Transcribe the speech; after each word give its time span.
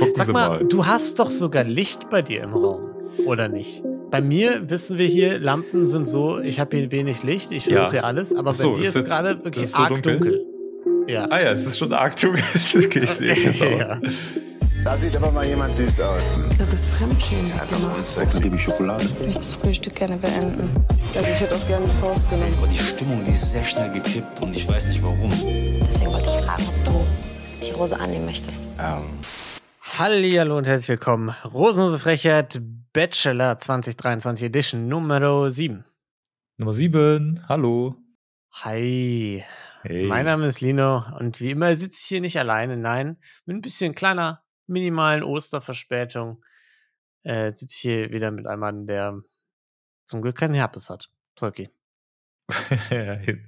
Gucken 0.00 0.14
Sag 0.16 0.26
Sie 0.26 0.32
mal, 0.32 0.48
mal. 0.48 0.64
du 0.66 0.86
hast 0.86 1.18
doch 1.20 1.30
sogar 1.30 1.62
Licht 1.64 2.10
bei 2.10 2.22
dir 2.22 2.42
im 2.42 2.52
Raum, 2.54 2.90
oder 3.26 3.48
nicht? 3.48 3.82
Bei 4.10 4.20
mir 4.20 4.68
wissen 4.68 4.98
wir 4.98 5.06
hier, 5.06 5.38
Lampen 5.38 5.86
sind 5.86 6.04
so, 6.06 6.40
ich 6.40 6.58
habe 6.58 6.76
hier 6.76 6.90
wenig 6.90 7.22
Licht, 7.22 7.52
ich 7.52 7.64
versuche 7.64 7.84
Ja. 7.84 7.90
hier 7.92 8.04
alles, 8.04 8.34
aber 8.34 8.52
so, 8.54 8.72
bei 8.72 8.76
dir 8.78 8.82
ist 8.82 8.88
ist 8.88 8.94
jetzt- 8.96 9.08
gerade 9.08 9.44
wirklich 9.44 9.64
ist 9.64 9.74
so 9.74 9.82
arg 9.82 9.88
dunkel? 9.90 10.18
dunkel. 10.18 10.46
Ja. 11.06 11.26
Ah 11.30 11.40
ja, 11.40 11.52
es 11.52 11.64
ist 11.66 11.78
schon 11.78 11.92
arg 11.92 12.16
dunkel. 12.16 12.42
okay, 12.76 13.00
ich 13.04 13.10
sehe 13.10 13.32
es 13.32 13.44
jetzt 13.44 13.60
ja. 13.60 14.00
Da 14.84 14.96
sieht 14.96 15.14
aber 15.14 15.30
mal 15.30 15.44
jemand 15.46 15.70
süß 15.70 16.00
aus. 16.00 16.38
Das 16.58 16.72
ist 16.72 16.86
Fremdschämen 16.92 17.50
gemacht. 17.52 18.06
Sex. 18.06 18.40
Gebe 18.40 18.56
ich 18.56 18.62
Schokolade. 18.62 19.04
Ich 19.04 19.20
möchte 19.26 19.34
das 19.38 19.52
Frühstück 19.52 19.94
gerne 19.94 20.16
beenden. 20.16 20.70
Also 21.14 21.30
ich 21.30 21.38
hätte 21.40 21.54
auch 21.54 21.66
gerne 21.66 21.84
die 21.84 22.00
Faust 22.00 22.30
genommen. 22.30 22.54
Aber 22.56 22.66
die 22.66 22.78
Stimmung, 22.78 23.22
die 23.22 23.32
ist 23.32 23.52
sehr 23.52 23.62
schnell 23.64 23.90
gekippt 23.90 24.40
und 24.40 24.56
ich 24.56 24.66
weiß 24.66 24.86
nicht 24.88 25.02
warum. 25.02 25.28
Deswegen 25.28 26.10
wollte 26.12 26.24
ich 26.28 26.44
fragen, 26.46 26.62
ob 26.66 26.84
du 26.86 27.06
die 27.66 27.72
Rose 27.72 28.00
annehmen 28.00 28.24
möchtest. 28.24 28.66
Ähm, 28.78 29.02
Hallihallo 30.00 30.56
und 30.56 30.66
herzlich 30.66 30.88
willkommen. 30.88 31.28
Rosenlose 31.44 31.98
Frechheit 31.98 32.58
Bachelor 32.94 33.58
2023 33.58 34.46
Edition 34.46 34.88
Nummer 34.88 35.50
7. 35.50 35.84
Nummer 36.56 36.72
7. 36.72 37.44
Hallo. 37.46 37.96
Hi. 38.50 39.44
Hey. 39.82 40.06
Mein 40.06 40.24
Name 40.24 40.46
ist 40.46 40.62
Lino 40.62 41.04
und 41.18 41.38
wie 41.42 41.50
immer 41.50 41.76
sitze 41.76 41.98
ich 42.00 42.06
hier 42.06 42.22
nicht 42.22 42.38
alleine, 42.38 42.78
nein, 42.78 43.18
mit 43.44 43.58
ein 43.58 43.60
bisschen 43.60 43.94
kleiner, 43.94 44.42
minimalen 44.66 45.22
Osterverspätung 45.22 46.42
äh, 47.22 47.50
sitze 47.50 47.74
ich 47.74 47.80
hier 47.82 48.10
wieder 48.10 48.30
mit 48.30 48.46
einem 48.46 48.60
Mann, 48.60 48.86
der 48.86 49.20
zum 50.06 50.22
Glück 50.22 50.38
keinen 50.38 50.54
Herpes 50.54 50.88
hat. 50.88 51.10
Tolki. 51.36 51.68
hey, 52.88 53.44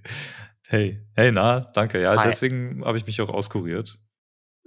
hey, 0.69 1.33
na, 1.33 1.61
danke. 1.61 2.03
Ja, 2.03 2.15
Hi. 2.19 2.29
deswegen 2.29 2.85
habe 2.85 2.99
ich 2.99 3.07
mich 3.07 3.23
auch 3.23 3.31
auskuriert, 3.31 3.99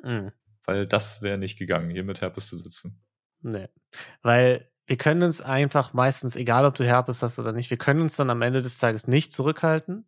Mm, 0.06 0.28
weil 0.68 0.88
das 0.88 1.22
wäre 1.22 1.38
nicht 1.38 1.58
gegangen, 1.58 1.90
hier 1.90 2.04
mit 2.04 2.22
Herpes 2.22 2.48
zu 2.48 2.58
sitzen. 2.58 3.04
nee. 3.42 3.68
Weil 4.22 4.70
wir 4.88 4.98
können 4.98 5.24
uns 5.24 5.42
einfach 5.42 5.94
meistens, 5.94 6.36
egal 6.36 6.66
ob 6.66 6.76
du 6.76 6.84
Herpes 6.86 7.24
hast 7.24 7.40
oder 7.40 7.52
nicht, 7.54 7.70
wir 7.72 7.78
können 7.78 8.02
uns 8.02 8.16
dann 8.18 8.30
am 8.30 8.42
Ende 8.44 8.62
des 8.62 8.78
Tages 8.78 9.08
nicht 9.08 9.32
zurückhalten. 9.32 10.08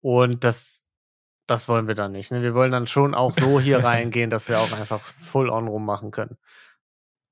Und 0.00 0.44
das, 0.44 0.90
das 1.48 1.68
wollen 1.68 1.88
wir 1.88 1.96
dann 1.96 2.12
nicht. 2.12 2.30
Ne? 2.30 2.40
Wir 2.42 2.54
wollen 2.54 2.70
dann 2.70 2.86
schon 2.86 3.14
auch 3.14 3.34
so 3.34 3.58
hier 3.60 3.78
reingehen, 3.84 4.30
dass 4.30 4.48
wir 4.48 4.60
auch 4.60 4.70
einfach 4.72 5.00
full 5.00 5.50
on 5.50 5.66
rummachen 5.66 6.12
können. 6.12 6.38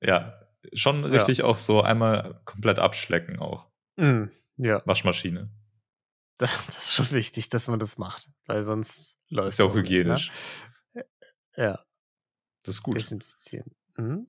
Ja, 0.02 0.40
schon 0.72 1.02
Ja. 1.04 1.10
richtig 1.10 1.42
auch 1.44 1.58
so 1.58 1.80
einmal 1.82 2.40
komplett 2.44 2.78
abschlecken 2.80 3.38
auch. 3.38 3.70
Mm, 3.96 4.24
ja. 4.56 4.82
Waschmaschine. 4.86 5.50
Das 6.38 6.68
ist 6.78 6.94
schon 6.94 7.10
wichtig, 7.10 7.50
dass 7.50 7.68
man 7.68 7.78
das 7.78 7.98
macht, 7.98 8.30
weil 8.46 8.64
sonst 8.64 9.18
läuft 9.28 9.48
Ist 9.48 9.58
ja 9.58 9.66
auch 9.66 9.70
es 9.70 9.74
nicht, 9.76 9.90
hygienisch. 9.90 10.32
Ne? 10.94 11.04
Ja, 11.56 11.84
Das 12.62 12.76
ist 12.76 12.82
gut. 12.82 12.96
desinfizieren. 12.96 13.70
Mhm. 13.96 14.26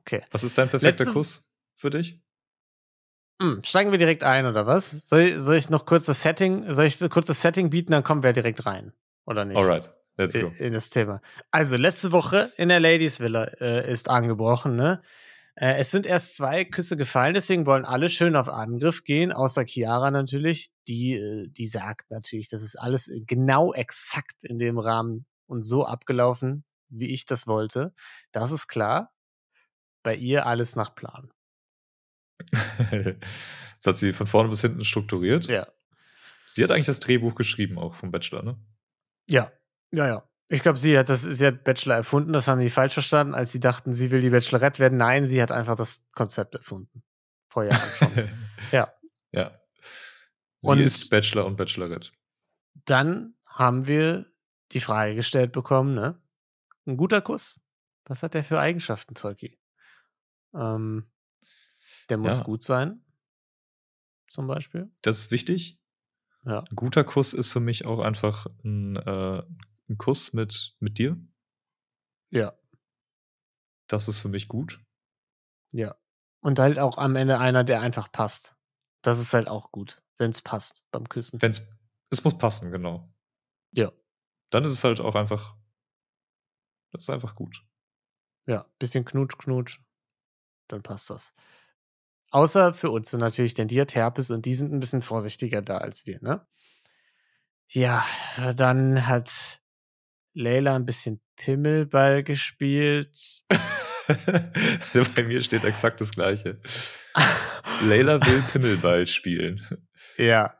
Okay. 0.00 0.22
Was 0.30 0.44
ist 0.44 0.58
dein 0.58 0.68
perfekter 0.68 1.04
Letzte- 1.04 1.12
Kuss 1.12 1.46
für 1.76 1.90
dich? 1.90 2.20
Hm, 3.40 3.62
steigen 3.64 3.90
wir 3.90 3.98
direkt 3.98 4.22
ein, 4.22 4.46
oder 4.46 4.66
was? 4.66 4.90
Soll, 5.08 5.20
ich- 5.22 5.36
soll 5.38 5.56
ich 5.56 5.68
noch 5.70 5.84
kurz 5.86 6.06
das 6.06 6.22
Setting, 6.22 6.72
soll 6.72 6.86
ich 6.86 6.98
kurz 7.10 7.26
das 7.26 7.40
Setting 7.40 7.70
bieten, 7.70 7.92
dann 7.92 8.04
kommen 8.04 8.22
wir 8.22 8.32
direkt 8.32 8.66
rein. 8.66 8.92
Oder 9.26 9.44
nicht? 9.44 9.56
Alright, 9.56 9.92
let's 10.16 10.32
go. 10.32 10.52
in 10.58 10.72
das 10.72 10.90
Thema. 10.90 11.20
Also, 11.50 11.76
letzte 11.76 12.12
Woche 12.12 12.52
in 12.56 12.68
der 12.68 12.80
Ladies 12.80 13.20
Villa 13.20 13.44
äh, 13.60 13.90
ist 13.90 14.08
angebrochen, 14.10 14.76
ne? 14.76 15.02
Äh, 15.54 15.74
es 15.78 15.90
sind 15.90 16.06
erst 16.06 16.36
zwei 16.36 16.64
Küsse 16.64 16.96
gefallen, 16.96 17.34
deswegen 17.34 17.66
wollen 17.66 17.84
alle 17.84 18.08
schön 18.10 18.36
auf 18.36 18.48
Angriff 18.48 19.04
gehen, 19.04 19.32
außer 19.32 19.64
Chiara 19.66 20.10
natürlich. 20.10 20.70
Die, 20.88 21.12
äh, 21.14 21.48
die 21.48 21.66
sagt 21.66 22.10
natürlich, 22.10 22.48
das 22.48 22.62
ist 22.62 22.76
alles 22.76 23.10
genau 23.26 23.72
exakt 23.74 24.44
in 24.44 24.58
dem 24.58 24.78
Rahmen 24.78 25.26
und 25.46 25.62
so 25.62 25.84
abgelaufen, 25.84 26.64
wie 26.92 27.12
ich 27.12 27.24
das 27.26 27.46
wollte. 27.46 27.94
Das 28.32 28.52
ist 28.52 28.68
klar. 28.68 29.12
Bei 30.02 30.14
ihr 30.16 30.46
alles 30.46 30.76
nach 30.76 30.94
Plan. 30.94 31.32
das 32.50 33.86
hat 33.86 33.96
sie 33.96 34.12
von 34.12 34.26
vorne 34.26 34.48
bis 34.48 34.60
hinten 34.60 34.84
strukturiert. 34.84 35.46
Ja. 35.46 35.66
Sie 36.46 36.62
hat 36.62 36.70
eigentlich 36.70 36.86
das 36.86 37.00
Drehbuch 37.00 37.34
geschrieben, 37.34 37.78
auch 37.78 37.94
vom 37.94 38.10
Bachelor, 38.10 38.42
ne? 38.42 38.58
Ja, 39.28 39.50
ja, 39.92 40.06
ja. 40.06 40.28
Ich 40.48 40.62
glaube, 40.62 40.78
sie 40.78 40.98
hat 40.98 41.08
das, 41.08 41.22
sie 41.22 41.46
hat 41.46 41.64
Bachelor 41.64 41.94
erfunden, 41.94 42.32
das 42.32 42.46
haben 42.46 42.60
die 42.60 42.68
falsch 42.68 42.92
verstanden, 42.94 43.34
als 43.34 43.52
sie 43.52 43.60
dachten, 43.60 43.94
sie 43.94 44.10
will 44.10 44.20
die 44.20 44.30
Bachelorette 44.30 44.80
werden. 44.80 44.98
Nein, 44.98 45.26
sie 45.26 45.40
hat 45.40 45.50
einfach 45.50 45.76
das 45.76 46.04
Konzept 46.12 46.54
erfunden. 46.54 47.02
Vor 47.48 47.64
Jahren 47.64 47.90
schon. 47.98 48.28
Ja. 48.72 48.92
Ja. 49.32 49.58
Sie 50.60 50.68
Und- 50.68 50.80
ist 50.80 51.08
Bachelor 51.10 51.46
und 51.46 51.56
Bachelorette. 51.56 52.10
Dann 52.84 53.34
haben 53.46 53.86
wir 53.86 54.26
die 54.72 54.80
Frage 54.80 55.14
gestellt 55.14 55.52
bekommen, 55.52 55.94
ne? 55.94 56.21
Ein 56.86 56.96
guter 56.96 57.20
Kuss. 57.20 57.64
Was 58.04 58.22
hat 58.22 58.34
der 58.34 58.44
für 58.44 58.58
Eigenschaften, 58.58 59.14
Tolki? 59.14 59.58
Ähm, 60.54 61.10
der 62.08 62.18
muss 62.18 62.38
Ja. 62.38 62.44
gut 62.44 62.62
sein. 62.62 63.04
Zum 64.28 64.46
Beispiel. 64.46 64.90
Das 65.02 65.18
ist 65.20 65.30
wichtig. 65.30 65.78
Ja. 66.44 66.60
Ein 66.60 66.76
guter 66.76 67.04
Kuss 67.04 67.34
ist 67.34 67.52
für 67.52 67.60
mich 67.60 67.84
auch 67.84 68.00
einfach 68.00 68.46
ein, 68.64 68.96
äh, 68.96 69.42
ein 69.88 69.98
Kuss 69.98 70.32
mit, 70.32 70.74
mit 70.80 70.98
dir. 70.98 71.16
Ja, 72.30 72.54
Das 73.88 74.08
ist 74.08 74.18
für 74.20 74.28
mich 74.28 74.48
gut. 74.48 74.80
ja. 75.70 75.94
Und 76.40 76.58
halt 76.58 76.80
auch 76.80 76.98
am 76.98 77.14
Ende 77.14 77.38
einer, 77.38 77.62
der 77.62 77.82
einfach 77.82 78.10
passt. 78.10 78.56
Das 79.02 79.20
ist 79.20 79.32
halt 79.32 79.46
auch 79.46 79.70
gut, 79.70 80.02
wenn 80.18 80.30
es 80.32 80.42
passt 80.42 80.84
beim 80.90 81.08
Küssen. 81.08 81.40
Wenn's, 81.40 81.70
es 82.10 82.24
muss 82.24 82.36
passen, 82.36 82.72
genau. 82.72 83.14
Ja. 83.70 83.92
Dann 84.50 84.64
ist 84.64 84.72
es 84.72 84.82
halt 84.82 84.98
auch 84.98 85.14
einfach, 85.14 85.56
das 86.92 87.04
ist 87.04 87.10
einfach 87.10 87.34
gut. 87.34 87.62
Ja, 88.46 88.66
bisschen 88.78 89.04
Knutsch, 89.04 89.38
Knutsch. 89.38 89.80
Dann 90.68 90.82
passt 90.82 91.10
das. 91.10 91.34
Außer 92.30 92.72
für 92.72 92.90
uns 92.90 93.12
natürlich, 93.12 93.54
denn 93.54 93.68
die 93.68 93.80
hat 93.80 93.94
Herpes 93.94 94.30
und 94.30 94.46
die 94.46 94.54
sind 94.54 94.72
ein 94.72 94.80
bisschen 94.80 95.02
vorsichtiger 95.02 95.60
da 95.60 95.78
als 95.78 96.06
wir, 96.06 96.18
ne? 96.22 96.46
Ja, 97.68 98.04
dann 98.56 99.06
hat 99.06 99.60
Leila 100.34 100.76
ein 100.76 100.86
bisschen 100.86 101.20
Pimmelball 101.36 102.22
gespielt. 102.22 103.42
Bei 105.14 105.22
mir 105.22 105.42
steht 105.42 105.64
exakt 105.64 106.00
das 106.00 106.10
Gleiche. 106.10 106.60
Leila 107.82 108.24
will 108.26 108.42
Pimmelball 108.50 109.06
spielen. 109.06 109.66
ja, 110.16 110.54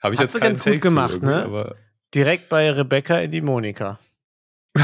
Habe 0.00 0.14
ich 0.14 0.20
Hat 0.20 0.28
jetzt 0.28 0.40
ganz 0.40 0.62
gut 0.62 0.74
Take 0.74 0.88
zu 0.88 0.88
gemacht, 0.88 1.22
ne? 1.22 1.74
Direkt 2.14 2.48
bei 2.48 2.70
Rebecca 2.70 3.18
in 3.18 3.30
die 3.30 3.40
Monika. 3.40 3.98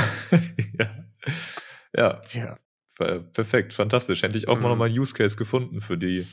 ja. 1.96 2.20
ja, 2.32 2.58
per- 2.96 3.20
perfekt, 3.20 3.74
fantastisch. 3.74 4.22
Hätte 4.22 4.38
ich 4.38 4.48
auch 4.48 4.54
mal 4.56 4.62
Mhm. 4.64 4.68
nochmal 4.70 4.88
einen 4.88 4.98
Use 4.98 5.14
Case 5.14 5.36
gefunden 5.36 5.80
für 5.80 5.98
die, 5.98 6.26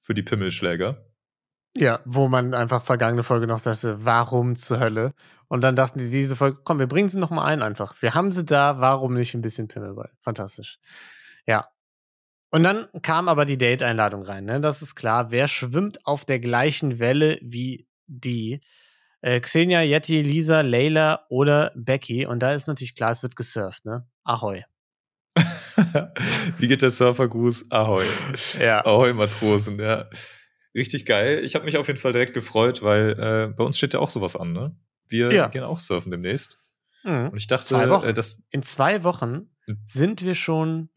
für 0.00 0.14
die 0.14 0.22
Pimmelschläger. 0.22 1.04
Ja, 1.76 2.00
wo 2.06 2.28
man 2.28 2.54
einfach 2.54 2.82
vergangene 2.84 3.22
Folge 3.22 3.46
noch 3.46 3.60
dachte, 3.60 4.04
warum 4.04 4.56
zur 4.56 4.80
Hölle? 4.80 5.12
Und 5.48 5.60
dann 5.62 5.76
dachten 5.76 5.98
die 5.98 6.10
diese 6.10 6.34
Folge, 6.34 6.58
komm, 6.64 6.78
wir 6.78 6.86
bringen 6.88 7.08
sie 7.08 7.18
noch 7.18 7.30
mal 7.30 7.44
ein 7.44 7.62
einfach. 7.62 8.00
Wir 8.02 8.14
haben 8.14 8.32
sie 8.32 8.44
da, 8.44 8.80
warum 8.80 9.14
nicht 9.14 9.34
ein 9.34 9.42
bisschen 9.42 9.68
Pimmelball? 9.68 10.10
Fantastisch. 10.20 10.78
Ja. 11.46 11.68
Und 12.50 12.62
dann 12.64 12.88
kam 13.02 13.28
aber 13.28 13.44
die 13.44 13.58
Date-Einladung 13.58 14.22
rein, 14.22 14.44
ne? 14.46 14.60
Das 14.60 14.80
ist 14.82 14.94
klar. 14.94 15.30
Wer 15.30 15.46
schwimmt 15.48 16.04
auf 16.06 16.24
der 16.24 16.40
gleichen 16.40 16.98
Welle 16.98 17.38
wie 17.42 17.86
die? 18.06 18.60
Äh, 19.20 19.40
Xenia, 19.40 19.82
Yeti, 19.82 20.22
Lisa, 20.22 20.60
Layla 20.60 21.26
oder 21.28 21.72
Becky. 21.74 22.26
Und 22.26 22.40
da 22.40 22.52
ist 22.52 22.68
natürlich 22.68 22.94
klar, 22.94 23.10
es 23.10 23.22
wird 23.22 23.34
gesurft, 23.36 23.84
ne? 23.84 24.08
Ahoi. 24.24 24.64
Wie 26.58 26.68
geht 26.68 26.82
der 26.82 26.90
Surfergruß? 26.90 27.70
Ahoi. 27.70 28.04
Ja. 28.60 28.84
Ahoi, 28.84 29.12
Matrosen, 29.12 29.78
ja. 29.80 30.08
Richtig 30.74 31.06
geil. 31.06 31.44
Ich 31.44 31.54
habe 31.54 31.64
mich 31.64 31.76
auf 31.76 31.86
jeden 31.88 31.98
Fall 31.98 32.12
direkt 32.12 32.34
gefreut, 32.34 32.82
weil 32.82 33.10
äh, 33.18 33.52
bei 33.54 33.64
uns 33.64 33.76
steht 33.78 33.94
ja 33.94 34.00
auch 34.00 34.10
sowas 34.10 34.36
an, 34.36 34.52
ne? 34.52 34.76
Wir 35.08 35.32
Ja. 35.32 35.48
gehen 35.48 35.64
auch 35.64 35.78
surfen 35.78 36.10
demnächst. 36.10 36.58
Mhm. 37.04 37.30
Und 37.30 37.36
ich 37.38 37.46
dachte, 37.46 37.66
Zwei 37.66 37.88
Wochen. 37.88 38.06
äh, 38.06 38.12
das 38.14 38.44
In 38.50 38.62
zwei 38.62 39.02
Wochen 39.04 39.50
Hm. 39.66 39.78
sind 39.84 40.22
wir 40.22 40.34
schon 40.34 40.90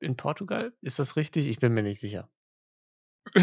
in 0.00 0.16
Portugal. 0.16 0.72
Ist 0.82 0.98
das 0.98 1.16
richtig? 1.16 1.46
Ich 1.46 1.58
bin 1.58 1.72
mir 1.74 1.82
nicht 1.82 2.00
sicher. 2.00 2.28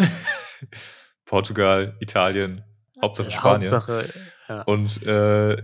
Portugal, 1.26 1.98
Italien, 2.00 2.64
Hauptsache 3.02 3.32
Spanien. 3.32 3.72
Hauptsache, 3.72 4.10
ja. 4.48 4.62
Und 4.64 5.04
äh, 5.04 5.62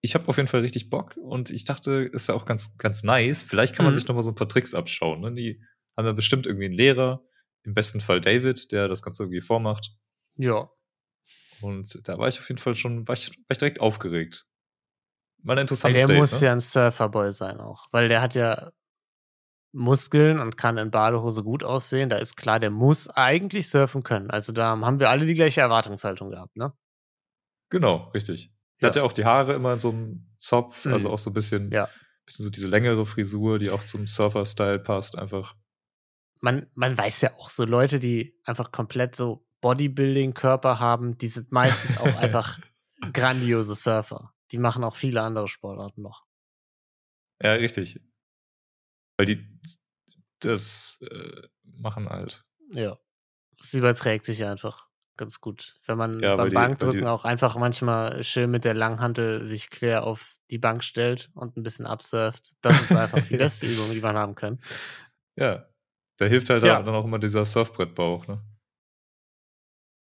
ich 0.00 0.14
habe 0.14 0.26
auf 0.28 0.36
jeden 0.36 0.48
Fall 0.48 0.60
richtig 0.60 0.90
Bock 0.90 1.16
und 1.16 1.50
ich 1.50 1.64
dachte, 1.64 1.92
ist 2.12 2.28
ja 2.28 2.34
auch 2.34 2.44
ganz, 2.44 2.76
ganz 2.76 3.02
nice. 3.04 3.42
Vielleicht 3.42 3.76
kann 3.76 3.84
man 3.84 3.94
Mhm. 3.94 3.98
sich 3.98 4.08
noch 4.08 4.14
mal 4.16 4.22
so 4.22 4.30
ein 4.30 4.34
paar 4.34 4.48
Tricks 4.48 4.74
abschauen. 4.74 5.20
Ne? 5.20 5.32
Die 5.32 5.62
haben 5.96 6.06
ja 6.06 6.12
bestimmt 6.12 6.46
irgendwie 6.46 6.64
einen 6.66 6.74
Lehrer, 6.74 7.22
im 7.64 7.74
besten 7.74 8.00
Fall 8.00 8.20
David, 8.20 8.72
der 8.72 8.88
das 8.88 9.02
Ganze 9.02 9.22
irgendwie 9.24 9.40
vormacht. 9.40 9.90
ja. 10.36 10.68
Und 11.60 12.08
da 12.08 12.18
war 12.18 12.26
ich 12.26 12.40
auf 12.40 12.48
jeden 12.48 12.58
Fall 12.58 12.74
schon, 12.74 13.06
war 13.06 13.12
ich, 13.14 13.28
war 13.28 13.36
ich 13.52 13.58
direkt 13.58 13.80
aufgeregt. 13.80 14.46
Weil 15.44 15.58
interessantes 15.58 16.00
der 16.00 16.08
Date, 16.08 16.18
muss 16.18 16.40
ne? 16.40 16.46
ja 16.48 16.52
ein 16.52 16.58
Surferboy 16.58 17.30
sein 17.30 17.60
auch. 17.60 17.86
Weil 17.92 18.08
der 18.08 18.20
hat 18.20 18.34
ja 18.34 18.72
Muskeln 19.72 20.38
und 20.38 20.56
kann 20.56 20.76
in 20.78 20.90
Badehose 20.90 21.42
gut 21.42 21.64
aussehen. 21.64 22.08
Da 22.10 22.18
ist 22.18 22.36
klar, 22.36 22.60
der 22.60 22.70
muss 22.70 23.08
eigentlich 23.08 23.68
surfen 23.70 24.02
können. 24.02 24.30
Also 24.30 24.52
da 24.52 24.76
haben 24.78 25.00
wir 25.00 25.08
alle 25.10 25.26
die 25.26 25.34
gleiche 25.34 25.60
Erwartungshaltung 25.62 26.30
gehabt, 26.30 26.56
ne? 26.56 26.72
Genau, 27.70 28.10
richtig. 28.14 28.52
Der 28.80 28.86
Ja. 28.86 28.88
hat 28.90 28.96
ja 28.96 29.02
auch 29.02 29.12
die 29.12 29.24
Haare 29.24 29.54
immer 29.54 29.72
in 29.72 29.78
so 29.78 29.90
einem 29.90 30.30
Zopf, 30.36 30.86
also 30.86 31.08
Mhm. 31.08 31.14
auch 31.14 31.18
so 31.18 31.30
ein 31.30 31.34
bisschen, 31.34 31.70
Ja. 31.70 31.88
Bisschen 32.26 32.44
so 32.44 32.50
diese 32.50 32.68
längere 32.68 33.04
Frisur, 33.04 33.58
die 33.58 33.70
auch 33.70 33.82
zum 33.82 34.06
Surfer-Style 34.06 34.78
passt, 34.78 35.18
einfach. 35.18 35.56
Man, 36.40 36.66
man 36.74 36.96
weiß 36.96 37.20
ja 37.22 37.32
auch 37.38 37.48
so 37.48 37.64
Leute, 37.64 37.98
die 37.98 38.38
einfach 38.44 38.70
komplett 38.72 39.16
so 39.16 39.44
Bodybuilding-Körper 39.60 40.78
haben, 40.80 41.16
die 41.18 41.28
sind 41.28 41.50
meistens 41.50 41.96
auch 41.98 42.04
einfach 42.18 42.58
grandiose 43.12 43.74
Surfer. 43.74 44.32
Die 44.52 44.58
machen 44.58 44.84
auch 44.84 44.94
viele 44.94 45.22
andere 45.22 45.48
Sportarten 45.48 46.02
noch. 46.02 46.24
Ja, 47.42 47.54
richtig. 47.54 48.00
Weil 49.16 49.26
die 49.26 49.46
das 50.40 50.98
äh, 51.02 51.42
machen 51.62 52.08
halt. 52.08 52.44
Ja. 52.70 52.98
Es 53.60 53.74
überträgt 53.74 54.24
sich 54.24 54.44
einfach 54.44 54.88
ganz 55.16 55.40
gut. 55.40 55.78
Wenn 55.86 55.98
man 55.98 56.20
Ja, 56.20 56.34
beim 56.36 56.48
die- 56.48 56.54
Bankdrücken 56.54 57.00
die- 57.02 57.06
auch 57.06 57.24
einfach 57.24 57.56
manchmal 57.56 58.24
schön 58.24 58.50
mit 58.50 58.64
der 58.64 58.74
Langhantel 58.74 59.44
sich 59.44 59.70
quer 59.70 60.04
auf 60.04 60.34
die 60.50 60.58
Bank 60.58 60.82
stellt 60.82 61.30
und 61.34 61.56
ein 61.56 61.62
bisschen 61.62 61.86
absurft, 61.86 62.54
das 62.62 62.80
ist 62.80 62.92
einfach 62.92 63.24
die 63.28 63.36
beste 63.36 63.66
Übung, 63.66 63.90
die 63.92 64.00
man 64.00 64.16
haben 64.16 64.34
kann. 64.34 64.60
Ja. 65.36 65.68
Da 66.18 66.26
hilft 66.26 66.50
halt 66.50 66.64
Ja. 66.64 66.82
dann 66.82 66.94
auch 66.94 67.04
immer 67.04 67.18
dieser 67.18 67.44
Surfbrettbauch, 67.44 68.26
ne? 68.26 68.42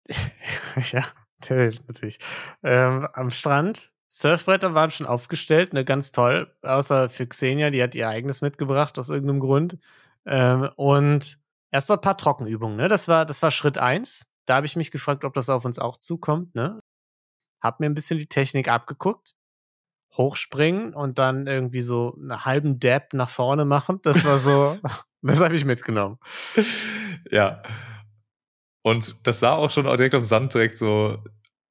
ja, 0.91 1.05
der 1.49 1.57
hilft 1.63 1.87
natürlich. 1.87 2.19
Ähm, 2.63 3.07
am 3.13 3.31
Strand, 3.31 3.93
Surfbretter 4.09 4.73
waren 4.73 4.91
schon 4.91 5.07
aufgestellt, 5.07 5.73
ne, 5.73 5.83
ganz 5.83 6.11
toll. 6.11 6.53
Außer 6.61 7.09
für 7.09 7.27
Xenia, 7.27 7.69
die 7.69 7.83
hat 7.83 7.95
ihr 7.95 8.07
eigenes 8.07 8.41
mitgebracht 8.41 8.97
aus 8.97 9.09
irgendeinem 9.09 9.39
Grund. 9.39 9.77
Ähm, 10.25 10.69
und 10.75 11.39
erst 11.71 11.91
ein 11.91 12.01
paar 12.01 12.17
Trockenübungen, 12.17 12.77
ne? 12.77 12.87
Das 12.87 13.07
war, 13.07 13.25
das 13.25 13.41
war 13.41 13.51
Schritt 13.51 13.77
eins. 13.77 14.31
Da 14.45 14.55
habe 14.55 14.65
ich 14.65 14.75
mich 14.75 14.91
gefragt, 14.91 15.25
ob 15.25 15.33
das 15.33 15.49
auf 15.49 15.65
uns 15.65 15.79
auch 15.79 15.97
zukommt, 15.97 16.55
ne? 16.55 16.79
Hab 17.61 17.79
mir 17.79 17.87
ein 17.87 17.95
bisschen 17.95 18.19
die 18.19 18.27
Technik 18.27 18.69
abgeguckt. 18.69 19.31
Hochspringen 20.15 20.93
und 20.93 21.19
dann 21.19 21.47
irgendwie 21.47 21.81
so 21.81 22.15
einen 22.15 22.43
halben 22.43 22.79
Dab 22.79 23.13
nach 23.13 23.29
vorne 23.29 23.65
machen. 23.65 23.99
Das 24.03 24.25
war 24.25 24.39
so, 24.39 24.77
das 25.21 25.39
habe 25.39 25.55
ich 25.55 25.65
mitgenommen. 25.65 26.17
ja. 27.29 27.61
Und 28.83 29.15
das 29.27 29.41
sah 29.41 29.53
auch 29.53 29.69
schon 29.69 29.85
direkt 29.85 30.15
auf 30.15 30.23
dem 30.23 30.27
Sand 30.27 30.53
direkt 30.53 30.77
so 30.77 31.21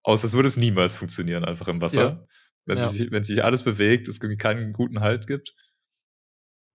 aus, 0.06 0.22
als 0.22 0.34
würde 0.34 0.46
es 0.48 0.56
niemals 0.56 0.94
funktionieren, 0.94 1.44
einfach 1.44 1.68
im 1.68 1.80
Wasser. 1.80 2.00
Ja. 2.08 2.26
Wenn, 2.64 2.78
Ja. 2.78 2.88
sich, 2.88 3.10
wenn 3.10 3.24
sich 3.24 3.44
alles 3.44 3.62
bewegt, 3.64 4.08
es 4.08 4.16
irgendwie 4.18 4.36
keinen 4.36 4.72
guten 4.72 5.00
Halt 5.00 5.26
gibt. 5.26 5.54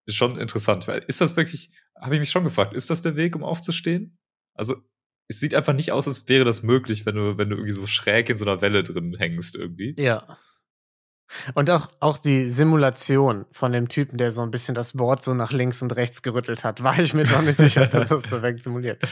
Ist 0.07 0.17
schon 0.17 0.39
interessant. 0.39 0.89
Ist 1.07 1.21
das 1.21 1.37
wirklich, 1.37 1.71
habe 2.01 2.15
ich 2.15 2.21
mich 2.21 2.31
schon 2.31 2.45
gefragt, 2.45 2.73
ist 2.73 2.89
das 2.91 3.03
der 3.03 3.17
Weg, 3.17 3.37
um 3.37 3.45
aufzustehen? 3.45 4.19
Also, 4.55 4.77
es 5.31 5.41
sieht 5.41 5.55
einfach 5.55 5.75
nicht 5.75 5.93
aus, 5.93 6.09
als 6.09 6.27
wäre 6.29 6.47
das 6.47 6.63
möglich, 6.63 7.05
wenn 7.05 7.17
du, 7.17 7.37
wenn 7.37 7.51
du 7.51 7.57
irgendwie 7.57 7.73
so 7.73 7.87
schräg 7.87 8.31
in 8.31 8.39
so 8.39 8.47
einer 8.47 8.63
Welle 8.63 8.83
drin 8.83 9.15
hängst 9.19 9.55
irgendwie. 9.55 9.95
Ja. 9.99 10.39
Und 11.55 11.69
auch, 11.69 11.93
auch 12.01 12.17
die 12.17 12.51
Simulation 12.51 13.45
von 13.53 13.73
dem 13.73 13.91
Typen, 13.91 14.17
der 14.17 14.33
so 14.33 14.41
ein 14.41 14.51
bisschen 14.51 14.75
das 14.75 14.95
Board 14.95 15.23
so 15.23 15.35
nach 15.35 15.53
links 15.53 15.83
und 15.83 15.95
rechts 15.95 16.23
gerüttelt 16.23 16.65
hat, 16.65 16.83
war 16.83 16.99
ich 16.99 17.13
mir 17.13 17.25
doch 17.25 17.43
nicht 17.43 17.59
sicher, 17.59 17.87
dass 17.87 18.09
das 18.09 18.25
so 18.31 18.41
simuliert. 18.63 19.03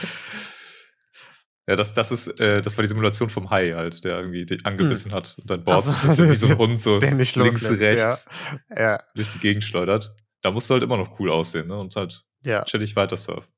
Ja, 1.69 1.75
das, 1.75 1.93
das 1.93 2.11
ist, 2.11 2.27
äh, 2.39 2.61
das 2.61 2.77
war 2.77 2.83
die 2.83 2.87
Simulation 2.87 3.29
vom 3.29 3.49
Hai 3.49 3.71
halt, 3.73 4.03
der 4.05 4.17
irgendwie 4.17 4.45
dich 4.45 4.65
angebissen 4.65 5.11
hat 5.11 5.35
und 5.37 5.49
dein 5.49 5.63
Board 5.63 5.83
Ach 5.85 6.03
so, 6.03 6.07
so 6.15 6.23
ein 6.23 6.29
bisschen 6.29 6.29
wie 6.29 6.35
so 6.35 6.47
ein 6.47 6.57
Hund 6.57 6.81
so 6.81 6.99
links, 6.99 7.35
loslässt, 7.35 7.81
rechts 7.81 8.29
Ja, 8.73 9.03
durch 9.15 9.31
die 9.33 9.39
Gegend 9.39 9.65
schleudert. 9.65 10.15
Da 10.41 10.51
musst 10.51 10.69
du 10.69 10.75
halt 10.75 10.83
immer 10.83 10.97
noch 10.97 11.19
cool 11.19 11.29
aussehen, 11.29 11.67
ne? 11.67 11.77
Und 11.77 11.95
halt 11.95 12.23
ja. 12.43 12.63
chillig 12.63 12.95
weiter 12.95 13.17
surfen. 13.17 13.51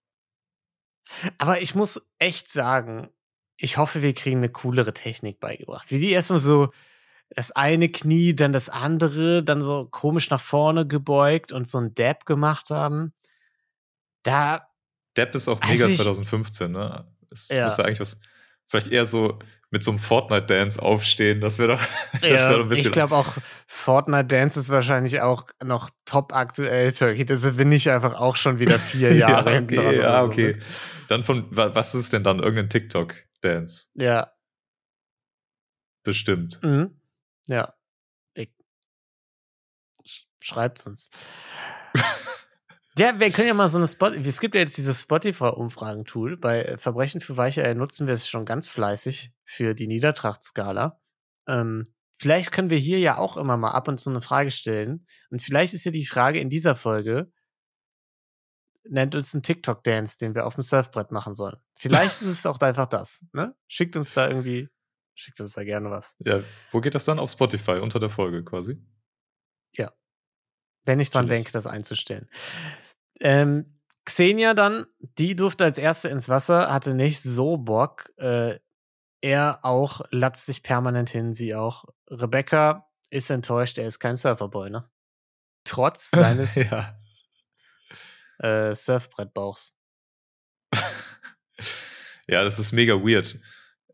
Aber 1.38 1.62
ich 1.62 1.76
muss 1.76 2.10
echt 2.18 2.50
sagen, 2.50 3.10
ich 3.58 3.78
hoffe, 3.78 4.02
wir 4.02 4.14
kriegen 4.14 4.38
eine 4.38 4.50
coolere 4.50 4.94
Technik 4.94 5.40
beigebracht. 5.40 5.92
Wie 5.92 6.00
die 6.00 6.12
erstmal 6.12 6.40
so 6.40 6.72
das 7.30 7.52
eine 7.52 7.90
Knie, 7.90 8.36
dann 8.36 8.54
das 8.54 8.70
andere, 8.70 9.44
dann 9.44 9.62
so 9.62 9.86
komisch 9.86 10.32
nach 10.32 10.42
vorne 10.42 10.88
gebeugt 10.88 11.52
und 11.52 11.68
so 11.68 11.78
ein 11.78 11.94
Dab 11.94 12.26
gemacht 12.26 12.72
haben. 12.72 13.14
Da, 14.24 14.68
Depp 15.16 15.36
ist 15.36 15.48
auch 15.48 15.62
mega 15.62 15.88
ich- 15.88 15.98
2015, 15.98 16.72
ne? 16.72 17.06
Es 17.32 17.50
Ja. 17.50 17.66
muss 17.66 17.78
ja 17.78 17.86
eigentlich 17.86 18.00
was, 18.00 18.20
vielleicht 18.68 18.88
eher 18.88 19.06
so 19.06 19.40
mit 19.72 19.84
so 19.84 19.92
einem 19.92 20.00
Fortnite-Dance 20.00 20.82
aufstehen, 20.82 21.42
das 21.42 21.60
wäre 21.60 21.78
doch, 21.78 21.82
das 22.22 22.30
ja, 22.30 22.30
wär 22.50 22.50
doch 22.58 22.64
ein 22.64 22.70
bisschen. 22.70 22.86
ich 22.88 22.92
glaube 22.92 23.16
auch, 23.16 23.38
Fortnite 23.68 24.26
Dance 24.26 24.60
ist 24.60 24.70
wahrscheinlich 24.70 25.22
auch 25.22 25.46
noch 25.64 25.92
top 26.06 26.34
aktuell, 26.34 26.92
Turkey. 26.92 27.24
Da 27.26 27.36
sind 27.38 27.58
wir 27.60 27.66
nicht 27.66 27.88
einfach 27.90 28.20
auch 28.20 28.36
schon 28.36 28.58
wieder 28.60 28.80
vier 28.80 29.16
Jahre 29.16 29.54
ja, 29.54 29.62
okay, 29.62 29.76
dran. 29.76 29.96
ja, 29.96 30.22
so, 30.22 30.28
okay. 30.28 30.54
ne? 30.54 30.60
Dann 31.08 31.24
von, 31.24 31.56
wa- 31.56 31.74
was 31.76 31.94
ist 31.96 32.14
denn 32.14 32.24
dann? 32.24 32.40
Irgendein 32.40 32.70
TikTok-Dance? 32.70 33.88
Ja, 33.96 34.32
Bestimmt. 36.04 36.60
mhm. 36.64 37.00
ja. 37.48 37.74
Ich, 38.34 38.50
sch- 40.06 40.26
schreibt's 40.40 40.88
uns. 40.88 41.10
Ja, 43.00 43.18
wir 43.18 43.32
können 43.32 43.48
ja 43.48 43.54
mal 43.54 43.70
so 43.70 43.78
eine 43.78 43.88
Spot. 43.88 44.10
Es 44.10 44.42
gibt 44.42 44.56
ja 44.56 44.62
jetzt 44.62 44.78
dieses 44.78 45.04
Spotify-Umfragen-Tool. 45.04 46.36
Bei 46.36 46.64
äh, 46.64 46.78
Verbrechen 46.78 47.22
für 47.22 47.38
Weiche 47.38 47.74
nutzen 47.74 48.08
wir 48.08 48.14
es 48.14 48.28
schon 48.28 48.44
ganz 48.44 48.68
fleißig 48.68 49.32
für 49.46 49.74
die 49.74 49.88
Niedertrachtskala. 49.88 51.00
Ähm, 51.48 51.94
vielleicht 52.18 52.52
können 52.52 52.70
wir 52.70 52.78
hier 52.78 53.00
ja 53.00 53.18
auch 53.18 53.38
immer 53.38 53.56
mal 53.56 53.72
ab 53.72 53.88
und 53.88 54.02
zu 54.02 54.10
eine 54.10 54.22
Frage 54.22 54.52
stellen. 54.52 55.08
Und 55.30 55.42
vielleicht 55.42 55.74
ist 55.74 55.86
ja 55.86 55.92
die 55.94 56.06
Frage 56.06 56.42
in 56.42 56.50
dieser 56.50 56.76
Folge: 56.76 57.32
Nennt 58.84 59.16
uns 59.16 59.34
einen 59.34 59.44
TikTok-Dance, 59.44 60.18
den 60.18 60.36
wir 60.36 60.46
auf 60.46 60.56
dem 60.56 60.64
Surfbrett 60.64 61.12
machen 61.12 61.36
sollen. 61.36 61.56
Vielleicht 61.80 62.12
ist 62.22 62.28
es 62.28 62.46
auch 62.46 62.60
einfach 62.60 62.88
das. 62.88 63.24
Ne? 63.32 63.56
Schickt 63.70 63.96
uns 63.96 64.14
da 64.14 64.28
irgendwie, 64.28 64.68
schickt 65.14 65.40
uns 65.40 65.54
da 65.54 65.64
gerne 65.64 65.90
was. 65.90 66.18
Ja, 66.20 66.44
wo 66.72 66.82
geht 66.82 66.96
das 66.96 67.06
dann? 67.06 67.18
Auf 67.18 67.32
Spotify, 67.32 67.80
unter 67.80 68.02
der 68.02 68.10
Folge 68.10 68.44
quasi. 68.44 68.78
Wenn 70.86 71.00
ich 71.00 71.10
dran 71.10 71.26
Natürlich. 71.26 71.44
denke, 71.44 71.52
das 71.52 71.68
einzustellen. 71.68 72.28
Ähm, 73.20 73.80
Xenia 74.06 74.54
dann, 74.54 74.88
die 75.00 75.36
durfte 75.36 75.66
als 75.66 75.78
erste 75.78 76.10
ins 76.10 76.30
Wasser, 76.30 76.72
hatte 76.72 76.96
nicht 76.96 77.22
so 77.22 77.58
Bock. 77.58 78.12
Äh, 78.18 78.60
er 79.22 79.60
auch, 79.64 80.02
latzt 80.12 80.46
sich 80.46 80.64
permanent 80.64 81.10
hin, 81.10 81.34
sie 81.34 81.54
auch. 81.54 81.86
Rebecca 82.10 82.90
ist 83.10 83.30
enttäuscht, 83.30 83.78
er 83.78 83.88
ist 83.88 84.00
kein 84.00 84.18
Surferboy, 84.18 84.70
ne? 84.70 84.90
Trotz 85.64 86.10
seines 86.16 86.56
ja. 86.56 86.98
äh, 88.40 88.74
Surfbrettbauchs. 88.74 89.76
ja, 92.28 92.44
das 92.44 92.60
ist 92.60 92.72
mega 92.72 92.96
weird. 92.96 93.40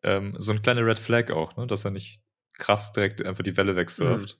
Ähm, 0.04 0.36
so 0.38 0.54
ein 0.54 0.62
kleiner 0.62 0.86
Red 0.86 1.00
Flag 1.00 1.31
auch, 1.31 1.57
ne? 1.57 1.68
Dass 1.68 1.86
er 1.86 1.92
nicht 1.92 2.22
krass 2.54 2.92
direkt 2.92 3.25
einfach 3.25 3.44
die 3.44 3.57
Welle 3.57 3.75
wegsurft. 3.75 4.39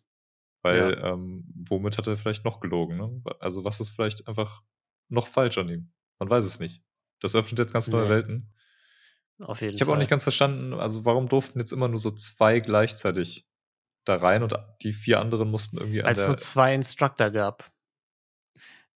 Weil, 0.62 1.00
ähm, 1.04 1.46
womit 1.68 1.98
hat 1.98 2.08
er 2.08 2.18
vielleicht 2.18 2.44
noch 2.44 2.60
gelogen, 2.60 2.98
ne? 2.98 3.22
Also, 3.40 3.64
was 3.64 3.80
ist 3.80 3.92
vielleicht 3.92 4.28
einfach 4.28 4.64
noch 5.10 5.28
falsch 5.28 5.58
an 5.58 5.70
ihm? 5.70 5.92
Man 6.20 6.30
weiß 6.30 6.46
es 6.46 6.60
nicht. 6.60 6.84
Das 7.20 7.36
öffnet 7.36 7.60
jetzt 7.60 7.74
ganz 7.74 7.88
neue 7.88 8.04
Nee. 8.04 8.10
Welten. 8.10 8.54
Auf 9.40 9.62
jeden 9.62 9.76
Ich 9.76 9.82
habe 9.82 9.92
auch 9.92 9.98
nicht 9.98 10.10
ganz 10.10 10.24
verstanden, 10.24 10.74
also 10.74 11.04
warum 11.04 11.28
durften 11.28 11.60
jetzt 11.60 11.74
immer 11.74 11.88
nur 11.88 12.00
so 12.00 12.12
zwei 12.12 12.60
gleichzeitig 12.62 13.46
da 14.06 14.16
rein 14.16 14.44
und 14.44 14.54
die 14.82 14.94
vier 14.94 15.20
anderen 15.20 15.50
mussten 15.50 15.78
irgendwie 15.78 16.04
Als 16.04 16.20
es 16.20 16.28
nur 16.28 16.38
zwei 16.38 16.74
Instructor 16.74 17.32
gab. 17.32 17.72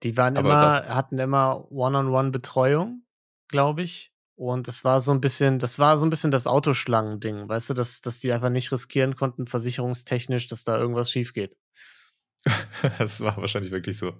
Die 0.03 0.15
waren 0.15 0.37
Aber 0.37 0.49
immer, 0.49 0.95
hatten 0.95 1.19
immer 1.19 1.69
One-on-One-Betreuung, 1.71 3.03
glaube 3.49 3.81
ich. 3.81 4.13
Und 4.35 4.69
es 4.69 4.85
war 4.85 5.01
so 5.01 5.11
ein 5.11 5.19
bisschen, 5.19 5.59
das 5.59 5.79
war 5.79 5.97
so 5.97 6.05
ein 6.05 6.09
bisschen 6.09 6.31
das 6.31 6.47
Autoschlangen-Ding, 6.47 7.49
weißt 7.49 7.71
du, 7.71 7.73
dass, 7.73 7.99
dass 7.99 8.21
die 8.21 8.31
einfach 8.31 8.49
nicht 8.49 8.71
riskieren 8.71 9.17
konnten, 9.17 9.47
versicherungstechnisch, 9.47 10.47
dass 10.47 10.63
da 10.63 10.77
irgendwas 10.77 11.11
schief 11.11 11.33
geht. 11.33 11.57
das 12.99 13.19
war 13.19 13.35
wahrscheinlich 13.35 13.71
wirklich 13.71 13.97
so. 13.97 14.13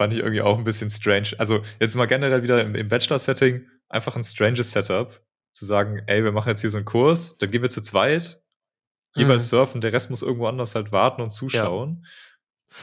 Fand 0.00 0.14
ich 0.14 0.20
irgendwie 0.20 0.40
auch 0.40 0.56
ein 0.56 0.64
bisschen 0.64 0.88
strange. 0.88 1.34
Also 1.36 1.60
jetzt 1.78 1.94
mal 1.94 2.06
generell 2.06 2.42
wieder 2.42 2.62
im, 2.62 2.74
im 2.74 2.88
Bachelor-Setting 2.88 3.66
einfach 3.90 4.16
ein 4.16 4.22
stranges 4.24 4.70
Setup. 4.72 5.20
Zu 5.52 5.66
sagen, 5.66 6.00
ey, 6.06 6.24
wir 6.24 6.32
machen 6.32 6.48
jetzt 6.48 6.62
hier 6.62 6.70
so 6.70 6.78
einen 6.78 6.86
Kurs, 6.86 7.36
dann 7.36 7.50
gehen 7.50 7.60
wir 7.60 7.68
zu 7.68 7.82
zweit, 7.82 8.40
jeweils 9.14 9.44
Mhm. 9.44 9.48
surfen, 9.48 9.80
der 9.82 9.92
Rest 9.92 10.08
muss 10.08 10.22
irgendwo 10.22 10.46
anders 10.46 10.74
halt 10.74 10.90
warten 10.90 11.20
und 11.20 11.28
zuschauen. 11.30 12.06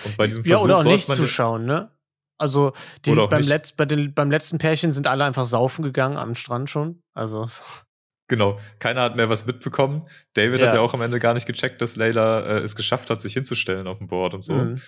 Und 0.04 0.16
bei 0.16 0.28
diesem 0.28 0.44
Ja, 0.44 0.58
Versuch 0.58 0.66
oder 0.66 0.78
auch 0.78 0.84
nicht 0.84 1.08
zuschauen, 1.08 1.66
ne? 1.66 1.90
Also 2.38 2.74
die, 3.06 3.16
beim. 3.16 3.42
Letz-, 3.42 3.74
bei 3.76 3.86
den, 3.86 4.14
beim 4.14 4.30
letzten 4.30 4.60
Pärchen 4.60 4.92
sind 4.92 5.08
alle 5.08 5.26
einfach 5.26 5.46
saufen 5.46 5.82
gegangen 5.82 6.18
am 6.18 6.36
Strand 6.36 6.70
schon. 6.70 7.02
Also, 7.16 7.50
Genau, 8.30 8.60
keiner 8.78 9.02
hat 9.02 9.16
mehr 9.16 9.30
was 9.30 9.48
mitbekommen. 9.48 10.08
David 10.34 10.60
Ja. 10.60 10.68
hat 10.68 10.74
ja 10.76 10.82
auch 10.82 10.94
am 10.94 11.02
Ende 11.02 11.20
gar 11.20 11.34
nicht 11.34 11.48
gecheckt, 11.48 11.82
dass 11.82 11.96
Layla 11.96 12.42
äh, 12.42 12.60
es 12.60 12.76
geschafft 12.76 13.10
hat, 13.10 13.22
sich 13.22 13.34
hinzustellen 13.34 13.88
auf 13.88 13.98
dem 13.98 14.08
Board 14.08 14.36
und 14.36 14.42
so. 14.42 14.54
mhm. 14.54 14.82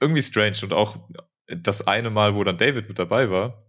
Irgendwie 0.00 0.22
strange. 0.22 0.58
Und 0.62 0.72
auch 0.72 1.08
das 1.46 1.86
eine 1.86 2.10
Mal, 2.10 2.34
wo 2.34 2.44
dann 2.44 2.58
David 2.58 2.88
mit 2.88 2.98
dabei 2.98 3.30
war, 3.30 3.66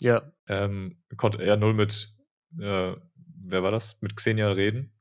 ja. 0.00 0.30
ähm, 0.46 1.02
konnte 1.16 1.42
er 1.42 1.56
null 1.56 1.74
mit, 1.74 2.14
äh, 2.58 2.94
wer 2.94 3.62
war 3.62 3.70
das? 3.70 4.00
Mit 4.00 4.16
Xenia 4.16 4.50
reden. 4.52 4.94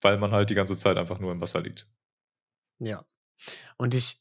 Weil 0.00 0.18
man 0.18 0.32
halt 0.32 0.50
die 0.50 0.54
ganze 0.54 0.76
Zeit 0.76 0.96
einfach 0.96 1.18
nur 1.20 1.32
im 1.32 1.40
Wasser 1.40 1.60
liegt. 1.60 1.88
Ja. 2.80 3.04
Und 3.76 3.94
ich, 3.94 4.20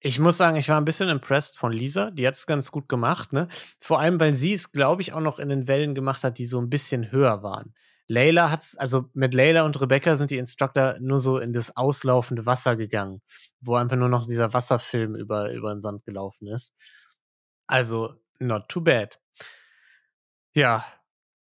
ich 0.00 0.18
muss 0.18 0.36
sagen, 0.36 0.56
ich 0.56 0.68
war 0.68 0.78
ein 0.78 0.84
bisschen 0.84 1.08
impressed 1.08 1.56
von 1.56 1.72
Lisa. 1.72 2.10
Die 2.10 2.26
hat 2.26 2.34
es 2.34 2.46
ganz 2.46 2.70
gut 2.70 2.88
gemacht, 2.88 3.32
ne? 3.32 3.48
Vor 3.80 4.00
allem, 4.00 4.20
weil 4.20 4.34
sie 4.34 4.52
es, 4.52 4.70
glaube 4.70 5.00
ich, 5.00 5.14
auch 5.14 5.20
noch 5.20 5.38
in 5.38 5.48
den 5.48 5.66
Wellen 5.66 5.94
gemacht 5.94 6.24
hat, 6.24 6.38
die 6.38 6.44
so 6.44 6.60
ein 6.60 6.68
bisschen 6.68 7.10
höher 7.10 7.42
waren. 7.42 7.74
Layla 8.06 8.50
hat's, 8.50 8.76
also 8.76 9.08
mit 9.14 9.32
Layla 9.34 9.62
und 9.62 9.80
Rebecca 9.80 10.16
sind 10.16 10.30
die 10.30 10.36
Instructor 10.36 10.96
nur 11.00 11.18
so 11.18 11.38
in 11.38 11.52
das 11.52 11.76
auslaufende 11.76 12.44
Wasser 12.44 12.76
gegangen, 12.76 13.22
wo 13.60 13.76
einfach 13.76 13.96
nur 13.96 14.08
noch 14.08 14.26
dieser 14.26 14.52
Wasserfilm 14.52 15.14
über, 15.14 15.52
über 15.52 15.74
den 15.74 15.80
Sand 15.80 16.04
gelaufen 16.04 16.48
ist. 16.48 16.74
Also, 17.66 18.14
not 18.38 18.68
too 18.68 18.82
bad. 18.82 19.20
Ja, 20.54 20.84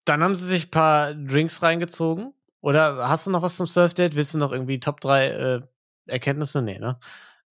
dann 0.05 0.23
haben 0.23 0.35
sie 0.35 0.47
sich 0.47 0.67
ein 0.67 0.71
paar 0.71 1.13
Drinks 1.13 1.61
reingezogen. 1.61 2.33
Oder 2.61 3.09
hast 3.09 3.27
du 3.27 3.31
noch 3.31 3.41
was 3.41 3.57
zum 3.57 3.67
Surfdate? 3.67 4.15
Willst 4.15 4.33
du 4.33 4.37
noch 4.37 4.51
irgendwie 4.51 4.79
Top 4.79 5.01
3 5.01 5.27
äh, 5.27 5.61
Erkenntnisse? 6.07 6.61
Nee, 6.61 6.79
ne? 6.79 6.99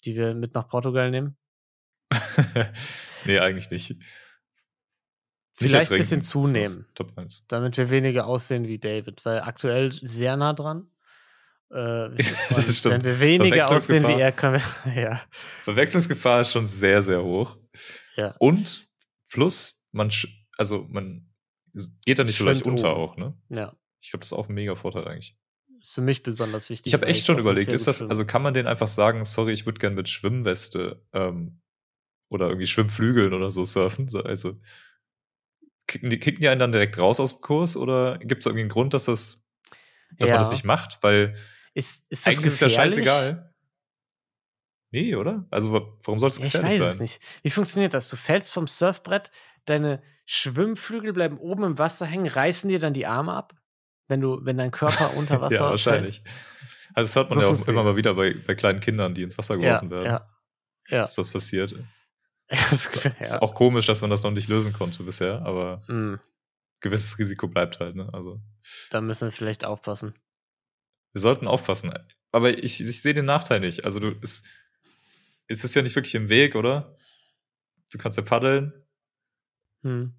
Die 0.04 0.16
wir 0.16 0.34
mit 0.34 0.54
nach 0.54 0.68
Portugal 0.68 1.11
nehmen? 1.11 1.37
nee, 3.25 3.38
eigentlich 3.38 3.70
nicht. 3.70 3.96
Vielleicht 5.56 5.92
ein 5.92 5.99
bisschen 5.99 6.20
zunehmen. 6.20 6.87
Top 6.94 7.16
1. 7.16 7.44
Damit 7.46 7.76
wir 7.76 7.88
weniger 7.88 8.26
aussehen 8.26 8.66
wie 8.66 8.78
David, 8.78 9.25
weil 9.25 9.40
aktuell 9.40 9.92
sehr 9.92 10.37
nah 10.37 10.52
dran. 10.52 10.88
Äh, 11.70 11.76
wenn 12.18 13.04
wir 13.04 13.20
weniger 13.20 13.70
aussehen 13.70 14.06
wie 14.06 14.20
er, 14.20 14.32
können 14.32 14.61
wir. 14.84 15.02
ja. 15.02 15.23
Verwechslungsgefahr 15.62 16.40
ist 16.40 16.52
schon 16.52 16.66
sehr, 16.66 17.02
sehr 17.02 17.23
hoch. 17.23 17.56
Ja. 18.16 18.34
Und 18.40 18.88
plus, 19.30 19.80
man, 19.92 20.11
also 20.58 20.87
man 20.88 21.30
geht 22.04 22.18
da 22.18 22.25
nicht 22.25 22.37
so 22.37 22.44
leicht 22.44 22.66
unter 22.66 22.96
auch, 22.96 23.16
ne? 23.16 23.37
Ja. 23.49 23.76
Ich 24.00 24.11
glaube, 24.11 24.20
das 24.20 24.32
ist 24.32 24.38
auch 24.38 24.49
ein 24.49 24.54
mega 24.54 24.75
Vorteil 24.75 25.06
eigentlich. 25.06 25.37
Ist 25.78 25.94
für 25.94 26.00
mich 26.00 26.23
besonders 26.25 26.68
wichtig. 26.68 26.88
Ich 26.88 26.94
habe 26.94 27.06
echt 27.06 27.26
schon 27.26 27.38
überlegt, 27.38 27.68
ist 27.68 27.87
das, 27.87 28.02
also 28.02 28.25
kann 28.25 28.42
man 28.42 28.54
den 28.54 28.66
einfach 28.66 28.88
sagen, 28.88 29.25
sorry, 29.25 29.52
ich 29.52 29.66
würde 29.66 29.78
gerne 29.78 29.94
mit 29.94 30.08
Schwimmweste 30.08 31.02
ähm, 31.12 31.61
oder 32.28 32.49
irgendwie 32.49 32.66
Schwimmflügeln 32.66 33.32
oder 33.32 33.50
so 33.50 33.64
surfen? 33.64 34.08
Also 34.25 34.54
kicken 35.87 36.11
die, 36.11 36.19
kicken 36.19 36.41
die 36.41 36.49
einen 36.49 36.61
dann 36.61 36.73
direkt 36.73 36.99
raus 36.99 37.21
aus 37.21 37.35
dem 37.35 37.41
Kurs 37.41 37.76
oder 37.76 38.19
gibt 38.19 38.43
es 38.43 38.47
irgendwie 38.47 38.62
einen 38.62 38.71
Grund, 38.71 38.95
dass 38.95 39.05
das, 39.05 39.45
dass 40.19 40.29
ja. 40.29 40.37
man 40.37 40.45
das 40.45 40.53
nicht 40.53 40.64
macht? 40.64 40.99
Weil 41.03 41.37
ist, 41.75 42.11
ist 42.11 42.26
das 42.26 42.37
eigentlich 42.37 42.53
ist 42.53 42.61
ja 42.61 42.69
scheißegal. 42.69 43.55
Nee, 44.91 45.17
oder? 45.17 45.45
Also 45.50 45.73
warum 45.73 46.21
soll 46.21 46.29
es 46.29 46.41
gefährlich 46.41 46.71
sein? 46.71 46.76
Ich 46.76 46.81
weiß 46.81 46.95
es 46.95 47.00
nicht. 47.00 47.21
Wie 47.43 47.50
funktioniert 47.50 47.95
das? 47.95 48.09
Du 48.09 48.17
fällst 48.17 48.53
vom 48.53 48.69
Surfbrett, 48.69 49.33
deine 49.64 50.00
Schwimmflügel 50.25 51.12
bleiben 51.12 51.38
oben 51.38 51.64
im 51.64 51.79
Wasser 51.79 52.07
hängen, 52.07 52.29
reißen 52.29 52.69
dir 52.69 52.79
dann 52.79 52.95
die 52.95 53.07
Arme 53.07 53.33
ab, 53.33 53.55
wenn 54.07 54.21
du, 54.21 54.38
wenn 54.43 54.57
dein 54.57 54.71
Körper 54.71 55.14
unter 55.17 55.41
Wasser 55.41 55.57
Ja, 55.57 55.71
wahrscheinlich. 55.71 56.23
Fällt? 56.23 56.95
Also 56.95 57.09
das 57.09 57.17
hört 57.17 57.31
man 57.31 57.41
so 57.41 57.45
ja 57.45 57.53
auch 57.53 57.69
immer 57.69 57.83
mal 57.83 57.97
wieder 57.97 58.14
bei, 58.14 58.35
bei 58.47 58.55
kleinen 58.55 58.79
Kindern, 58.79 59.14
die 59.14 59.23
ins 59.23 59.37
Wasser 59.37 59.57
geworfen 59.57 59.91
ja, 59.91 59.97
werden. 59.97 60.07
Ja. 60.07 60.97
ja. 60.97 61.03
Dass 61.03 61.17
das 61.17 61.31
passiert. 61.31 61.75
das 62.48 62.72
ist, 62.72 63.06
ist 63.20 63.42
auch 63.42 63.54
komisch, 63.54 63.86
dass 63.86 64.00
man 64.00 64.10
das 64.10 64.22
noch 64.22 64.30
nicht 64.30 64.48
lösen 64.48 64.72
konnte 64.72 65.02
bisher, 65.02 65.42
aber 65.42 65.78
mm. 65.88 66.20
gewisses 66.80 67.18
Risiko 67.18 67.48
bleibt 67.48 67.80
halt, 67.80 67.96
ne? 67.96 68.08
Also. 68.12 68.40
Da 68.90 69.00
müssen 69.00 69.28
wir 69.28 69.32
vielleicht 69.32 69.64
aufpassen. 69.64 70.14
Wir 71.12 71.20
sollten 71.20 71.46
aufpassen. 71.46 71.94
Aber 72.32 72.50
ich, 72.50 72.80
ich 72.80 73.02
sehe 73.02 73.14
den 73.14 73.24
Nachteil 73.24 73.60
nicht. 73.60 73.84
Also 73.84 74.00
du 74.00 74.10
ist, 74.20 74.44
ist 75.46 75.64
es 75.64 75.74
ja 75.74 75.82
nicht 75.82 75.94
wirklich 75.94 76.16
im 76.16 76.28
Weg, 76.28 76.56
oder? 76.56 76.96
Du 77.92 77.98
kannst 77.98 78.18
ja 78.18 78.24
paddeln. 78.24 78.72
Hm. 79.82 80.14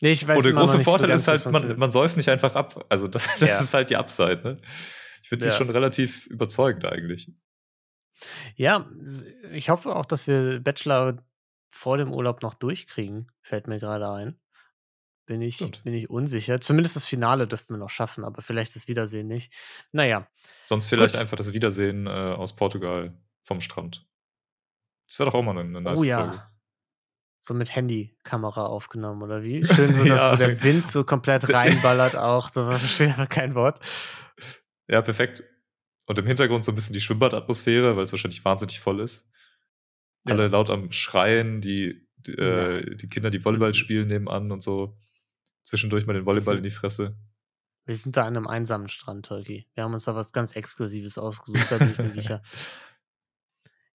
Nee, 0.00 0.12
ich 0.12 0.26
weiß 0.26 0.38
Und 0.38 0.44
der 0.44 0.52
große 0.52 0.80
Vorteil 0.80 1.08
so 1.18 1.32
ist 1.32 1.46
halt, 1.46 1.52
man, 1.52 1.78
man 1.78 1.90
säuft 1.90 2.16
nicht 2.16 2.28
einfach 2.28 2.54
ab. 2.54 2.84
Also 2.88 3.08
das, 3.08 3.28
das 3.38 3.48
ja. 3.48 3.60
ist 3.60 3.74
halt 3.74 3.90
die 3.90 3.96
Upside, 3.96 4.42
ne? 4.42 4.60
Ich 5.22 5.28
finde 5.28 5.46
ja. 5.46 5.52
schon 5.52 5.70
relativ 5.70 6.26
überzeugend 6.26 6.84
eigentlich. 6.84 7.30
Ja, 8.56 8.90
ich 9.52 9.70
hoffe 9.70 9.94
auch, 9.94 10.06
dass 10.06 10.26
wir 10.26 10.60
Bachelor 10.60 11.22
vor 11.68 11.98
dem 11.98 12.12
Urlaub 12.12 12.42
noch 12.42 12.54
durchkriegen, 12.54 13.30
fällt 13.40 13.66
mir 13.66 13.78
gerade 13.78 14.10
ein. 14.10 14.38
Bin 15.26 15.42
ich, 15.42 15.58
bin 15.82 15.92
ich 15.92 16.08
unsicher. 16.08 16.58
Zumindest 16.58 16.96
das 16.96 17.04
Finale 17.04 17.46
dürften 17.46 17.74
wir 17.74 17.78
noch 17.78 17.90
schaffen, 17.90 18.24
aber 18.24 18.40
vielleicht 18.40 18.74
das 18.74 18.88
Wiedersehen 18.88 19.26
nicht. 19.26 19.52
Naja. 19.92 20.26
Sonst 20.64 20.86
vielleicht 20.86 21.14
Gut. 21.14 21.20
einfach 21.22 21.36
das 21.36 21.52
Wiedersehen 21.52 22.06
äh, 22.06 22.10
aus 22.10 22.56
Portugal 22.56 23.12
vom 23.44 23.60
Strand. 23.60 24.06
Das 25.06 25.18
wäre 25.18 25.30
doch 25.30 25.38
auch 25.38 25.42
mal 25.42 25.50
eine, 25.50 25.60
eine 25.60 25.80
nice 25.82 25.98
Oh 25.98 26.02
ja. 26.04 26.20
Folge. 26.22 26.42
So 27.36 27.54
mit 27.54 27.74
Handykamera 27.76 28.66
aufgenommen, 28.66 29.22
oder 29.22 29.42
wie? 29.42 29.64
Schön 29.74 29.94
so, 29.94 30.04
dass 30.04 30.20
ja. 30.20 30.36
der 30.36 30.62
Wind 30.62 30.86
so 30.86 31.04
komplett 31.04 31.48
reinballert 31.52 32.16
auch. 32.16 32.48
Da 32.48 32.78
verstehe 32.78 33.08
ich 33.08 33.14
aber 33.14 33.26
kein 33.26 33.54
Wort. 33.54 33.80
Ja, 34.88 35.02
perfekt. 35.02 35.42
Und 36.06 36.18
im 36.18 36.26
Hintergrund 36.26 36.64
so 36.64 36.72
ein 36.72 36.74
bisschen 36.74 36.94
die 36.94 37.02
Schwimmbadatmosphäre, 37.02 37.98
weil 37.98 38.04
es 38.04 38.12
wahrscheinlich 38.12 38.42
wahnsinnig 38.46 38.80
voll 38.80 39.00
ist. 39.00 39.28
Ja. 40.24 40.34
Alle 40.34 40.48
laut 40.48 40.70
am 40.70 40.92
Schreien, 40.92 41.60
die, 41.60 42.06
die, 42.16 42.32
äh, 42.32 42.96
die 42.96 43.08
Kinder, 43.08 43.30
die 43.30 43.44
Volleyball 43.44 43.70
mhm. 43.70 43.74
spielen, 43.74 44.08
nebenan 44.08 44.50
und 44.52 44.62
so. 44.62 44.96
Zwischendurch 45.62 46.06
mal 46.06 46.14
den 46.14 46.26
Volleyball 46.26 46.56
in 46.56 46.62
die 46.62 46.70
Fresse. 46.70 47.16
Wir 47.84 47.96
sind 47.96 48.16
da 48.16 48.26
an 48.26 48.36
einem 48.36 48.46
einsamen 48.46 48.88
Strand, 48.88 49.26
Turkey. 49.26 49.66
Wir 49.74 49.84
haben 49.84 49.94
uns 49.94 50.04
da 50.04 50.14
was 50.14 50.32
ganz 50.32 50.54
Exklusives 50.54 51.16
ausgesucht, 51.16 51.70
da 51.70 51.78
bin 51.78 51.90
ich 51.90 51.98
mir 51.98 52.14
sicher. 52.14 52.42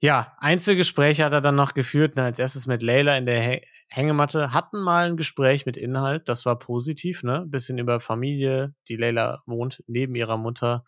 Ja, 0.04 0.36
Einzelgespräche 0.40 1.24
hat 1.24 1.32
er 1.32 1.40
dann 1.40 1.56
noch 1.56 1.74
geführt. 1.74 2.16
Na, 2.18 2.26
als 2.26 2.38
erstes 2.38 2.68
mit 2.68 2.84
Leila 2.84 3.16
in 3.16 3.26
der 3.26 3.62
Hängematte. 3.88 4.52
Hatten 4.52 4.82
mal 4.82 5.06
ein 5.06 5.16
Gespräch 5.16 5.66
mit 5.66 5.78
Inhalt, 5.78 6.28
das 6.28 6.46
war 6.46 6.60
positiv, 6.60 7.24
ne? 7.24 7.46
bisschen 7.48 7.78
über 7.78 8.02
Familie. 8.02 8.76
Die 8.90 8.98
Leila 8.98 9.44
wohnt 9.46 9.82
neben 9.88 10.14
ihrer 10.16 10.36
Mutter. 10.36 10.84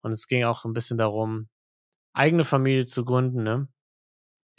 Und 0.00 0.10
es 0.10 0.26
ging 0.26 0.42
auch 0.42 0.64
ein 0.64 0.72
bisschen 0.72 0.98
darum, 0.98 1.48
eigene 2.12 2.42
Familie 2.42 2.84
zu 2.86 3.04
gründen, 3.04 3.44
ne? 3.44 3.68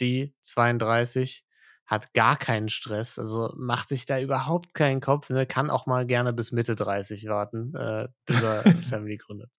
Die 0.00 0.34
32 0.42 1.44
hat 1.86 2.14
gar 2.14 2.36
keinen 2.36 2.68
Stress, 2.68 3.18
also 3.18 3.52
macht 3.56 3.88
sich 3.88 4.06
da 4.06 4.20
überhaupt 4.20 4.74
keinen 4.74 5.00
Kopf, 5.00 5.28
ne? 5.28 5.44
Kann 5.44 5.70
auch 5.70 5.86
mal 5.86 6.06
gerne 6.06 6.32
bis 6.32 6.52
Mitte 6.52 6.76
30 6.76 7.26
warten, 7.26 7.74
äh, 7.74 8.06
bis 8.26 8.40
er 8.40 8.62
Family 8.88 9.16
gründet. 9.16 9.50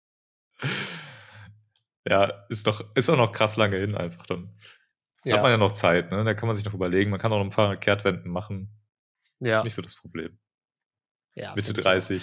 Ja, 2.06 2.44
ist 2.49 2.66
doch, 2.66 2.85
ist 2.94 3.11
auch 3.11 3.16
noch 3.16 3.32
krass 3.32 3.56
lange 3.56 3.78
hin 3.78 3.97
einfach 3.97 4.26
dann. 4.26 4.56
Ja. 5.25 5.37
Hat 5.37 5.42
man 5.42 5.50
ja 5.50 5.59
noch 5.59 5.73
Zeit, 5.73 6.12
ne? 6.12 6.23
Da 6.25 6.35
kann 6.35 6.47
man 6.47 6.54
sich 6.54 6.64
noch 6.64 6.73
überlegen. 6.73 7.11
Man 7.11 7.18
kann 7.18 7.32
auch 7.32 7.38
noch 7.38 7.44
ein 7.44 7.50
paar 7.50 7.76
Kehrtwenden 7.76 8.30
machen. 8.30 8.80
Ja. 9.40 9.59
ist 9.59 9.64
nicht 9.64 9.75
so 9.75 9.82
das 9.82 9.97
Problem. 9.97 10.38
Ja, 11.35 11.54
Mitte 11.54 11.73
30. 11.73 12.23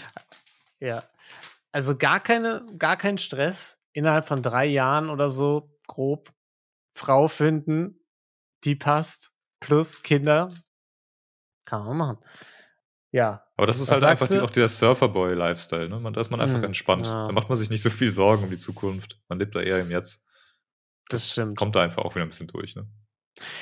Ja. 0.79 1.03
Also 1.71 1.97
gar 1.97 2.19
keine, 2.19 2.65
gar 2.77 2.97
kein 2.97 3.17
Stress. 3.17 3.83
Innerhalb 3.91 4.27
von 4.27 4.41
drei 4.41 4.65
Jahren 4.65 5.09
oder 5.09 5.29
so 5.29 5.77
grob 5.88 6.31
Frau 6.93 7.27
finden, 7.27 8.00
die 8.64 8.76
passt, 8.76 9.34
plus 9.60 10.02
Kinder. 10.02 10.54
Kann 11.66 11.86
man 11.86 11.98
machen. 11.98 12.18
Ja. 13.12 13.44
Aber 13.56 13.68
das 13.68 13.80
ist 13.80 13.92
halt 13.92 14.04
einfach 14.04 14.28
die, 14.28 14.40
auch 14.40 14.52
der 14.52 14.70
Surferboy-Lifestyle, 14.70 15.90
ne? 15.90 16.12
da 16.12 16.22
ist 16.22 16.30
man 16.30 16.42
einfach 16.42 16.60
mhm, 16.60 16.66
entspannt. 16.66 17.08
Ja. 17.08 17.28
Da 17.28 17.34
macht 17.34 17.50
man 17.50 17.58
sich 17.58 17.70
nicht 17.70 17.82
so 17.82 17.90
viel 17.90 18.12
Sorgen 18.12 18.44
um 18.44 18.50
die 18.50 18.58
Zukunft. 18.58 19.20
Man 19.28 19.40
lebt 19.40 19.56
da 19.56 19.62
eher 19.62 19.80
im 19.80 19.90
Jetzt. 19.90 20.26
Das, 21.10 21.22
das 21.22 21.32
stimmt. 21.32 21.58
Kommt 21.58 21.76
da 21.76 21.82
einfach 21.82 22.04
auch 22.04 22.16
wieder 22.16 22.26
ein 22.26 22.30
bisschen 22.30 22.48
durch, 22.48 22.76
ne? 22.76 22.88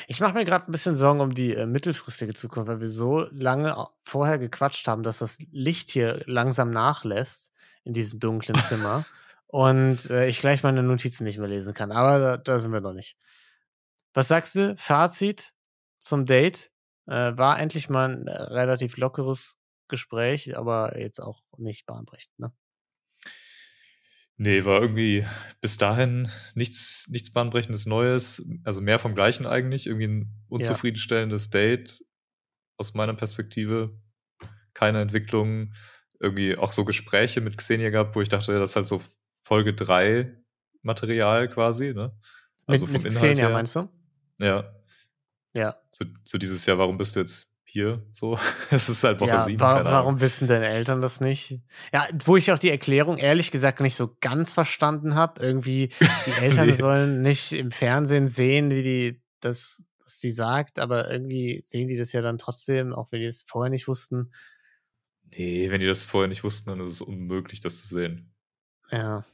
Ich 0.08 0.20
mache 0.20 0.34
mir 0.34 0.46
gerade 0.46 0.68
ein 0.68 0.72
bisschen 0.72 0.96
Sorgen 0.96 1.20
um 1.20 1.34
die 1.34 1.54
äh, 1.54 1.66
mittelfristige 1.66 2.34
Zukunft, 2.34 2.70
weil 2.70 2.80
wir 2.80 2.88
so 2.88 3.28
lange 3.32 3.76
vorher 4.04 4.38
gequatscht 4.38 4.88
haben, 4.88 5.04
dass 5.04 5.20
das 5.20 5.38
Licht 5.52 5.90
hier 5.90 6.22
langsam 6.26 6.72
nachlässt 6.72 7.52
in 7.84 7.94
diesem 7.94 8.20
dunklen 8.20 8.58
Zimmer 8.58 9.06
und 9.48 10.10
äh, 10.10 10.28
ich 10.28 10.40
gleich 10.40 10.64
meine 10.64 10.82
Notizen 10.82 11.26
nicht 11.26 11.40
mehr 11.40 11.50
lesen 11.50 11.74
kann. 11.74 11.92
Aber 11.92 12.20
da, 12.20 12.38
da 12.38 12.60
sind 12.60 12.72
wir 12.72 12.82
noch 12.82 12.94
nicht. 12.94 13.18
Was 14.16 14.30
sagst 14.30 14.56
du? 14.56 14.76
Fazit 14.78 15.52
zum 16.00 16.26
Date? 16.26 16.72
Äh, 17.06 17.38
war 17.38 17.60
endlich 17.60 17.90
mal 17.90 18.10
ein 18.10 18.28
äh, 18.28 18.32
relativ 18.32 18.98
lockeres 18.98 19.58
Gespräch, 19.90 20.58
aber 20.58 20.98
jetzt 21.00 21.20
auch 21.20 21.44
nicht 21.58 21.86
bahnbrechend, 21.86 22.40
ne? 22.40 22.52
Nee, 24.38 24.66
war 24.66 24.82
irgendwie 24.82 25.26
bis 25.62 25.78
dahin 25.78 26.30
nichts, 26.56 27.08
nichts 27.10 27.32
bahnbrechendes 27.32 27.86
Neues, 27.86 28.50
also 28.64 28.82
mehr 28.82 29.00
vom 29.00 29.16
Gleichen 29.16 29.46
eigentlich, 29.46 29.86
irgendwie 29.86 30.08
ein 30.08 30.46
unzufriedenstellendes 30.48 31.46
ja. 31.46 31.52
Date 31.52 32.00
aus 32.78 32.94
meiner 32.96 33.14
Perspektive. 33.14 33.98
Keine 34.74 35.02
Entwicklung, 35.02 35.74
irgendwie 36.20 36.58
auch 36.58 36.72
so 36.72 36.84
Gespräche 36.84 37.40
mit 37.40 37.58
Xenia 37.58 37.92
gehabt, 37.92 38.16
wo 38.16 38.22
ich 38.22 38.30
dachte, 38.30 38.60
das 38.60 38.72
ist 38.72 38.76
halt 38.76 38.88
so 38.88 39.02
Folge 39.44 39.74
3 39.74 40.36
Material 40.82 41.48
quasi, 41.50 41.94
ne? 41.94 42.18
Also 42.66 42.88
mit, 42.88 42.96
vom 42.96 43.04
mit 43.04 43.14
Inhalt 43.14 43.34
Xenia, 43.34 43.48
her. 43.48 43.54
meinst 43.54 43.76
du? 43.76 43.90
Ja. 44.40 44.72
Ja. 45.54 45.78
So, 45.92 46.06
so 46.24 46.38
dieses 46.38 46.66
Jahr, 46.66 46.78
warum 46.78 46.98
bist 46.98 47.16
du 47.16 47.22
jetzt 47.22 47.56
hier? 47.64 48.06
So, 48.12 48.38
es 48.72 48.90
ist 48.90 49.04
halt 49.04 49.20
Woche 49.20 49.30
ja, 49.30 49.46
sieben. 49.46 49.60
Wa 49.60 49.84
warum 49.84 50.22
wissen 50.22 50.48
deine 50.48 50.68
Eltern 50.68 51.02
das 51.02 51.22
nicht? 51.22 51.60
Ja, 51.94 52.08
wo 52.24 52.38
ich 52.38 52.52
auch 52.52 52.60
die 52.60 52.70
Erklärung 52.70 53.18
ehrlich 53.18 53.52
gesagt 53.52 53.80
nicht 53.80 53.96
so 53.96 54.16
ganz 54.22 54.54
verstanden 54.54 55.16
habe. 55.16 55.42
Irgendwie, 55.42 55.90
die 56.26 56.32
Eltern 56.42 56.68
nee. 56.68 56.74
sollen 56.74 57.22
nicht 57.22 57.54
im 57.54 57.72
Fernsehen 57.72 58.28
sehen, 58.28 58.72
wie 58.72 58.84
die 58.84 59.22
das, 59.40 59.90
was 60.00 60.20
sie 60.20 60.32
sagt, 60.32 60.80
aber 60.80 61.12
irgendwie 61.12 61.60
sehen 61.64 61.88
die 61.88 61.98
das 61.98 62.14
ja 62.14 62.22
dann 62.22 62.38
trotzdem, 62.38 62.94
auch 62.94 63.12
wenn 63.12 63.20
die 63.20 63.26
es 63.26 63.44
vorher 63.48 63.70
nicht 63.70 63.88
wussten. 63.88 64.32
Nee, 65.32 65.70
wenn 65.70 65.82
die 65.82 65.88
das 65.88 66.06
vorher 66.06 66.30
nicht 66.30 66.44
wussten, 66.44 66.70
dann 66.70 66.80
ist 66.80 66.92
es 66.92 67.02
unmöglich, 67.02 67.60
das 67.60 67.88
zu 67.88 67.94
sehen. 67.94 68.34
Ja. 68.92 69.26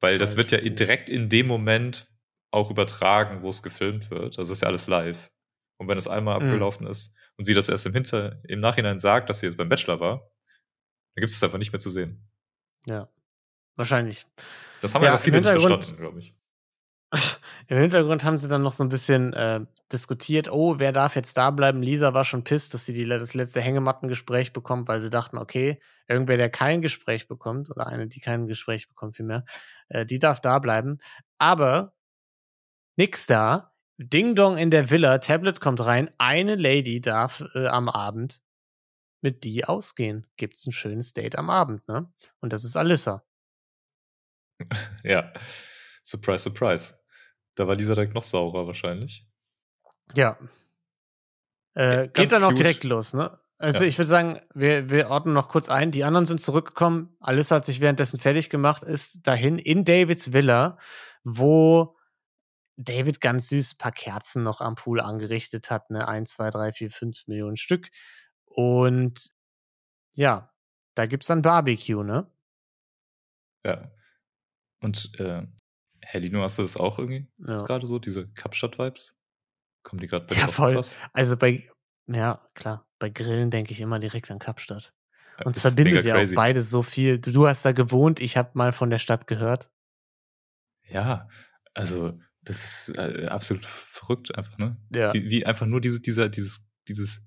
Weil 0.00 0.18
das 0.18 0.36
wird 0.36 0.50
ja 0.50 0.58
direkt 0.58 1.08
in 1.08 1.28
dem 1.28 1.46
Moment 1.46 2.06
auch 2.54 2.70
übertragen, 2.70 3.42
wo 3.42 3.48
es 3.48 3.62
gefilmt 3.62 4.10
wird. 4.10 4.38
Also 4.38 4.52
ist 4.52 4.62
ja 4.62 4.68
alles 4.68 4.86
live. 4.86 5.30
Und 5.76 5.88
wenn 5.88 5.98
es 5.98 6.08
einmal 6.08 6.38
mhm. 6.38 6.46
abgelaufen 6.46 6.86
ist 6.86 7.16
und 7.36 7.44
sie 7.44 7.54
das 7.54 7.68
erst 7.68 7.86
im, 7.86 7.92
Hinter 7.92 8.38
im 8.44 8.60
Nachhinein 8.60 8.98
sagt, 8.98 9.28
dass 9.28 9.40
sie 9.40 9.46
jetzt 9.46 9.56
beim 9.56 9.68
Bachelor 9.68 10.00
war, 10.00 10.18
dann 11.14 11.20
gibt 11.20 11.30
es 11.30 11.36
es 11.36 11.42
einfach 11.42 11.58
nicht 11.58 11.72
mehr 11.72 11.80
zu 11.80 11.90
sehen. 11.90 12.28
Ja. 12.86 13.08
Wahrscheinlich. 13.76 14.26
Das 14.80 14.94
haben 14.94 15.02
Ja, 15.02 15.10
aber 15.10 15.18
viele 15.18 15.38
nicht 15.38 15.48
verstanden, 15.48 15.96
glaube 15.96 16.20
ich. 16.20 16.34
Im 17.68 17.78
Hintergrund 17.78 18.24
haben 18.24 18.38
sie 18.38 18.48
dann 18.48 18.62
noch 18.62 18.72
so 18.72 18.84
ein 18.84 18.88
bisschen 18.88 19.32
äh, 19.32 19.60
diskutiert, 19.92 20.50
oh, 20.50 20.78
wer 20.78 20.92
darf 20.92 21.16
jetzt 21.16 21.36
da 21.36 21.50
bleiben? 21.50 21.82
Lisa 21.82 22.14
war 22.14 22.24
schon 22.24 22.44
pisst, 22.44 22.74
dass 22.74 22.84
sie 22.84 22.92
die, 22.92 23.06
das 23.06 23.34
letzte 23.34 23.60
Hängemattengespräch 23.60 24.52
bekommt, 24.52 24.86
weil 24.86 25.00
sie 25.00 25.10
dachten, 25.10 25.38
okay, 25.38 25.80
irgendwer, 26.06 26.36
der 26.36 26.50
kein 26.50 26.82
Gespräch 26.82 27.26
bekommt, 27.26 27.70
oder 27.70 27.86
eine, 27.86 28.06
die 28.06 28.20
kein 28.20 28.46
Gespräch 28.46 28.88
bekommt, 28.88 29.16
vielmehr, 29.16 29.44
äh, 29.88 30.06
die 30.06 30.18
darf 30.18 30.40
da 30.40 30.58
bleiben. 30.60 30.98
Aber 31.38 31.94
nix 32.96 33.26
da. 33.26 33.72
Ding 33.96 34.34
Dong 34.34 34.56
in 34.58 34.70
der 34.72 34.90
Villa, 34.90 35.18
Tablet 35.18 35.60
kommt 35.60 35.84
rein, 35.84 36.10
eine 36.18 36.56
Lady 36.56 37.00
darf 37.00 37.44
äh, 37.54 37.68
am 37.68 37.88
Abend 37.88 38.42
mit 39.20 39.44
die 39.44 39.64
ausgehen. 39.64 40.26
Gibt's 40.36 40.66
ein 40.66 40.72
schönes 40.72 41.12
Date 41.12 41.36
am 41.36 41.48
Abend, 41.48 41.86
ne? 41.86 42.12
Und 42.40 42.52
das 42.52 42.64
ist 42.64 42.76
Alyssa. 42.76 43.24
Ja. 45.04 45.32
Surprise, 46.02 46.44
surprise. 46.44 46.94
Da 47.56 47.66
war 47.66 47.76
Lisa 47.76 47.94
direkt 47.94 48.14
noch 48.14 48.22
saurer 48.22 48.66
wahrscheinlich. 48.66 49.26
Ja. 50.14 50.38
Äh, 51.74 52.08
geht 52.08 52.32
dann 52.32 52.44
auch 52.44 52.52
direkt 52.52 52.84
los, 52.84 53.14
ne? 53.14 53.38
Also 53.58 53.80
Ja. 53.82 53.86
ich 53.86 53.96
würde 53.98 54.08
sagen, 54.08 54.40
wir, 54.54 54.90
wir 54.90 55.08
ordnen 55.10 55.34
noch 55.34 55.48
kurz 55.48 55.68
ein. 55.68 55.90
Die 55.90 56.04
anderen 56.04 56.26
sind 56.26 56.40
zurückgekommen. 56.40 57.16
Alyssa 57.20 57.56
hat 57.56 57.66
sich 57.66 57.80
währenddessen 57.80 58.18
fertig 58.20 58.50
gemacht, 58.50 58.82
ist 58.82 59.26
dahin 59.26 59.58
in 59.58 59.84
Davids 59.84 60.32
Villa, 60.32 60.78
wo 61.22 61.93
David 62.76 63.20
ganz 63.20 63.48
süß 63.48 63.74
ein 63.74 63.78
paar 63.78 63.92
Kerzen 63.92 64.42
noch 64.42 64.60
am 64.60 64.74
Pool 64.74 65.00
angerichtet 65.00 65.70
hat, 65.70 65.90
ne? 65.90 66.06
Eins, 66.08 66.32
zwei, 66.32 66.50
drei, 66.50 66.72
vier, 66.72 66.90
fünf 66.90 67.26
Millionen 67.26 67.56
Stück. 67.56 67.90
Und 68.44 69.32
ja, 70.12 70.52
da 70.94 71.06
gibt's 71.06 71.28
dann 71.28 71.42
Barbecue, 71.42 72.02
ne? 72.02 72.30
Ja. 73.64 73.90
Und 74.80 75.18
äh, 75.18 75.46
Helino, 76.00 76.42
hast 76.42 76.58
du 76.58 76.62
das 76.62 76.76
auch 76.76 76.98
irgendwie? 76.98 77.26
Ja. 77.38 77.52
Jetzt 77.52 77.66
gerade 77.66 77.86
so, 77.86 77.98
diese 77.98 78.28
Kapstadt-Vibes? 78.28 79.16
Kommen 79.82 80.00
die 80.00 80.06
gerade 80.06 80.26
bei 80.26 80.36
Ja, 80.36 80.48
voll. 80.48 80.80
Also 81.12 81.36
bei, 81.36 81.68
ja, 82.06 82.46
klar, 82.54 82.86
bei 82.98 83.10
Grillen 83.10 83.50
denke 83.50 83.72
ich 83.72 83.80
immer 83.80 83.98
direkt 83.98 84.30
an 84.30 84.38
Kapstadt. 84.38 84.94
Ja, 85.38 85.46
Und 85.46 85.56
es 85.56 85.62
verbindet 85.62 86.04
ja 86.04 86.16
auch 86.16 86.34
beides 86.34 86.70
so 86.70 86.82
viel. 86.82 87.18
Du, 87.18 87.32
du 87.32 87.46
hast 87.46 87.64
da 87.64 87.72
gewohnt, 87.72 88.20
ich 88.20 88.36
habe 88.36 88.50
mal 88.54 88.72
von 88.72 88.90
der 88.90 88.98
Stadt 88.98 89.26
gehört. 89.26 89.70
Ja, 90.88 91.28
also 91.72 92.18
das 92.44 92.88
ist 92.88 92.96
äh, 92.98 93.26
absolut 93.26 93.64
verrückt 93.66 94.34
einfach, 94.36 94.58
ne? 94.58 94.76
Ja. 94.94 95.12
Wie, 95.14 95.24
wie 95.30 95.46
einfach 95.46 95.66
nur 95.66 95.80
diese, 95.80 96.00
dieser, 96.00 96.28
dieses, 96.28 96.68
dieses 96.88 97.26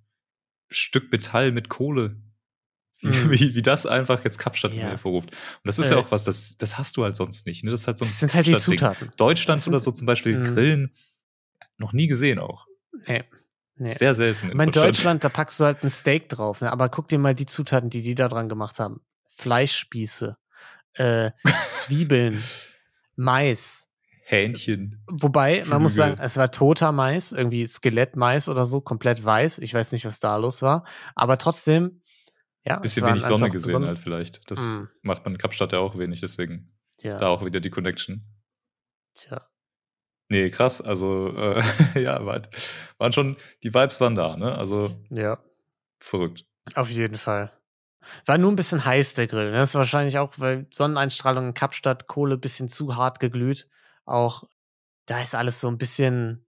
Stück 0.70 1.12
Metall 1.12 1.52
mit 1.52 1.70
Kohle. 1.70 2.22
Wie, 3.02 3.08
Mhm. 3.08 3.32
wie, 3.32 3.56
wie 3.56 3.62
das 3.62 3.86
einfach 3.86 4.24
jetzt 4.26 4.40
Kapstadt 4.40 4.74
Ja. 4.74 4.84
hervorruft. 4.90 5.30
Und 5.32 5.62
das 5.66 5.78
ist 5.78 5.92
ja 5.92 5.98
Äh. 5.98 6.00
auch 6.00 6.10
was, 6.12 6.24
das, 6.24 6.58
das 6.58 6.78
hast 6.80 6.98
du 6.98 7.04
halt 7.04 7.16
sonst 7.16 7.46
nicht. 7.46 7.64
Ne? 7.64 7.70
Das 7.72 7.82
ist 7.82 7.88
halt 7.88 8.00
so 8.00 8.06
ein 8.06 8.08
Das 8.08 8.20
sind 8.20 8.34
halt 8.34 8.48
die. 8.48 8.58
Zutaten. 8.58 9.12
Deutschland 9.18 9.62
sind- 9.62 9.74
oder 9.74 9.80
so 9.80 9.92
zum 9.92 10.08
Beispiel 10.08 10.38
Mhm. 10.40 10.44
Grillen 10.44 10.94
noch 11.78 11.94
nie 11.94 12.08
gesehen 12.08 12.40
auch. 12.40 12.66
Nee. 13.08 13.24
nee. 13.76 13.92
Sehr 13.92 14.16
selten. 14.16 14.50
In 14.60 14.72
Deutschland, 14.72 15.24
da 15.24 15.30
packst 15.30 15.60
du 15.60 15.66
halt 15.66 15.84
ein 15.84 15.92
Steak 15.92 16.28
drauf, 16.30 16.62
ne? 16.62 16.72
aber 16.72 16.90
guck 16.90 17.08
dir 17.08 17.20
mal 17.20 17.36
die 17.36 17.46
Zutaten, 17.46 17.92
die 17.92 18.02
die 18.02 18.16
da 18.16 18.28
dran 18.30 18.50
gemacht 18.50 18.80
haben. 18.80 19.02
Fleischspieße, 19.30 20.36
äh, 20.94 21.32
Zwiebeln, 21.70 22.44
Mais. 23.16 23.87
Hähnchen. 24.30 25.02
Wobei, 25.08 25.64
man 25.68 25.82
muss 25.82 25.94
Flügel. 25.94 26.10
sagen, 26.18 26.22
es 26.22 26.36
war 26.36 26.52
toter 26.52 26.92
Mais, 26.92 27.32
irgendwie 27.32 27.66
Skelettmais 27.66 28.50
oder 28.50 28.66
so, 28.66 28.82
komplett 28.82 29.24
weiß. 29.24 29.60
Ich 29.60 29.74
weiß 29.74 29.94
nicht, 29.94 30.06
was 30.06 30.20
da 30.20 30.36
los 30.36 30.62
war. 30.62 30.84
Aber 31.16 31.38
trotzdem, 31.38 32.02
ja. 32.66 32.78
Bisschen 32.80 33.06
wenig 33.08 33.24
Sonne 33.24 33.50
gesehen 33.50 33.84
beson- 33.84 33.88
halt 33.88 34.00
vielleicht. 34.00 34.50
Das 34.52 34.60
Mhm. 34.60 34.90
macht 35.02 35.24
man 35.24 35.36
in 35.36 35.38
Kapstadt 35.38 35.72
ja 35.72 35.80
auch 35.80 35.98
wenig, 35.98 36.20
deswegen 36.20 36.74
Ja, 37.02 37.10
ist 37.12 37.20
da 37.20 37.28
auch 37.30 37.46
wieder 37.46 37.62
die 37.62 37.70
Connection. 37.70 38.26
tja. 39.16 39.42
Nee, 40.30 40.50
krass. 40.50 40.82
Also, 40.82 41.34
äh, 41.38 41.62
ja, 42.04 42.26
war, 42.26 42.42
waren 42.98 43.14
schon, 43.14 43.38
die 43.64 43.74
Vibes 43.74 44.02
waren 44.02 44.16
da, 44.16 44.36
ne? 44.36 44.56
Also, 44.58 44.94
ja. 45.10 45.40
verrückt. 46.00 46.46
Auf 46.76 46.90
jeden 46.90 47.18
Fall. 47.18 47.54
War 48.26 48.38
nur 48.38 48.52
ein 48.52 48.58
bisschen 48.58 48.84
heiß, 48.84 49.13
der 49.13 49.28
Grill. 49.28 49.52
ne? 49.52 49.58
Das 49.58 49.70
ist 49.70 49.76
wahrscheinlich 49.76 50.18
auch, 50.18 50.34
weil 50.38 50.68
Sonneneinstrahlung 50.72 51.48
in 51.48 51.54
Kapstadt, 51.54 52.08
Kohle 52.08 52.38
bisschen 52.38 52.68
zu 52.68 52.98
hart 52.98 53.22
geglüht. 53.22 53.70
Auch 54.08 54.43
da 55.06 55.22
ist 55.22 55.36
alles 55.36 55.60
so 55.62 55.67
ein 55.67 55.78
bisschen, 55.78 56.46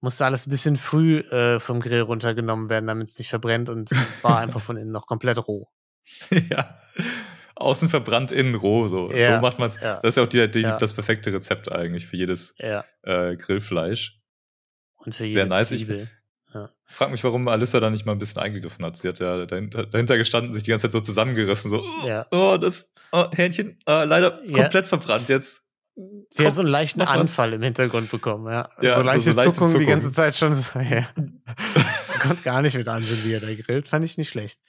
musste 0.00 0.24
alles 0.24 0.46
ein 0.46 0.50
bisschen 0.50 0.76
früh 0.76 1.18
äh, 1.18 1.60
vom 1.60 1.80
Grill 1.80 2.00
runtergenommen 2.00 2.68
werden, 2.70 2.86
damit 2.86 3.08
es 3.08 3.18
nicht 3.18 3.28
verbrennt 3.30 3.68
und 3.68 3.90
war 4.22 4.38
einfach 4.38 4.60
von 4.62 4.76
innen 4.76 4.90
noch 4.90 5.06
komplett 5.06 5.38
roh. 5.46 5.68
ja. 6.30 6.78
Außen 7.54 7.88
verbrannt, 7.90 8.32
innen 8.32 8.54
roh, 8.56 8.88
so. 8.88 9.12
Ja, 9.12 9.36
So 9.36 9.40
macht 9.42 9.58
man's. 9.58 9.78
ja. 9.80 10.00
Das 10.00 10.10
ist 10.10 10.16
ja 10.16 10.22
auch 10.24 10.28
die, 10.28 10.50
die, 10.50 10.60
Ja. 10.62 10.78
das 10.78 10.94
perfekte 10.94 11.32
Rezept 11.32 11.70
eigentlich 11.70 12.06
für 12.06 12.16
jedes 12.16 12.54
Ja. 12.58 12.84
äh, 13.02 13.36
Grillfleisch. 13.36 14.18
Und 14.96 15.14
für 15.14 15.24
jede 15.24 15.34
Sehr 15.34 15.46
nice. 15.46 15.70
Ich- 15.72 15.86
Zwiebel. 15.86 16.10
Frag 16.84 17.10
mich, 17.10 17.24
warum 17.24 17.48
Alissa 17.48 17.80
da 17.80 17.88
nicht 17.88 18.04
mal 18.04 18.12
ein 18.12 18.18
bisschen 18.18 18.42
eingegriffen 18.42 18.84
hat. 18.84 18.96
Sie 18.98 19.08
hat 19.08 19.18
ja 19.20 19.46
dahinter, 19.46 19.86
dahinter 19.86 20.18
gestanden, 20.18 20.52
sich 20.52 20.62
die 20.64 20.70
ganze 20.70 20.82
Zeit 20.88 20.92
so 20.92 21.00
zusammengerissen, 21.00 21.70
so, 21.70 21.80
oh, 21.82 22.06
Ja. 22.06 22.26
oh 22.30 22.58
das 22.60 22.92
oh, 23.12 23.24
Hähnchen, 23.32 23.78
äh, 23.86 24.04
leider 24.04 24.42
Ja. 24.44 24.62
komplett 24.62 24.86
verbrannt 24.86 25.28
jetzt. 25.30 25.66
Sie 26.30 26.46
hat 26.46 26.54
so 26.54 26.62
einen 26.62 26.70
leichten 26.70 27.00
noch 27.00 27.06
was. 27.08 27.18
Anfall 27.20 27.52
im 27.52 27.62
Hintergrund 27.62 28.10
bekommen, 28.10 28.50
ja. 28.50 28.66
Ja, 28.80 28.94
so 28.96 29.00
so- 29.02 29.06
leichte 29.06 29.20
so 29.32 29.36
leichte 29.36 29.52
Zuckungen 29.52 29.72
die 29.72 29.78
Zuckungen. 29.80 29.88
ganze 30.00 30.12
Zeit 30.12 30.34
schon. 30.34 30.54
So, 30.54 30.78
ja. 30.80 31.06
Konnte 32.20 32.42
gar 32.42 32.62
nicht 32.62 32.76
mit 32.76 32.88
ansehen, 32.88 33.18
wie 33.24 33.32
er 33.34 33.40
da 33.40 33.52
grillt. 33.54 33.88
Fand 33.88 34.04
ich 34.04 34.16
nicht 34.16 34.30
schlecht. 34.30 34.60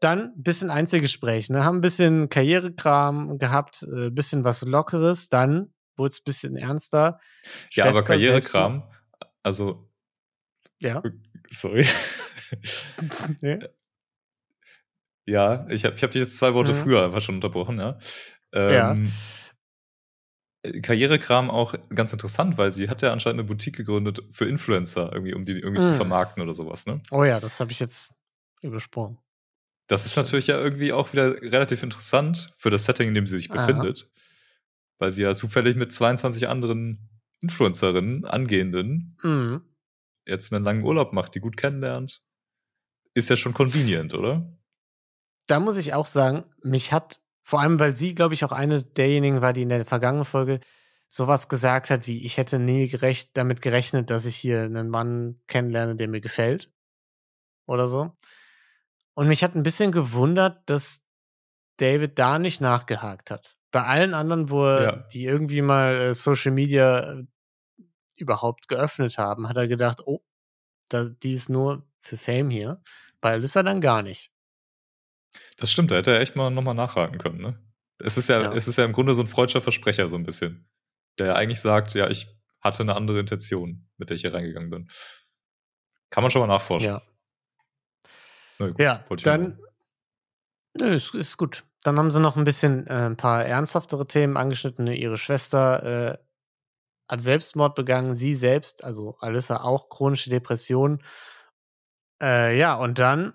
Dann 0.00 0.32
ein 0.36 0.42
bisschen 0.42 0.70
Einzelgespräch, 0.70 1.48
ne? 1.50 1.64
Haben 1.64 1.78
ein 1.78 1.80
bisschen 1.80 2.28
Karrierekram 2.28 3.38
gehabt, 3.38 3.82
ein 3.82 4.14
bisschen 4.14 4.44
was 4.44 4.62
Lockeres. 4.62 5.28
Dann 5.28 5.72
wurde 5.96 6.10
es 6.10 6.20
ein 6.20 6.24
bisschen 6.24 6.56
ernster. 6.56 7.18
Ja, 7.72 7.84
aber 7.84 7.94
Schwester 7.94 8.06
Karrierekram, 8.14 8.82
also, 9.42 9.88
Selbst, 10.80 11.12
sorry. 11.50 11.86
ja. 13.40 13.58
Ja, 15.26 15.66
ich 15.70 15.84
habe 15.84 15.94
ich 15.96 16.02
hab 16.02 16.10
dich 16.10 16.20
jetzt 16.22 16.36
zwei 16.36 16.52
Worte 16.54 16.72
Mhm. 16.74 16.82
früher 16.82 17.04
einfach 17.04 17.22
schon 17.22 17.36
unterbrochen, 17.36 17.78
ja. 17.78 17.98
Ja. 18.54 18.96
Karrierekram 20.82 21.50
auch 21.50 21.74
ganz 21.94 22.12
interessant, 22.12 22.56
weil 22.56 22.72
sie 22.72 22.88
hat 22.88 23.02
ja 23.02 23.12
anscheinend 23.12 23.40
eine 23.40 23.46
Boutique 23.48 23.76
gegründet 23.76 24.20
für 24.32 24.46
Influencer, 24.46 25.12
irgendwie, 25.12 25.34
um 25.34 25.44
die 25.44 25.58
irgendwie 25.60 25.82
zu 25.82 25.92
Mhm. 25.92 25.96
vermarkten 25.96 26.42
oder 26.42 26.54
sowas, 26.54 26.86
ne? 26.86 27.02
Oh 27.10 27.24
ja, 27.24 27.38
das 27.40 27.60
habe 27.60 27.70
ich 27.72 27.80
jetzt 27.80 28.14
übersprungen. 28.62 29.18
Das 29.88 30.06
ist 30.06 30.16
natürlich 30.16 30.46
ja 30.46 30.58
irgendwie 30.58 30.92
auch 30.94 31.12
wieder 31.12 31.40
relativ 31.42 31.82
interessant 31.82 32.54
für 32.56 32.70
das 32.70 32.84
Setting, 32.84 33.08
in 33.08 33.14
dem 33.14 33.26
sie 33.26 33.36
sich 33.36 33.50
Aha. 33.50 33.58
befindet. 33.58 34.10
Weil 34.98 35.10
sie 35.12 35.22
ja 35.22 35.34
zufällig 35.34 35.76
mit 35.76 35.92
22 35.92 36.48
anderen 36.48 37.10
Influencerinnen, 37.42 38.24
angehenden, 38.24 39.18
Mhm. 39.22 39.60
jetzt 40.26 40.52
einen 40.52 40.64
langen 40.64 40.84
Urlaub 40.84 41.12
macht, 41.12 41.34
die 41.34 41.40
gut 41.40 41.58
kennenlernt. 41.58 42.22
Ist 43.12 43.28
ja 43.28 43.36
schon 43.36 43.52
convenient, 43.54 44.14
oder? 44.14 44.50
da 45.46 45.60
muss 45.60 45.76
ich 45.76 45.92
auch 45.92 46.06
sagen, 46.06 46.44
mich 46.62 46.94
hat, 46.94 47.20
vor 47.44 47.60
allem 47.60 47.78
weil 47.78 47.94
sie, 47.94 48.14
glaube 48.14 48.34
ich, 48.34 48.44
auch 48.44 48.52
eine 48.52 48.82
derjenigen 48.82 49.40
war, 49.42 49.52
die 49.52 49.62
in 49.62 49.68
der 49.68 49.84
vergangenen 49.86 50.24
Folge 50.24 50.60
sowas 51.08 51.48
gesagt 51.48 51.90
hat, 51.90 52.06
wie 52.08 52.24
ich 52.24 52.38
hätte 52.38 52.58
nie 52.58 52.88
gerecht, 52.88 53.30
damit 53.34 53.60
gerechnet, 53.62 54.10
dass 54.10 54.24
ich 54.24 54.34
hier 54.34 54.62
einen 54.62 54.88
Mann 54.88 55.40
kennenlerne, 55.46 55.94
der 55.94 56.08
mir 56.08 56.20
gefällt. 56.20 56.72
Oder 57.66 57.86
so. 57.86 58.16
Und 59.14 59.28
mich 59.28 59.44
hat 59.44 59.54
ein 59.54 59.62
bisschen 59.62 59.92
gewundert, 59.92 60.62
dass 60.66 61.04
David 61.76 62.18
da 62.18 62.38
nicht 62.38 62.60
nachgehakt 62.60 63.30
hat. 63.30 63.56
Bei 63.70 63.84
allen 63.84 64.14
anderen, 64.14 64.50
wo 64.50 64.64
er 64.64 64.82
Ja. 64.82 64.92
die 65.12 65.24
irgendwie 65.24 65.62
mal 65.62 65.94
äh, 65.94 66.14
Social 66.14 66.52
Media 66.52 67.12
äh, 67.12 67.24
überhaupt 68.16 68.68
geöffnet 68.68 69.18
haben, 69.18 69.48
hat 69.48 69.56
er 69.56 69.68
gedacht, 69.68 70.02
oh, 70.06 70.24
da, 70.88 71.04
die 71.04 71.34
ist 71.34 71.48
nur 71.48 71.86
für 72.00 72.16
Fame 72.16 72.50
hier. 72.50 72.82
Bei 73.20 73.32
Alyssa 73.32 73.62
dann 73.62 73.80
gar 73.80 74.02
nicht. 74.02 74.30
Das 75.58 75.70
stimmt, 75.72 75.90
da 75.90 75.96
hätte 75.96 76.12
er 76.12 76.20
echt 76.20 76.36
mal 76.36 76.50
nochmal 76.50 76.74
nachhaken 76.74 77.18
können, 77.18 77.40
ne? 77.40 77.58
Es 77.98 78.18
ist 78.18 78.28
ja, 78.28 78.42
Ja. 78.42 78.52
es 78.52 78.66
ist 78.68 78.76
ja 78.76 78.84
im 78.84 78.92
Grunde 78.92 79.14
so 79.14 79.22
ein 79.22 79.26
freudscher 79.28 79.60
Versprecher, 79.62 80.08
so 80.08 80.16
ein 80.16 80.24
bisschen. 80.24 80.68
Der 81.18 81.28
ja 81.28 81.34
eigentlich 81.34 81.60
sagt, 81.60 81.94
ja, 81.94 82.08
ich 82.10 82.28
hatte 82.60 82.82
eine 82.82 82.96
andere 82.96 83.20
Intention, 83.20 83.88
mit 83.98 84.08
der 84.10 84.16
ich 84.16 84.22
hier 84.22 84.34
reingegangen 84.34 84.70
bin. 84.70 84.88
Kann 86.10 86.22
man 86.22 86.30
schon 86.30 86.40
mal 86.40 86.46
nachforschen. 86.48 86.88
Ja. 86.88 87.02
Gut, 88.58 88.80
Ja, 88.80 89.04
dann. 89.22 89.58
Nö, 90.76 90.94
ist, 90.94 91.14
ist 91.14 91.36
gut. 91.36 91.64
Dann 91.82 91.98
haben 91.98 92.10
sie 92.10 92.20
noch 92.20 92.36
ein 92.36 92.44
bisschen 92.44 92.86
äh, 92.86 93.06
ein 93.06 93.16
paar 93.16 93.44
ernsthaftere 93.44 94.06
Themen 94.06 94.36
angeschnitten. 94.36 94.84
ne? 94.86 94.96
Ihre 94.96 95.16
Schwester 95.18 95.82
äh, 96.14 96.18
hat 97.08 97.20
Selbstmord 97.20 97.74
begangen, 97.74 98.14
sie 98.16 98.34
selbst, 98.34 98.82
also 98.82 99.16
Alyssa 99.20 99.58
auch 99.62 99.88
chronische 99.88 100.30
Depression. 100.30 101.02
Äh, 102.22 102.56
ja, 102.58 102.74
und 102.74 102.98
dann 102.98 103.34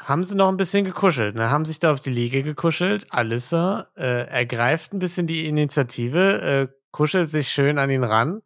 haben 0.00 0.24
sie 0.24 0.34
noch 0.34 0.48
ein 0.48 0.56
bisschen 0.56 0.84
gekuschelt. 0.84 1.34
Ne? 1.36 1.50
Haben 1.50 1.64
sich 1.64 1.78
da 1.78 1.92
auf 1.92 2.00
die 2.00 2.10
Liege 2.10 2.42
gekuschelt. 2.42 3.06
Alyssa 3.10 3.88
äh, 3.96 4.26
ergreift 4.28 4.92
ein 4.92 4.98
bisschen 4.98 5.26
die 5.26 5.46
Initiative, 5.46 6.40
äh, 6.42 6.68
kuschelt 6.90 7.30
sich 7.30 7.48
schön 7.48 7.78
an 7.78 7.90
ihn 7.90 8.04
ran. 8.04 8.42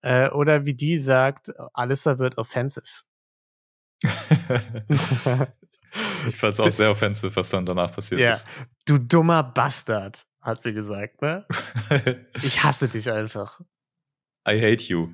Äh, 0.00 0.30
oder 0.30 0.64
wie 0.64 0.74
die 0.74 0.98
sagt, 0.98 1.52
Alyssa 1.74 2.18
wird 2.18 2.38
offensive. 2.38 2.84
Ich 6.26 6.36
fand 6.36 6.52
es 6.52 6.60
auch 6.60 6.70
sehr 6.70 6.90
offensive, 6.90 7.34
was 7.34 7.48
dann 7.48 7.64
danach 7.64 7.92
passiert 7.92 8.20
Ja. 8.20 8.32
ist. 8.32 8.46
Du 8.86 8.98
dummer 8.98 9.42
Bastard, 9.42 10.26
hat 10.42 10.60
sie 10.60 10.72
gesagt, 10.74 11.22
ne? 11.22 11.46
Ich 12.42 12.62
hasse 12.62 12.88
dich 12.88 13.10
einfach. 13.10 13.60
I 14.46 14.60
hate 14.60 14.84
you. 14.84 15.08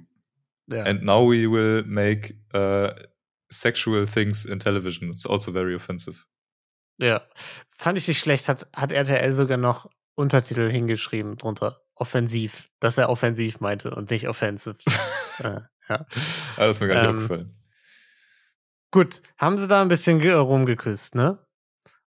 Ja. 0.67 0.83
And 0.83 1.05
now 1.05 1.31
we 1.31 1.49
will 1.51 1.85
make 1.87 2.35
uh, 2.53 2.91
sexual 3.61 4.07
things 4.07 4.45
in 4.45 4.59
television. 4.61 5.11
It's 5.11 5.27
also 5.27 5.53
very 5.53 5.75
offensive. 5.75 6.25
Ja. 6.99 7.23
Fand 7.77 7.99
ich 7.99 8.07
nicht 8.09 8.21
schlecht, 8.21 8.49
hat, 8.49 8.69
hat 8.75 8.93
RTL 8.93 9.33
sogar 9.33 9.57
noch 9.57 9.90
Untertitel 10.14 10.69
hingeschrieben 10.71 11.37
drunter. 11.37 11.81
Offensiv. 11.97 12.69
Dass 12.81 12.99
er 12.99 13.09
offensiv 13.09 13.61
meinte 13.61 13.90
und 13.95 14.11
nicht 14.11 14.29
offensive. 14.29 14.77
äh, 15.38 15.61
ja. 15.88 16.07
Ah, 16.57 16.67
das 16.67 16.77
ist 16.77 16.81
mir 16.81 16.88
gar 16.88 16.95
nicht 17.03 17.11
Ähm, 17.11 17.17
aufgefallen. 17.17 17.61
Gut, 18.93 19.23
haben 19.38 19.59
sie 19.59 19.67
da 19.67 19.83
ein 19.83 19.88
bisschen 19.88 20.21
ge- 20.21 20.33
rumgeküsst, 20.35 21.14
ne? 21.17 21.45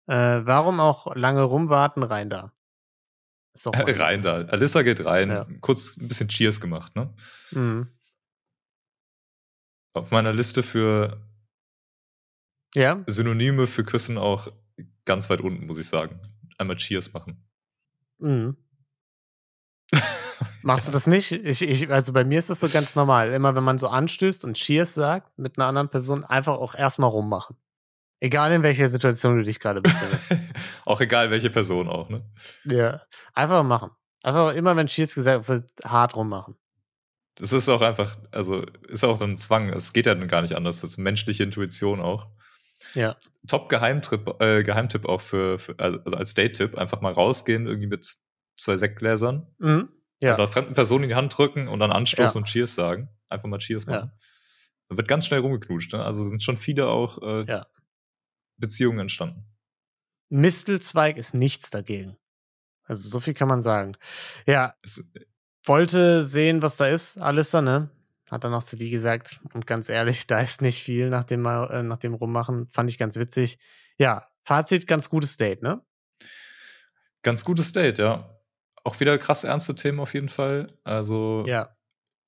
Äh, 0.08 0.40
warum 0.44 0.80
auch 0.80 1.14
lange 1.14 1.42
rumwarten? 1.42 2.02
Rein 2.02 2.28
da. 2.28 2.52
Ist 3.54 3.66
doch 3.66 3.72
mal- 3.72 3.88
rein 3.88 4.22
da. 4.22 4.38
Alyssa 4.46 4.82
geht 4.82 5.04
rein. 5.04 5.30
Ja. 5.30 5.46
Kurz 5.60 5.96
ein 5.96 6.08
bisschen 6.08 6.28
Cheers 6.28 6.60
gemacht, 6.60 6.96
ne? 6.96 7.14
Mhm. 7.52 7.88
Auf 9.94 10.10
meiner 10.10 10.32
Liste 10.32 10.62
für 10.62 11.20
Ja, 12.74 13.02
Synonyme 13.06 13.66
für 13.66 13.84
Küssen 13.84 14.18
auch 14.18 14.48
ganz 15.04 15.28
weit 15.30 15.40
unten, 15.40 15.66
muss 15.66 15.78
ich 15.78 15.88
sagen. 15.88 16.20
Einmal 16.58 16.76
Cheers 16.76 17.12
machen. 17.12 17.44
Mhm. 18.18 18.56
Machst 20.62 20.88
du 20.88 20.92
das 20.92 21.06
nicht? 21.06 21.32
Ich, 21.32 21.62
ich, 21.62 21.90
also 21.90 22.12
bei 22.12 22.24
mir 22.24 22.38
ist 22.38 22.50
das 22.50 22.60
so 22.60 22.68
ganz 22.68 22.94
normal. 22.94 23.32
Immer 23.32 23.54
wenn 23.54 23.64
man 23.64 23.78
so 23.78 23.88
anstößt 23.88 24.44
und 24.44 24.54
Cheers 24.54 24.94
sagt 24.94 25.38
mit 25.38 25.58
einer 25.58 25.66
anderen 25.66 25.88
Person, 25.88 26.24
einfach 26.24 26.54
auch 26.54 26.74
erstmal 26.74 27.10
rummachen. 27.10 27.56
Egal 28.20 28.52
in 28.52 28.62
welcher 28.62 28.86
Situation 28.86 29.36
du 29.36 29.42
dich 29.42 29.58
gerade 29.58 29.82
befindest. 29.82 30.30
auch 30.84 31.00
egal, 31.00 31.30
welche 31.30 31.50
Person 31.50 31.88
auch, 31.88 32.08
ne? 32.08 32.22
ja. 32.64 33.02
Einfach 33.34 33.64
machen. 33.64 33.90
Einfach 34.22 34.54
immer, 34.54 34.76
wenn 34.76 34.86
Cheers 34.86 35.16
gesagt 35.16 35.48
wird, 35.48 35.68
hart 35.84 36.14
rummachen. 36.14 36.56
Das 37.34 37.52
ist 37.52 37.68
auch 37.68 37.80
einfach, 37.80 38.16
also 38.30 38.64
ist 38.88 39.04
auch 39.04 39.16
so 39.16 39.24
ein 39.24 39.36
Zwang. 39.36 39.70
Es 39.70 39.92
geht 39.92 40.06
ja 40.06 40.14
dann 40.14 40.28
gar 40.28 40.42
nicht 40.42 40.54
anders. 40.54 40.82
Das 40.82 40.90
ist 40.90 40.98
menschliche 40.98 41.42
Intuition 41.42 42.00
auch. 42.00 42.28
Ja. 42.94 43.16
Top-Geheimtipp 43.46 44.40
äh, 44.40 44.62
Geheimtipp 44.62 45.06
auch 45.06 45.20
für, 45.20 45.58
für 45.58 45.74
also 45.78 45.98
also 46.04 46.16
als 46.16 46.34
Date-Tipp, 46.34 46.76
einfach 46.76 47.00
mal 47.00 47.12
rausgehen, 47.12 47.66
irgendwie 47.66 47.86
mit 47.88 48.14
zwei 48.56 48.76
Sektgläsern 48.76 49.46
Mhm. 49.58 49.88
Ja. 50.20 50.34
oder 50.34 50.46
fremden 50.48 50.74
Personen 50.74 51.04
in 51.04 51.08
die 51.10 51.14
Hand 51.16 51.36
drücken 51.36 51.66
und 51.68 51.80
dann 51.80 51.90
anstoßen 51.90 52.34
Ja. 52.34 52.38
und 52.38 52.46
Cheers 52.46 52.74
sagen. 52.74 53.08
Einfach 53.28 53.48
mal 53.48 53.58
Cheers 53.58 53.86
Ja. 53.86 53.92
machen. 53.92 54.12
Dann 54.88 54.98
wird 54.98 55.08
ganz 55.08 55.26
schnell 55.26 55.40
rumgeknutscht. 55.40 55.92
Ne? 55.94 56.04
Also 56.04 56.22
sind 56.28 56.42
schon 56.42 56.56
viele 56.56 56.86
auch 56.88 57.20
äh, 57.22 57.44
Ja. 57.44 57.66
Beziehungen 58.58 59.00
entstanden. 59.00 59.46
Mistelzweig 60.28 61.16
ist 61.16 61.34
nichts 61.34 61.70
dagegen. 61.70 62.16
Also 62.84 63.08
so 63.08 63.20
viel 63.20 63.34
kann 63.34 63.48
man 63.48 63.62
sagen. 63.62 63.96
Ja, 64.46 64.74
Es, 64.82 65.08
wollte 65.64 66.22
sehen, 66.22 66.62
was 66.62 66.76
da 66.76 66.86
ist, 66.88 67.18
Alissa, 67.18 67.62
ne? 67.62 67.90
Hat 68.32 68.44
dann 68.44 68.54
auch 68.54 68.62
zu 68.64 68.76
die 68.76 68.88
gesagt. 68.90 69.40
Und 69.52 69.66
ganz 69.66 69.88
ehrlich, 69.90 70.26
da 70.26 70.40
ist 70.40 70.62
nicht 70.62 70.82
viel 70.82 71.10
nach 71.10 71.24
dem, 71.24 71.44
äh, 71.44 71.82
nach 71.82 71.98
dem 71.98 72.14
Rummachen. 72.14 72.66
Fand 72.68 72.88
ich 72.90 72.96
ganz 72.98 73.16
witzig. 73.16 73.58
Ja, 73.98 74.26
Fazit, 74.44 74.86
ganz 74.88 75.08
gutes 75.08 75.36
Date, 75.36 75.62
ne? 75.62 75.84
ganz 77.22 77.44
gutes 77.44 77.70
Date, 77.72 77.98
ja. 77.98 78.36
Auch 78.82 78.98
wieder 78.98 79.16
krass 79.16 79.44
ernste 79.44 79.76
Themen 79.76 80.00
auf 80.00 80.12
jeden 80.14 80.28
Fall. 80.28 80.66
Also 80.82 81.44
Ja. 81.46 81.76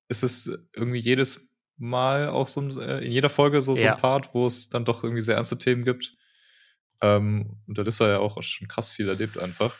ist 0.07 0.23
es 0.23 0.49
irgendwie 0.73 0.99
jedes 0.99 1.49
Mal 1.75 2.29
auch 2.29 2.47
so 2.47 2.61
äh, 2.79 3.03
in 3.05 3.11
jeder 3.11 3.29
Folge 3.29 3.61
so, 3.61 3.75
so 3.75 3.81
Ja. 3.83 3.95
ein 3.95 3.99
Part, 3.99 4.33
wo 4.33 4.47
es 4.47 4.69
dann 4.69 4.85
doch 4.85 5.03
irgendwie 5.03 5.21
sehr 5.21 5.35
ernste 5.35 5.57
Themen 5.57 5.83
gibt. 5.83 6.15
Ähm, 7.01 7.61
und 7.67 7.77
da 7.77 7.81
ist 7.83 7.99
er 7.99 8.07
ja 8.09 8.19
auch 8.19 8.41
schon 8.41 8.69
krass 8.69 8.89
viel 8.91 9.09
erlebt 9.09 9.37
einfach. 9.37 9.75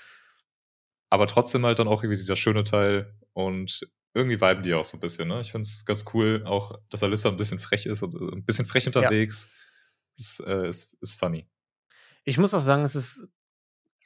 Aber 1.10 1.28
trotzdem 1.28 1.66
halt 1.66 1.80
dann 1.80 1.88
auch 1.88 2.04
irgendwie 2.04 2.20
dieser 2.20 2.36
schöne 2.36 2.66
Teil 2.66 3.14
und 3.32 3.88
irgendwie 4.16 4.40
viben 4.42 4.64
die 4.64 4.74
auch 4.74 4.86
so 4.86 4.98
ein 4.98 5.02
bisschen, 5.02 5.28
ne? 5.28 5.42
Ich 5.42 5.52
finde 5.52 5.64
es 5.68 5.86
ganz 5.86 6.06
cool, 6.14 6.44
auch, 6.46 6.80
dass 6.90 7.04
Alyssa 7.04 7.30
ein 7.30 7.38
bisschen 7.38 7.60
frech 7.60 7.86
ist 7.86 8.02
und 8.02 8.16
äh, 8.16 8.36
ein 8.36 8.46
bisschen 8.46 8.66
frech 8.66 8.88
unterwegs. 8.88 9.48
Ist, 10.18 10.40
äh, 10.40 10.68
ist, 10.70 10.96
ist 11.02 11.20
funny. 11.20 11.48
Ich 12.24 12.38
muss 12.38 12.54
auch 12.54 12.62
sagen, 12.62 12.84
es 12.84 12.96
ist. 12.96 13.28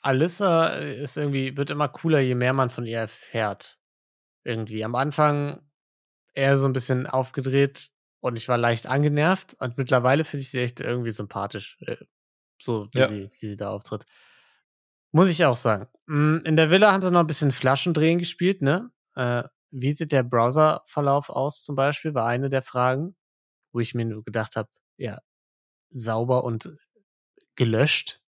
Alyssa 0.02 0.68
ist 0.70 1.18
irgendwie, 1.18 1.56
wird 1.58 1.72
immer 1.72 1.90
cooler, 1.90 2.20
je 2.20 2.34
mehr 2.36 2.54
man 2.54 2.70
von 2.70 2.86
ihr 2.86 3.00
erfährt. 3.00 3.78
Irgendwie. 4.44 4.84
Am 4.84 4.96
Anfang 4.96 5.62
eher 6.34 6.58
so 6.58 6.66
ein 6.68 6.74
bisschen 6.74 7.06
aufgedreht 7.06 7.92
und 8.22 8.38
ich 8.38 8.48
war 8.48 8.58
leicht 8.58 8.88
angenervt. 8.88 9.56
Und 9.60 9.78
mittlerweile 9.78 10.24
finde 10.24 10.42
ich 10.42 10.52
sie 10.52 10.62
echt 10.62 10.80
irgendwie 10.80 11.12
sympathisch. 11.12 11.78
äh, 11.82 11.98
So 12.62 12.88
wie, 12.94 13.00
Ja. 13.00 13.08
sie, 13.08 13.30
wie 13.40 13.48
sie 13.48 13.58
da 13.58 13.70
auftritt. 13.70 14.06
Muss 15.12 15.30
ich 15.30 15.44
auch 15.46 15.56
sagen. 15.56 15.88
Mm, 16.08 16.38
In 16.46 16.56
der 16.56 16.72
Villa 16.72 16.92
haben 16.92 17.02
sie 17.04 17.12
noch 17.12 17.20
ein 17.20 17.28
bisschen 17.28 17.52
Flaschendrehen 17.52 18.20
gespielt, 18.20 18.62
ne? 18.62 18.90
Wie 19.72 19.92
sieht 19.92 20.12
der 20.12 20.24
Browserverlauf 20.24 21.30
aus 21.30 21.64
zum 21.64 21.76
Beispiel? 21.76 22.14
War 22.14 22.26
eine 22.28 22.50
der 22.50 22.62
Fragen, 22.64 23.16
wo 23.72 23.80
ich 23.80 23.94
mir 23.94 24.06
nur 24.06 24.24
gedacht 24.24 24.56
habe, 24.56 24.70
ja, 24.98 25.20
sauber 25.92 26.44
und 26.44 26.70
gelöscht. 27.56 28.22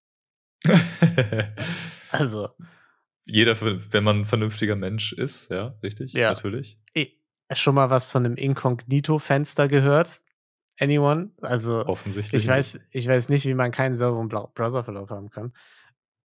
Also, 2.13 2.49
Jeder, 3.25 3.61
wenn 3.61 4.03
man 4.03 4.21
ein 4.23 4.25
vernünftiger 4.27 4.75
Mensch 4.75 5.13
ist, 5.13 5.49
ja, 5.51 5.79
richtig, 5.83 6.13
Ja. 6.13 6.31
natürlich. 6.31 6.77
schon 7.53 7.75
mal 7.75 7.89
was 7.91 8.11
von 8.11 8.25
einem 8.25 8.37
Inkognito-Fenster 8.37 9.69
gehört? 9.69 10.23
Anyone? 10.79 11.31
Also, 11.41 11.85
Offensichtlich. 11.87 12.43
ich 12.43 12.49
weiß, 12.49 12.81
ich 12.91 13.07
weiß 13.07 13.29
nicht, 13.29 13.45
wie 13.47 13.55
man 13.55 13.71
keinen 13.71 13.95
sauberen 13.95 14.29
Browserverlauf 14.29 15.11
haben 15.11 15.31
kann. 15.31 15.53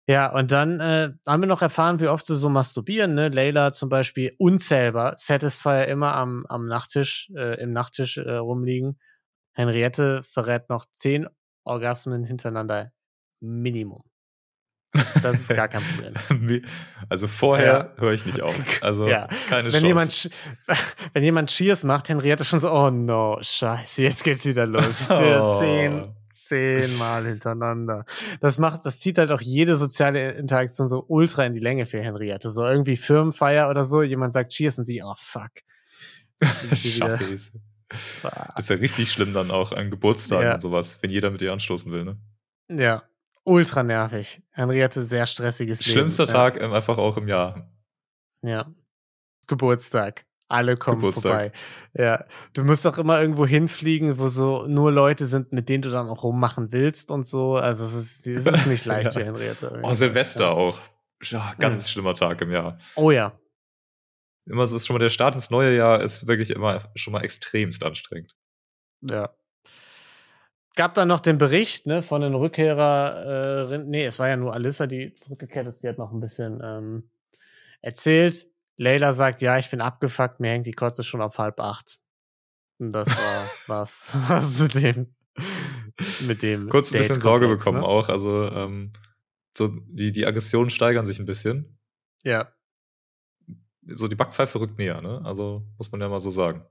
Ja, 0.08 0.32
und 0.32 0.50
dann 0.50 0.80
äh, 0.80 1.12
haben 1.26 1.42
wir 1.42 1.46
noch 1.46 1.62
erfahren, 1.62 2.00
wie 2.00 2.08
oft 2.08 2.26
sie 2.26 2.34
so 2.34 2.48
masturbieren. 2.48 3.14
Ne? 3.14 3.28
Layla 3.28 3.70
zum 3.72 3.88
Beispiel 3.88 4.34
unzählbar, 4.38 5.14
Satisfier 5.16 5.86
immer 5.86 6.16
am, 6.16 6.44
am 6.48 6.66
Nachttisch, 6.66 7.30
äh, 7.36 7.60
im 7.62 7.72
Nachttisch 7.72 8.18
äh, 8.18 8.32
rumliegen. 8.34 8.98
Henriette 9.52 10.22
verrät 10.24 10.68
noch 10.70 10.86
zehn 10.92 11.28
Orgasmen 11.64 12.24
hintereinander 12.24 12.90
Minimum. 13.40 14.00
Das 15.22 15.40
ist 15.40 15.54
gar 15.54 15.68
kein 15.68 15.82
Problem. 16.28 16.62
Also 17.08 17.28
vorher 17.28 17.92
höre 17.98 18.12
ich 18.12 18.26
nicht 18.26 18.42
auf. 18.42 18.54
Also 18.82 19.06
Ja. 19.06 19.28
keine 19.48 19.72
Wenn 19.72 19.84
Chance. 19.84 20.28
jemand, 20.28 20.30
wenn 21.14 21.22
jemand 21.22 21.50
Cheers 21.50 21.84
macht, 21.84 22.08
Henriette 22.08 22.44
schon 22.44 22.58
so, 22.60 22.70
oh 22.72 22.90
no, 22.90 23.38
scheiße, 23.40 24.02
jetzt 24.02 24.24
geht's 24.24 24.44
wieder 24.44 24.66
los. 24.66 25.00
Ich 25.00 25.06
zähle 25.06 25.42
Oh. 25.42 25.60
zehn, 25.60 26.02
zehnmal 26.52 27.26
hintereinander. 27.26 28.04
Das 28.40 28.58
macht, 28.58 28.84
das 28.86 29.00
zieht 29.00 29.18
halt 29.18 29.30
auch 29.30 29.40
jede 29.40 29.76
soziale 29.76 30.32
Interaktion 30.32 30.88
so 30.88 31.04
ultra 31.08 31.44
in 31.44 31.54
die 31.54 31.60
Länge 31.60 31.86
für 31.86 32.00
Henriette. 32.02 32.50
So 32.50 32.64
irgendwie 32.66 32.96
Firmenfeier 32.96 33.68
oder 33.70 33.84
so, 33.84 34.02
jemand 34.02 34.32
sagt 34.32 34.52
Cheers 34.52 34.78
und 34.78 34.84
sie, 34.84 35.02
oh 35.02 35.14
fuck. 35.16 35.50
Scheiße. 36.72 37.60
Das 38.22 38.58
ist 38.58 38.70
ja 38.70 38.76
richtig 38.76 39.10
schlimm 39.12 39.34
dann 39.34 39.50
auch 39.50 39.72
an 39.72 39.90
Geburtstagen 39.90 40.46
Ja. 40.46 40.54
und 40.54 40.60
sowas, 40.60 40.98
wenn 41.02 41.10
jeder 41.10 41.30
mit 41.30 41.42
ihr 41.42 41.52
anstoßen 41.52 41.92
will. 41.92 42.04
Ne? 42.04 42.16
Ja, 42.70 43.02
ultra 43.44 43.82
nervig. 43.82 44.42
Henriette, 44.50 45.02
sehr 45.04 45.26
stressiges 45.26 45.80
Leben. 45.84 45.92
Schlimmster 45.92 46.24
Ja. 46.26 46.32
Tag 46.32 46.60
ähm, 46.60 46.72
einfach 46.72 46.96
auch 46.98 47.16
im 47.16 47.28
Jahr. 47.28 47.70
Ja. 48.42 48.66
Geburtstag. 49.46 50.24
Alle 50.52 50.76
kommen 50.76 50.98
Geburtstag. 50.98 51.22
vorbei. 51.32 51.52
Ja. 51.94 52.24
Du 52.52 52.62
musst 52.64 52.86
auch 52.86 52.98
immer 52.98 53.20
irgendwo 53.20 53.46
hinfliegen, 53.46 54.18
wo 54.18 54.28
so 54.28 54.66
nur 54.66 54.92
Leute 54.92 55.26
sind, 55.26 55.52
mit 55.52 55.68
denen 55.68 55.82
du 55.82 55.90
dann 55.90 56.08
auch 56.08 56.22
rummachen 56.22 56.72
willst 56.72 57.10
und 57.10 57.24
so. 57.26 57.56
Also 57.56 57.84
es 57.84 57.94
ist, 57.94 58.26
es 58.26 58.46
ist 58.46 58.66
nicht 58.66 58.84
leicht 58.86 59.06
Ja. 59.06 59.12
für 59.12 59.24
Henriette. 59.24 59.80
Oh, 59.82 59.94
Silvester 59.94 60.44
Ja. 60.44 60.50
auch. 60.50 60.78
Ja, 61.22 61.54
ganz 61.58 61.84
Mhm. 61.86 61.90
schlimmer 61.90 62.14
Tag 62.14 62.40
im 62.42 62.50
Jahr. 62.52 62.78
Oh 62.96 63.10
ja. 63.10 63.32
Immer 64.46 64.66
so 64.66 64.74
ist 64.76 64.86
schon 64.86 64.94
mal 64.94 64.98
der 64.98 65.10
Start 65.10 65.34
ins 65.34 65.50
neue 65.50 65.76
Jahr 65.76 66.00
ist 66.02 66.26
wirklich 66.26 66.50
immer 66.50 66.90
schon 66.96 67.12
mal 67.12 67.22
extremst 67.24 67.84
anstrengend. 67.84 68.34
Ja. 69.02 69.30
Gab 70.74 70.94
dann 70.94 71.08
noch 71.08 71.20
den 71.20 71.38
Bericht 71.38 71.86
ne, 71.86 72.02
von 72.02 72.22
den 72.22 72.34
Rückkehrerinnen. 72.34 73.88
Nee, 73.88 74.06
es 74.06 74.18
war 74.18 74.28
ja 74.28 74.36
nur 74.36 74.54
Alissa, 74.54 74.86
die 74.86 75.12
zurückgekehrt 75.14 75.66
ist. 75.66 75.82
Die 75.82 75.88
hat 75.88 75.98
noch 75.98 76.12
ein 76.12 76.20
bisschen 76.20 76.60
ähm, 76.64 77.10
erzählt. 77.82 78.46
Leila 78.76 79.12
sagt, 79.12 79.42
ja, 79.42 79.58
ich 79.58 79.70
bin 79.70 79.80
abgefuckt, 79.80 80.40
mir 80.40 80.50
hängt 80.50 80.66
die 80.66 80.72
Kotze 80.72 81.04
schon 81.04 81.20
auf 81.22 81.38
halb 81.38 81.60
acht. 81.60 81.98
Und 82.78 82.92
das 82.92 83.08
war 83.08 83.50
was, 83.66 84.08
was 84.28 84.56
zu 84.58 84.68
dem 84.68 85.14
mit 86.26 86.42
dem 86.42 86.68
Kurz 86.68 86.92
ein 86.92 86.98
bisschen 86.98 87.20
Sorge 87.20 87.48
bekommen 87.48 87.80
ne? 87.80 87.86
auch. 87.86 88.08
Also 88.08 88.48
ähm, 88.50 88.92
so 89.56 89.68
die, 89.68 90.10
die 90.12 90.26
Aggressionen 90.26 90.70
steigern 90.70 91.06
sich 91.06 91.18
ein 91.18 91.26
bisschen. 91.26 91.78
Ja, 92.24 92.52
So 93.86 94.08
die 94.08 94.16
Backpfeife 94.16 94.60
rückt 94.60 94.78
näher, 94.78 95.00
ne? 95.02 95.20
Also 95.24 95.66
muss 95.76 95.92
man 95.92 96.00
ja 96.00 96.08
mal 96.08 96.20
so 96.20 96.30
sagen. 96.30 96.66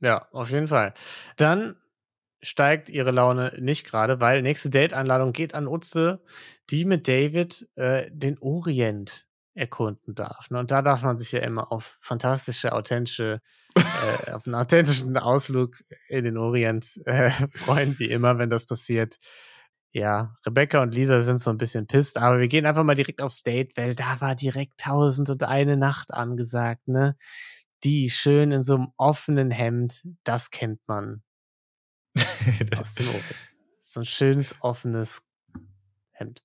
ja, 0.00 0.28
auf 0.32 0.50
jeden 0.50 0.68
Fall. 0.68 0.94
Dann 1.36 1.76
steigt 2.42 2.90
ihre 2.90 3.10
Laune 3.10 3.54
nicht 3.58 3.86
gerade, 3.86 4.20
weil 4.20 4.42
nächste 4.42 4.68
Date-Einladung 4.70 5.32
geht 5.32 5.54
an 5.54 5.66
Utze, 5.66 6.22
die 6.70 6.84
mit 6.84 7.08
David 7.08 7.68
äh, 7.76 8.10
den 8.10 8.38
Orient 8.38 9.23
erkunden 9.54 10.14
darf. 10.14 10.50
Ne? 10.50 10.58
Und 10.58 10.70
da 10.70 10.82
darf 10.82 11.02
man 11.02 11.18
sich 11.18 11.32
ja 11.32 11.40
immer 11.40 11.70
auf 11.72 11.98
fantastische, 12.00 12.72
authentische, 12.72 13.40
äh, 13.76 14.30
auf 14.32 14.46
einen 14.46 14.54
authentischen 14.54 15.16
Ausflug 15.16 15.76
in 16.08 16.24
den 16.24 16.36
Orient 16.36 17.00
äh, 17.06 17.30
freuen, 17.50 17.98
wie 17.98 18.10
immer, 18.10 18.38
wenn 18.38 18.50
das 18.50 18.66
passiert. 18.66 19.18
Ja, 19.92 20.34
Rebecca 20.44 20.82
und 20.82 20.92
Lisa 20.92 21.22
sind 21.22 21.38
so 21.38 21.50
ein 21.50 21.58
bisschen 21.58 21.86
pisst, 21.86 22.18
aber 22.18 22.40
wir 22.40 22.48
gehen 22.48 22.66
einfach 22.66 22.82
mal 22.82 22.96
direkt 22.96 23.22
aufs 23.22 23.44
Date, 23.44 23.76
weil 23.76 23.94
da 23.94 24.20
war 24.20 24.34
direkt 24.34 24.80
tausend 24.80 25.30
und 25.30 25.44
eine 25.44 25.76
Nacht 25.76 26.12
angesagt, 26.12 26.88
ne? 26.88 27.16
Die 27.84 28.10
schön 28.10 28.50
in 28.50 28.62
so 28.62 28.74
einem 28.74 28.88
offenen 28.96 29.52
Hemd, 29.52 30.02
das 30.24 30.50
kennt 30.50 30.80
man 30.88 31.22
aus 32.76 32.94
dem 32.94 33.08
Ofen. 33.08 33.36
So 33.82 34.00
ein 34.00 34.06
schönes, 34.06 34.56
offenes 34.62 35.22
Hemd. 36.10 36.43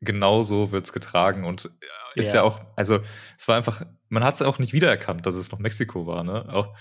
Genau 0.00 0.42
so 0.44 0.70
wird's 0.70 0.92
getragen 0.92 1.44
und 1.44 1.64
äh, 1.66 2.20
ist 2.20 2.28
ja. 2.28 2.36
Ja. 2.36 2.42
auch, 2.42 2.60
also 2.76 3.00
es 3.36 3.48
war 3.48 3.56
einfach, 3.56 3.82
man 4.08 4.22
hat 4.24 4.34
es 4.36 4.42
auch 4.42 4.58
nicht 4.58 4.72
wiedererkannt, 4.72 5.26
dass 5.26 5.34
es 5.34 5.50
noch 5.50 5.58
Mexiko 5.58 6.06
war, 6.06 6.22
ne? 6.24 6.48
Auch 6.52 6.76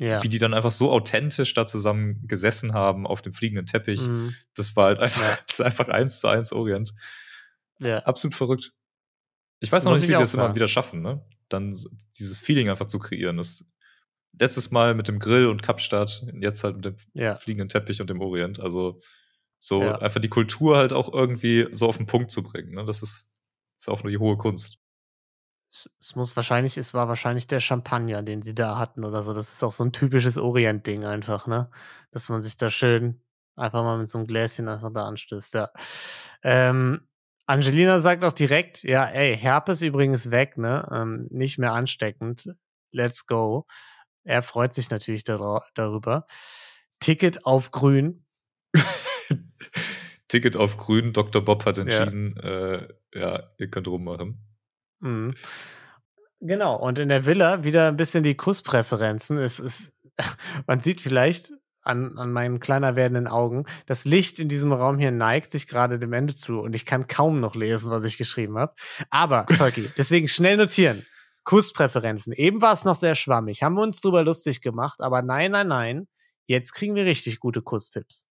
Ja. 0.00 0.22
wie 0.22 0.28
die 0.28 0.38
dann 0.38 0.52
einfach 0.54 0.72
so 0.72 0.90
authentisch 0.90 1.54
da 1.54 1.66
zusammen 1.66 2.26
gesessen 2.26 2.74
haben 2.74 3.06
auf 3.06 3.22
dem 3.22 3.32
fliegenden 3.32 3.66
Teppich. 3.66 4.00
Mhm. 4.00 4.34
Das 4.54 4.74
war 4.76 4.86
halt 4.86 4.98
einfach, 4.98 5.22
Ja. 5.22 5.38
das 5.46 5.58
ist 5.60 5.64
einfach 5.64 5.88
eins 5.88 6.20
zu 6.20 6.28
eins 6.28 6.52
Orient. 6.52 6.92
ja. 7.78 7.98
Absolut 8.00 8.34
verrückt. 8.34 8.72
Ich 9.60 9.70
weiß 9.72 9.84
noch 9.84 9.92
Muss 9.92 10.00
nicht, 10.02 10.10
ich 10.10 10.14
wie 10.14 10.18
die 10.18 10.22
das 10.24 10.34
immer 10.34 10.44
sagen. 10.44 10.54
wieder 10.56 10.68
schaffen, 10.68 11.00
ne? 11.02 11.24
Dann 11.48 11.74
dieses 12.18 12.40
Feeling 12.40 12.68
einfach 12.68 12.86
zu 12.88 12.98
kreieren. 12.98 13.36
Das 13.38 13.64
letztes 14.38 14.70
Mal 14.70 14.94
mit 14.94 15.08
dem 15.08 15.18
Grill 15.18 15.46
und 15.46 15.62
Kapstadt, 15.62 16.26
jetzt 16.40 16.62
halt 16.64 16.76
mit 16.76 16.84
dem 16.84 16.96
fliegenden 17.38 17.68
Teppich 17.70 18.00
und 18.02 18.10
dem 18.10 18.20
Orient. 18.20 18.60
Also 18.60 19.00
so 19.58 19.82
Ja. 19.82 19.98
einfach 19.98 20.20
die 20.20 20.28
Kultur 20.28 20.76
halt 20.76 20.92
auch 20.92 21.12
irgendwie 21.12 21.68
so 21.72 21.88
auf 21.88 21.96
den 21.96 22.06
Punkt 22.06 22.30
zu 22.30 22.42
bringen. 22.42 22.74
Ne? 22.74 22.84
Das 22.84 23.02
ist, 23.02 23.30
ist 23.76 23.88
auch 23.88 24.02
nur 24.02 24.10
die 24.10 24.18
hohe 24.18 24.36
Kunst. 24.36 24.78
Es, 25.68 25.94
es 25.98 26.14
muss 26.14 26.36
wahrscheinlich, 26.36 26.78
es 26.78 26.94
war 26.94 27.08
wahrscheinlich 27.08 27.46
der 27.48 27.60
Champagner, 27.60 28.22
den 28.22 28.42
sie 28.42 28.54
da 28.54 28.78
hatten 28.78 29.04
oder 29.04 29.22
so. 29.22 29.34
Das 29.34 29.52
ist 29.52 29.62
auch 29.64 29.72
so 29.72 29.84
ein 29.84 29.92
typisches 29.92 30.38
Orient-Ding 30.38 31.04
einfach, 31.04 31.46
ne? 31.46 31.70
Dass 32.12 32.28
man 32.28 32.40
sich 32.42 32.56
da 32.56 32.70
schön 32.70 33.20
einfach 33.56 33.82
mal 33.82 33.98
mit 33.98 34.08
so 34.08 34.18
einem 34.18 34.26
Gläschen 34.26 34.68
einfach 34.68 34.92
da 34.92 35.04
anstößt, 35.06 35.54
ja. 35.54 35.70
Ähm, 36.42 37.08
Angelina 37.46 38.00
sagt 38.00 38.24
auch 38.24 38.32
direkt, 38.32 38.82
ja, 38.82 39.04
ey, 39.06 39.36
Herpes 39.36 39.82
übrigens 39.82 40.30
weg, 40.30 40.56
ne? 40.58 40.86
Ähm, 40.92 41.26
nicht 41.30 41.58
mehr 41.58 41.72
ansteckend. 41.72 42.50
Let's 42.92 43.26
go. 43.26 43.66
Er 44.24 44.42
freut 44.42 44.74
sich 44.74 44.90
natürlich 44.90 45.24
dar 45.24 45.64
darüber. 45.74 46.26
Ticket 47.00 47.44
auf 47.46 47.70
grün. 47.72 48.24
Ticket 50.28 50.56
auf 50.56 50.76
grün, 50.76 51.12
Dr. 51.12 51.44
Bob 51.44 51.64
hat 51.64 51.76
Ja. 51.76 51.84
entschieden, 51.84 52.36
äh, 52.38 52.88
ja, 53.14 53.50
ihr 53.58 53.70
könnt 53.70 53.86
rummachen. 53.88 54.42
Mhm. 55.00 55.34
Genau, 56.40 56.76
und 56.76 56.98
in 56.98 57.08
der 57.08 57.24
Villa 57.26 57.64
wieder 57.64 57.88
ein 57.88 57.96
bisschen 57.96 58.22
die 58.22 58.36
Kusspräferenzen. 58.36 59.38
Es 59.38 59.58
ist, 59.58 59.92
man 60.66 60.80
sieht 60.80 61.00
vielleicht 61.00 61.52
an, 61.82 62.18
an 62.18 62.32
meinen 62.32 62.58
kleiner 62.60 62.96
werdenden 62.96 63.28
Augen, 63.28 63.64
das 63.86 64.04
Licht 64.04 64.40
in 64.40 64.48
diesem 64.48 64.72
Raum 64.72 64.98
hier 64.98 65.12
neigt 65.12 65.52
sich 65.52 65.68
gerade 65.68 65.98
dem 65.98 66.12
Ende 66.12 66.34
zu 66.34 66.58
und 66.60 66.74
ich 66.74 66.84
kann 66.84 67.06
kaum 67.06 67.38
noch 67.40 67.54
lesen, 67.54 67.92
was 67.92 68.04
ich 68.04 68.18
geschrieben 68.18 68.58
habe. 68.58 68.74
Aber, 69.10 69.46
Tolki, 69.46 69.88
deswegen 69.96 70.28
schnell 70.28 70.56
notieren. 70.56 71.06
Kusspräferenzen. 71.44 72.32
Eben 72.32 72.60
war 72.60 72.72
es 72.72 72.84
noch 72.84 72.96
sehr 72.96 73.14
schwammig, 73.14 73.62
haben 73.62 73.74
wir 73.76 73.82
uns 73.82 74.00
drüber 74.00 74.24
lustig 74.24 74.60
gemacht, 74.60 75.00
aber 75.00 75.22
nein, 75.22 75.52
nein, 75.52 75.68
nein. 75.68 76.08
Jetzt 76.48 76.72
kriegen 76.72 76.94
wir 76.96 77.04
richtig 77.04 77.38
gute 77.40 77.62
Kusstipps. 77.62 78.26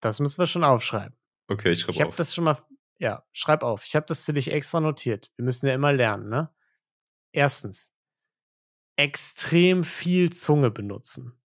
Das 0.00 0.20
müssen 0.20 0.38
wir 0.38 0.46
schon 0.46 0.64
aufschreiben. 0.64 1.16
Okay, 1.48 1.70
ich 1.72 1.80
schreibe 1.80 1.92
Ich 1.92 2.00
habe 2.00 2.08
auf. 2.10 2.16
das 2.16 2.34
schon 2.34 2.44
mal, 2.44 2.58
ja, 2.98 3.24
schreib 3.32 3.62
auf. 3.62 3.84
Ich 3.84 3.96
habe 3.96 4.06
das 4.06 4.24
für 4.24 4.32
dich 4.32 4.52
extra 4.52 4.80
notiert. 4.80 5.32
Wir 5.36 5.44
müssen 5.44 5.66
ja 5.66 5.74
immer 5.74 5.92
lernen, 5.92 6.28
ne? 6.28 6.54
Erstens, 7.32 7.94
extrem 8.96 9.84
viel 9.84 10.30
Zunge 10.32 10.70
benutzen. 10.70 11.40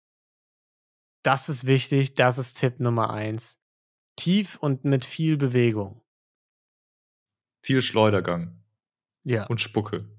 Das 1.24 1.50
ist 1.50 1.66
wichtig, 1.66 2.16
das 2.16 2.38
ist 2.38 2.56
Tipp 2.56 2.80
Nummer 2.80 3.12
eins. 3.12 3.60
Tief 4.16 4.58
und 4.58 4.86
mit 4.86 5.06
viel 5.06 5.38
Bewegung. 5.38 6.04
Viel 7.64 7.82
Schleudergang 7.82 8.64
Ja. 9.24 9.46
und 9.48 9.62
Spucke. 9.62 10.10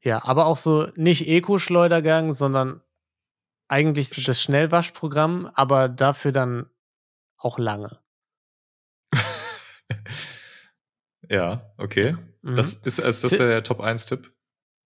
Ja, 0.00 0.24
aber 0.24 0.46
auch 0.46 0.56
so 0.56 0.88
nicht 0.96 1.26
Eco-Schleudergang, 1.28 2.32
sondern 2.32 2.82
eigentlich 3.68 4.10
das 4.10 4.40
Schnellwaschprogramm, 4.40 5.46
aber 5.54 5.88
dafür 5.88 6.32
dann 6.32 6.68
auch 7.44 7.58
lange. 7.58 7.98
ja, 11.28 11.72
okay. 11.78 12.16
Mhm. 12.42 12.54
Das 12.56 12.74
ist, 12.74 12.98
ist 12.98 13.24
das 13.24 13.30
Ti- 13.30 13.36
der 13.38 13.62
Top 13.62 13.80
1-Tipp? 13.80 14.32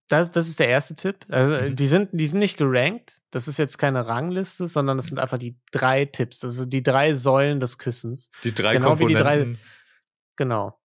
Das, 0.09 0.31
das 0.31 0.47
ist 0.47 0.61
der 0.61 0.69
erste 0.69 0.95
Tipp. 0.95 1.27
Also, 1.29 1.55
äh, 1.55 1.71
Mhm. 1.71 1.77
die, 1.77 1.87
sind, 1.89 2.11
die 2.13 2.27
sind 2.29 2.39
nicht 2.39 2.57
gerankt. 2.57 3.23
Das 3.31 3.49
ist 3.49 3.59
jetzt 3.59 3.77
keine 3.79 4.07
Rangliste, 4.07 4.69
sondern 4.69 4.99
das 4.99 5.07
sind 5.07 5.19
einfach 5.19 5.39
die 5.39 5.59
drei 5.73 6.05
Tipps. 6.05 6.45
Also 6.45 6.65
die 6.65 6.83
drei 6.83 7.13
Säulen 7.15 7.59
des 7.59 7.79
Küssens. 7.79 8.31
Die 8.45 8.55
drei 8.55 8.75
Genau 8.75 8.99
wie 9.01 9.07
die 9.07 9.15
drei- 9.15 9.39
Komponenten. 9.39 9.59
Genau. 10.37 10.79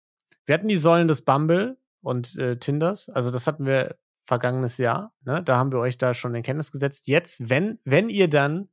Wir 0.46 0.56
hatten 0.56 0.68
die 0.70 0.78
Säulen 0.78 1.08
des 1.08 1.22
Bumble 1.24 1.78
und 2.02 2.36
äh, 2.40 2.58
Tinders. 2.58 3.10
Also 3.10 3.30
das 3.30 3.46
hatten 3.46 3.66
wir 3.66 3.96
vergangenes 4.24 4.78
Jahr. 4.80 5.14
Ne? 5.24 5.44
Da 5.44 5.58
haben 5.58 5.72
wir 5.72 5.80
euch 5.80 5.98
da 6.00 6.14
schon 6.16 6.34
in 6.34 6.42
Kenntnis 6.42 6.72
gesetzt. 6.72 7.08
Jetzt, 7.08 7.48
wenn, 7.50 7.80
wenn 7.84 8.10
ihr 8.10 8.28
dann, 8.28 8.70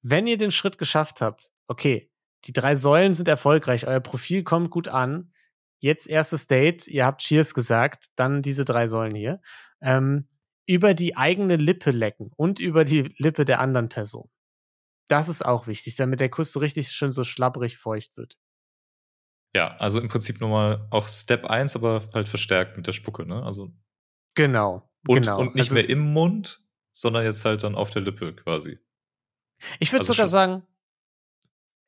wenn 0.00 0.26
ihr 0.26 0.38
den 0.38 0.52
Schritt 0.52 0.78
geschafft 0.78 1.20
habt, 1.20 1.52
okay, 1.66 2.10
die 2.44 2.52
drei 2.52 2.74
Säulen 2.74 3.14
sind 3.14 3.28
erfolgreich, 3.28 3.86
euer 3.86 4.00
Profil 4.00 4.42
kommt 4.42 4.70
gut 4.70 4.88
an. 4.88 5.32
Jetzt 5.80 6.08
erstes 6.08 6.46
Date, 6.46 6.86
ihr 6.88 7.04
habt 7.04 7.22
Cheers 7.22 7.54
gesagt, 7.54 8.06
dann 8.16 8.42
diese 8.42 8.64
drei 8.64 8.88
Säulen 8.88 9.14
hier. 9.14 9.40
Ähm, 9.80 10.28
über 10.66 10.94
die 10.94 11.16
eigene 11.16 11.56
Lippe 11.56 11.90
lecken 11.90 12.30
und 12.36 12.60
über 12.60 12.84
die 12.84 13.14
Lippe 13.18 13.44
der 13.44 13.60
anderen 13.60 13.88
Person. 13.88 14.30
Das 15.08 15.28
ist 15.28 15.44
auch 15.44 15.66
wichtig, 15.66 15.96
damit 15.96 16.20
der 16.20 16.30
Kuss 16.30 16.52
so 16.52 16.60
richtig 16.60 16.88
schön 16.88 17.12
so 17.12 17.24
schlabbrig 17.24 17.78
feucht 17.78 18.16
wird. 18.16 18.38
Ja, 19.54 19.76
also 19.76 20.00
im 20.00 20.08
Prinzip 20.08 20.40
nochmal 20.40 20.86
auch 20.90 21.08
Step 21.08 21.44
1, 21.44 21.76
aber 21.76 22.08
halt 22.14 22.28
verstärkt 22.28 22.76
mit 22.76 22.86
der 22.86 22.92
Spucke, 22.92 23.26
ne? 23.26 23.42
Also 23.42 23.72
Genau. 24.34 24.88
und, 25.06 25.22
genau. 25.22 25.40
und 25.40 25.54
nicht 25.54 25.70
Also 25.70 25.74
mehr 25.74 25.88
im 25.88 26.12
Mund, 26.12 26.62
sondern 26.92 27.24
jetzt 27.24 27.44
halt 27.44 27.62
dann 27.62 27.74
auf 27.74 27.90
der 27.90 28.02
Lippe 28.02 28.34
quasi. 28.34 28.78
Ich 29.78 29.92
würde 29.92 30.00
also 30.00 30.14
sogar 30.14 30.28
sagen, 30.28 30.66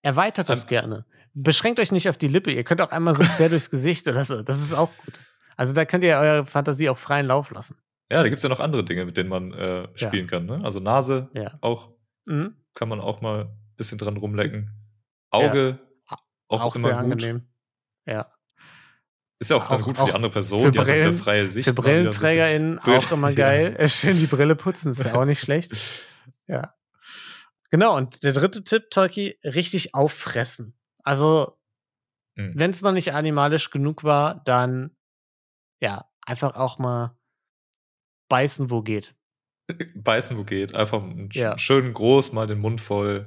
erweitert 0.04 0.48
das 0.48 0.66
gerne. 0.66 1.04
Beschränkt 1.34 1.80
euch 1.80 1.90
nicht 1.90 2.08
auf 2.08 2.16
die 2.16 2.28
Lippe. 2.28 2.52
Ihr 2.52 2.62
könnt 2.64 2.80
auch 2.80 2.90
einmal 2.92 3.14
so 3.14 3.22
quer 3.36 3.48
durchs 3.48 3.70
Gesicht 3.70 4.06
oder 4.06 4.24
so. 4.24 4.42
Das 4.42 4.60
ist 4.60 4.72
auch 4.72 4.90
gut. 5.04 5.20
Also 5.56 5.72
da 5.72 5.84
könnt 5.84 6.04
ihr 6.04 6.16
eure 6.18 6.46
Fantasie 6.46 6.88
auch 6.88 6.98
freien 6.98 7.26
Lauf 7.26 7.50
lassen. 7.50 7.76
Ja, 8.10 8.22
da 8.22 8.28
gibt's 8.28 8.42
ja 8.42 8.48
noch 8.48 8.60
andere 8.60 8.84
Dinge, 8.84 9.04
mit 9.04 9.16
denen 9.16 9.30
man 9.30 9.52
äh, 9.52 9.88
spielen 9.94 10.26
kann, 10.26 10.46
ne? 10.46 10.60
Also 10.62 10.78
Nase 10.80 11.28
Ja. 11.34 11.58
auch, 11.60 11.90
Mhm. 12.26 12.54
kann 12.74 12.88
man 12.88 13.00
auch 13.00 13.20
mal 13.20 13.42
ein 13.46 13.74
bisschen 13.76 13.98
dran 13.98 14.16
rumlecken. 14.16 14.70
Auge, 15.30 15.78
auch, 16.48 16.60
Auch, 16.60 16.74
immer 16.76 16.88
sehr 16.88 17.02
gut. 17.02 17.12
angenehm. 17.12 17.42
Ja. 18.06 18.26
Ist 19.40 19.50
ja 19.50 19.56
auch 19.56 19.66
dann 19.68 19.80
Auch- 19.80 19.84
gut 19.86 19.96
für 19.98 20.04
die 20.06 20.12
andere 20.12 20.30
Person, 20.32 20.70
die 20.70 20.78
hat 20.78 20.86
Brillen- 20.86 21.08
eine 21.08 21.12
freie 21.14 21.48
Sicht. 21.48 21.68
Für. 21.68 21.74
BrillenträgerInnen 21.74 22.76
Brill- 22.76 22.98
auch 22.98 23.10
immer 23.12 23.28
Ja. 23.30 23.34
geil. 23.36 23.88
Schön 23.88 24.18
die 24.18 24.26
Brille 24.26 24.54
putzen, 24.54 24.90
ist 24.90 25.04
ja 25.04 25.14
auch 25.14 25.24
nicht 25.24 25.40
schlecht. 25.40 25.72
Ja. 26.46 26.74
Genau, 27.74 27.96
und 27.96 28.22
der 28.22 28.32
dritte 28.32 28.62
Tipp, 28.62 28.88
Tolki, 28.92 29.36
richtig 29.42 29.96
auffressen. 29.96 30.78
Also, 31.02 31.58
Mhm. 32.36 32.52
wenn 32.54 32.70
es 32.70 32.82
noch 32.82 32.92
nicht 32.92 33.14
animalisch 33.14 33.70
genug 33.70 34.04
war, 34.04 34.44
dann 34.44 34.96
ja, 35.82 36.08
einfach 36.24 36.54
auch 36.54 36.78
mal 36.78 37.18
beißen, 38.30 38.70
wo 38.70 38.82
geht. 38.82 39.16
Beißen, 39.96 40.38
wo 40.38 40.44
geht. 40.44 40.72
Einfach 40.72 41.02
Ja. 41.32 41.58
schön 41.58 41.92
groß, 41.92 42.32
mal 42.32 42.46
den 42.46 42.60
Mund 42.60 42.80
voll. 42.80 43.26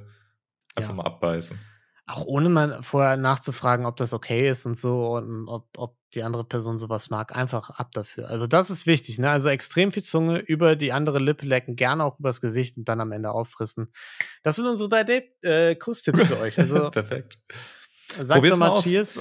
Einfach 0.74 0.92
Ja. 0.92 0.96
mal 0.96 1.04
abbeißen. 1.04 1.58
Auch 2.06 2.24
ohne 2.24 2.48
mal 2.48 2.82
vorher 2.82 3.18
nachzufragen, 3.18 3.84
ob 3.84 3.96
das 3.98 4.14
okay 4.14 4.48
ist 4.48 4.64
und 4.64 4.78
so 4.78 5.14
und 5.14 5.46
ob, 5.46 5.68
ob 5.76 5.97
die 6.14 6.22
andere 6.22 6.44
Person 6.44 6.78
sowas 6.78 7.10
mag. 7.10 7.36
Einfach 7.36 7.70
ab 7.70 7.92
dafür. 7.92 8.28
Also 8.28 8.46
das 8.46 8.70
ist 8.70 8.86
wichtig, 8.86 9.18
ne? 9.18 9.30
Also 9.30 9.48
extrem 9.50 9.92
viel 9.92 10.02
Zunge 10.02 10.38
über 10.38 10.74
die 10.76 10.92
andere 10.92 11.18
Lippe 11.18 11.44
lecken, 11.46 11.76
gerne 11.76 12.04
auch 12.04 12.18
übers 12.18 12.40
Gesicht 12.40 12.76
und 12.78 12.88
dann 12.88 13.00
am 13.00 13.12
Ende 13.12 13.30
auffressen. 13.30 13.92
Das 14.42 14.56
sind 14.56 14.66
unsere 14.66 14.88
drei 14.88 15.04
Date- 15.04 15.44
äh, 15.44 15.74
Kusstipps 15.76 16.24
für 16.24 16.40
euch. 16.40 16.58
Also 16.58 16.90
Perfekt. 16.90 17.38
sagt 18.16 18.30
Probiert's 18.30 18.58
doch 18.58 18.60
mal 18.64 18.70
mal 18.70 18.76
aus. 18.78 18.84
Cheers. 18.84 19.18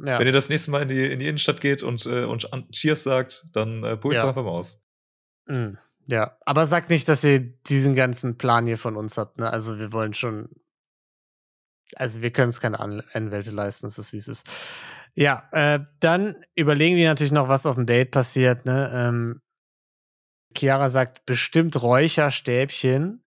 Ja. 0.00 0.18
Wenn 0.20 0.28
ihr 0.28 0.32
das 0.32 0.48
nächste 0.48 0.70
Mal 0.70 0.82
in 0.82 0.88
die, 0.88 1.06
in 1.12 1.18
die 1.18 1.26
Innenstadt 1.26 1.60
geht 1.60 1.82
und, 1.82 2.06
äh, 2.06 2.22
und 2.24 2.46
Cheers 2.70 3.02
sagt, 3.02 3.44
dann 3.52 3.82
äh, 3.82 3.96
probiert's 3.96 4.22
Ja. 4.22 4.28
einfach 4.28 4.44
mal 4.44 4.50
aus. 4.50 4.80
Mm, 5.46 5.70
ja, 6.06 6.36
aber 6.46 6.68
sagt 6.68 6.88
nicht, 6.88 7.08
dass 7.08 7.24
ihr 7.24 7.40
diesen 7.40 7.96
ganzen 7.96 8.38
Plan 8.38 8.64
hier 8.66 8.78
von 8.78 8.96
uns 8.96 9.18
habt. 9.18 9.38
Ne? 9.38 9.50
Also 9.52 9.78
wir 9.80 9.92
wollen 9.92 10.14
schon, 10.14 10.50
also 11.96 12.22
wir 12.22 12.30
können 12.30 12.50
es 12.50 12.60
keine 12.60 12.78
An 12.78 13.02
Anwälte 13.12 13.50
leisten, 13.50 13.88
es 13.88 13.98
ist 13.98 14.12
wie 14.12 14.18
es 14.18 14.28
ist. 14.28 14.48
Ja, 15.20 15.48
äh, 15.50 15.80
dann 15.98 16.36
überlegen 16.54 16.94
die 16.94 17.04
natürlich 17.04 17.32
noch, 17.32 17.48
was 17.48 17.66
auf 17.66 17.74
dem 17.74 17.86
Date 17.86 18.12
passiert. 18.12 18.66
Ne? 18.66 18.88
Ähm, 18.94 19.40
Chiara 20.56 20.88
sagt 20.90 21.26
bestimmt 21.26 21.82
Räucherstäbchen 21.82 23.24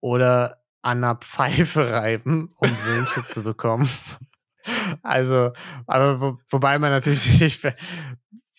oder 0.00 0.64
an 0.82 1.04
einer 1.04 1.14
Pfeife 1.14 1.92
reiben, 1.92 2.52
um 2.58 2.68
Wünsche 2.84 3.22
zu 3.22 3.42
bekommen. 3.42 3.88
Also, 5.00 5.52
aber 5.86 6.20
wo, 6.20 6.38
wobei 6.48 6.80
man 6.80 6.90
natürlich 6.90 7.40
nicht, 7.40 7.62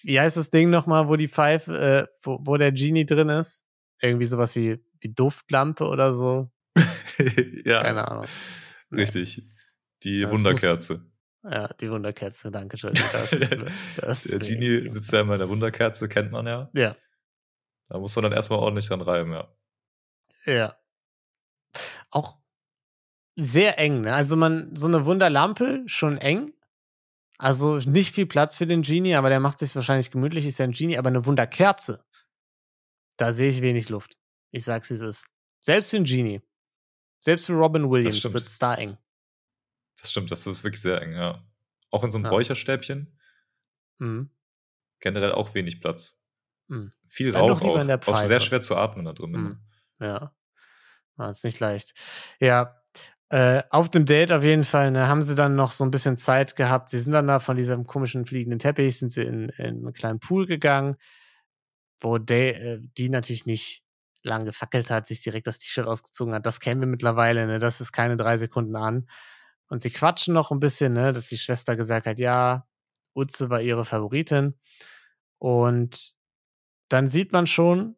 wie 0.03 0.17
heißt 0.17 0.37
das 0.37 0.51
Ding 0.51 0.69
nochmal, 0.69 1.09
wo 1.09 1.17
die 1.17 1.27
Pfeife, 1.27 1.77
äh, 1.77 2.07
wo, 2.23 2.39
wo 2.43 2.55
der 2.55 2.71
Genie 2.71 3.05
drin 3.05 3.27
ist? 3.27 3.65
Irgendwie 4.01 4.23
sowas 4.23 4.55
wie, 4.55 4.81
wie 5.01 5.13
Duftlampe 5.13 5.85
oder 5.85 6.13
so. 6.13 6.49
ja, 7.65 7.81
Keine 7.81 8.07
Ahnung. 8.07 8.23
Richtig. 8.93 9.45
Die 10.03 10.21
Das 10.21 10.31
Wunderkerze. 10.31 11.05
Ja, 11.43 11.67
die 11.67 11.89
Wunderkerze, 11.89 12.51
danke 12.51 12.77
schön. 12.77 12.93
Das, 12.93 13.29
das 13.97 14.23
Der 14.23 14.39
Genie 14.39 14.87
sitzt 14.89 15.11
ja 15.13 15.21
immer 15.21 15.33
in 15.33 15.39
der 15.39 15.49
Wunderkerze, 15.49 16.09
kennt 16.09 16.31
man 16.31 16.47
ja. 16.47 16.69
Ja, 16.73 16.95
Da 17.89 17.99
muss 17.99 18.15
man 18.15 18.23
dann 18.23 18.33
erstmal 18.33 18.59
ordentlich 18.59 18.87
dran 18.87 19.01
reiben, 19.01 19.31
ja. 19.31 19.47
ja. 20.45 20.75
Auch 22.09 22.37
sehr 23.35 23.77
eng, 23.79 24.01
ne? 24.01 24.13
Also 24.13 24.35
man, 24.35 24.75
so 24.75 24.87
eine 24.87 25.05
Wunderlampe, 25.05 25.83
schon 25.85 26.17
eng. 26.17 26.53
Also 27.37 27.77
nicht 27.77 28.15
viel 28.15 28.25
Platz 28.25 28.57
für 28.57 28.65
den 28.65 28.81
Genie, 28.81 29.15
aber 29.15 29.29
der 29.29 29.39
macht 29.39 29.59
sich 29.59 29.75
wahrscheinlich 29.75 30.09
gemütlich, 30.09 30.47
ist 30.47 30.57
ja 30.57 30.65
ein 30.65 30.71
Genie, 30.71 30.97
aber 30.97 31.09
eine 31.09 31.25
Wunderkerze, 31.25 32.03
da 33.17 33.31
sehe 33.31 33.49
ich 33.49 33.61
wenig 33.61 33.89
Luft. 33.89 34.17
Ich 34.51 34.63
sag's, 34.63 34.89
wie 34.89 34.95
es 34.95 35.01
ist. 35.01 35.27
Selbst 35.59 35.91
für 35.91 35.97
einen 35.97 36.05
Genie. 36.05 36.41
Selbst 37.19 37.45
für 37.45 37.53
Robin 37.53 37.89
Williams 37.89 38.17
stimmt. 38.17 38.33
wird's 38.33 38.57
da 38.57 38.75
eng. 38.75 38.97
Das 39.99 40.11
stimmt, 40.11 40.31
das 40.31 40.45
ist 40.47 40.63
wirklich 40.63 40.81
sehr 40.81 41.01
eng, 41.01 41.13
ja. 41.13 41.43
Auch 41.91 42.03
in 42.03 42.11
so 42.11 42.17
einem 42.17 42.25
Ja. 42.25 42.31
Räucherstäbchen 42.31 43.17
Mhm. 43.99 44.29
generell 44.99 45.31
auch 45.31 45.53
wenig 45.55 45.81
Platz. 45.81 46.21
Mhm. 46.67 46.93
Viel 47.07 47.31
Dann 47.31 47.41
Rauch 47.49 47.61
auch. 47.61 47.79
in 47.81 47.87
der 47.87 47.99
auch 48.05 48.17
sehr 48.17 48.39
schwer 48.39 48.61
zu 48.61 48.75
atmen 48.75 49.05
da 49.05 49.13
drin. 49.13 49.31
Mhm. 49.31 49.59
Ja. 49.99 50.33
War 51.15 51.27
jetzt 51.29 51.43
nicht 51.43 51.59
leicht. 51.59 51.93
Ja. 52.39 52.75
Äh, 53.29 53.63
auf 53.71 53.89
dem 53.89 54.05
Date 54.05 54.31
auf 54.31 54.43
jeden 54.43 54.63
Fall, 54.63 54.91
ne, 54.91 55.07
haben 55.09 55.21
sie 55.23 55.35
dann 55.35 55.55
noch 55.55 55.71
so 55.73 55.83
ein 55.83 55.91
bisschen 55.91 56.15
Zeit 56.15 56.55
gehabt. 56.55 56.89
Sie 56.89 56.99
sind 56.99 57.11
dann 57.11 57.27
da 57.27 57.39
von 57.41 57.57
diesem 57.57 57.85
komischen 57.85 58.25
fliegenden 58.25 58.59
Teppich, 58.59 58.99
sind 58.99 59.09
sie 59.09 59.23
in, 59.23 59.49
in 59.49 59.65
einen 59.65 59.93
kleinen 59.93 60.19
Pool 60.19 60.45
gegangen, 60.45 60.95
wo 61.99 62.19
Day, 62.19 62.51
äh, 62.51 62.79
die 62.97 63.09
natürlich 63.09 63.45
nicht 63.45 63.83
lang 64.23 64.45
gefackelt 64.45 64.89
hat, 64.91 65.07
sich 65.07 65.21
direkt 65.23 65.47
das 65.47 65.59
T-Shirt 65.59 65.87
ausgezogen 65.87 66.33
hat. 66.33 66.45
Das 66.45 66.59
kennen 66.59 66.79
wir 66.81 66.87
mittlerweile, 66.87 67.47
ne? 67.47 67.59
Das 67.59 67.81
ist 67.81 67.91
keine 67.91 68.15
drei 68.17 68.37
Sekunden 68.37 68.75
an. 68.75 69.09
Und 69.69 69.81
sie 69.81 69.89
quatschen 69.89 70.33
noch 70.33 70.51
ein 70.51 70.59
bisschen, 70.59 70.93
ne, 70.93 71.13
dass 71.13 71.27
die 71.27 71.37
Schwester 71.37 71.75
gesagt 71.75 72.07
hat, 72.07 72.19
ja, 72.19 72.67
Utze 73.13 73.49
war 73.49 73.61
ihre 73.61 73.85
Favoritin. 73.85 74.55
Und 75.39 76.15
dann 76.89 77.07
sieht 77.09 77.33
man 77.33 77.47
schon, 77.47 77.95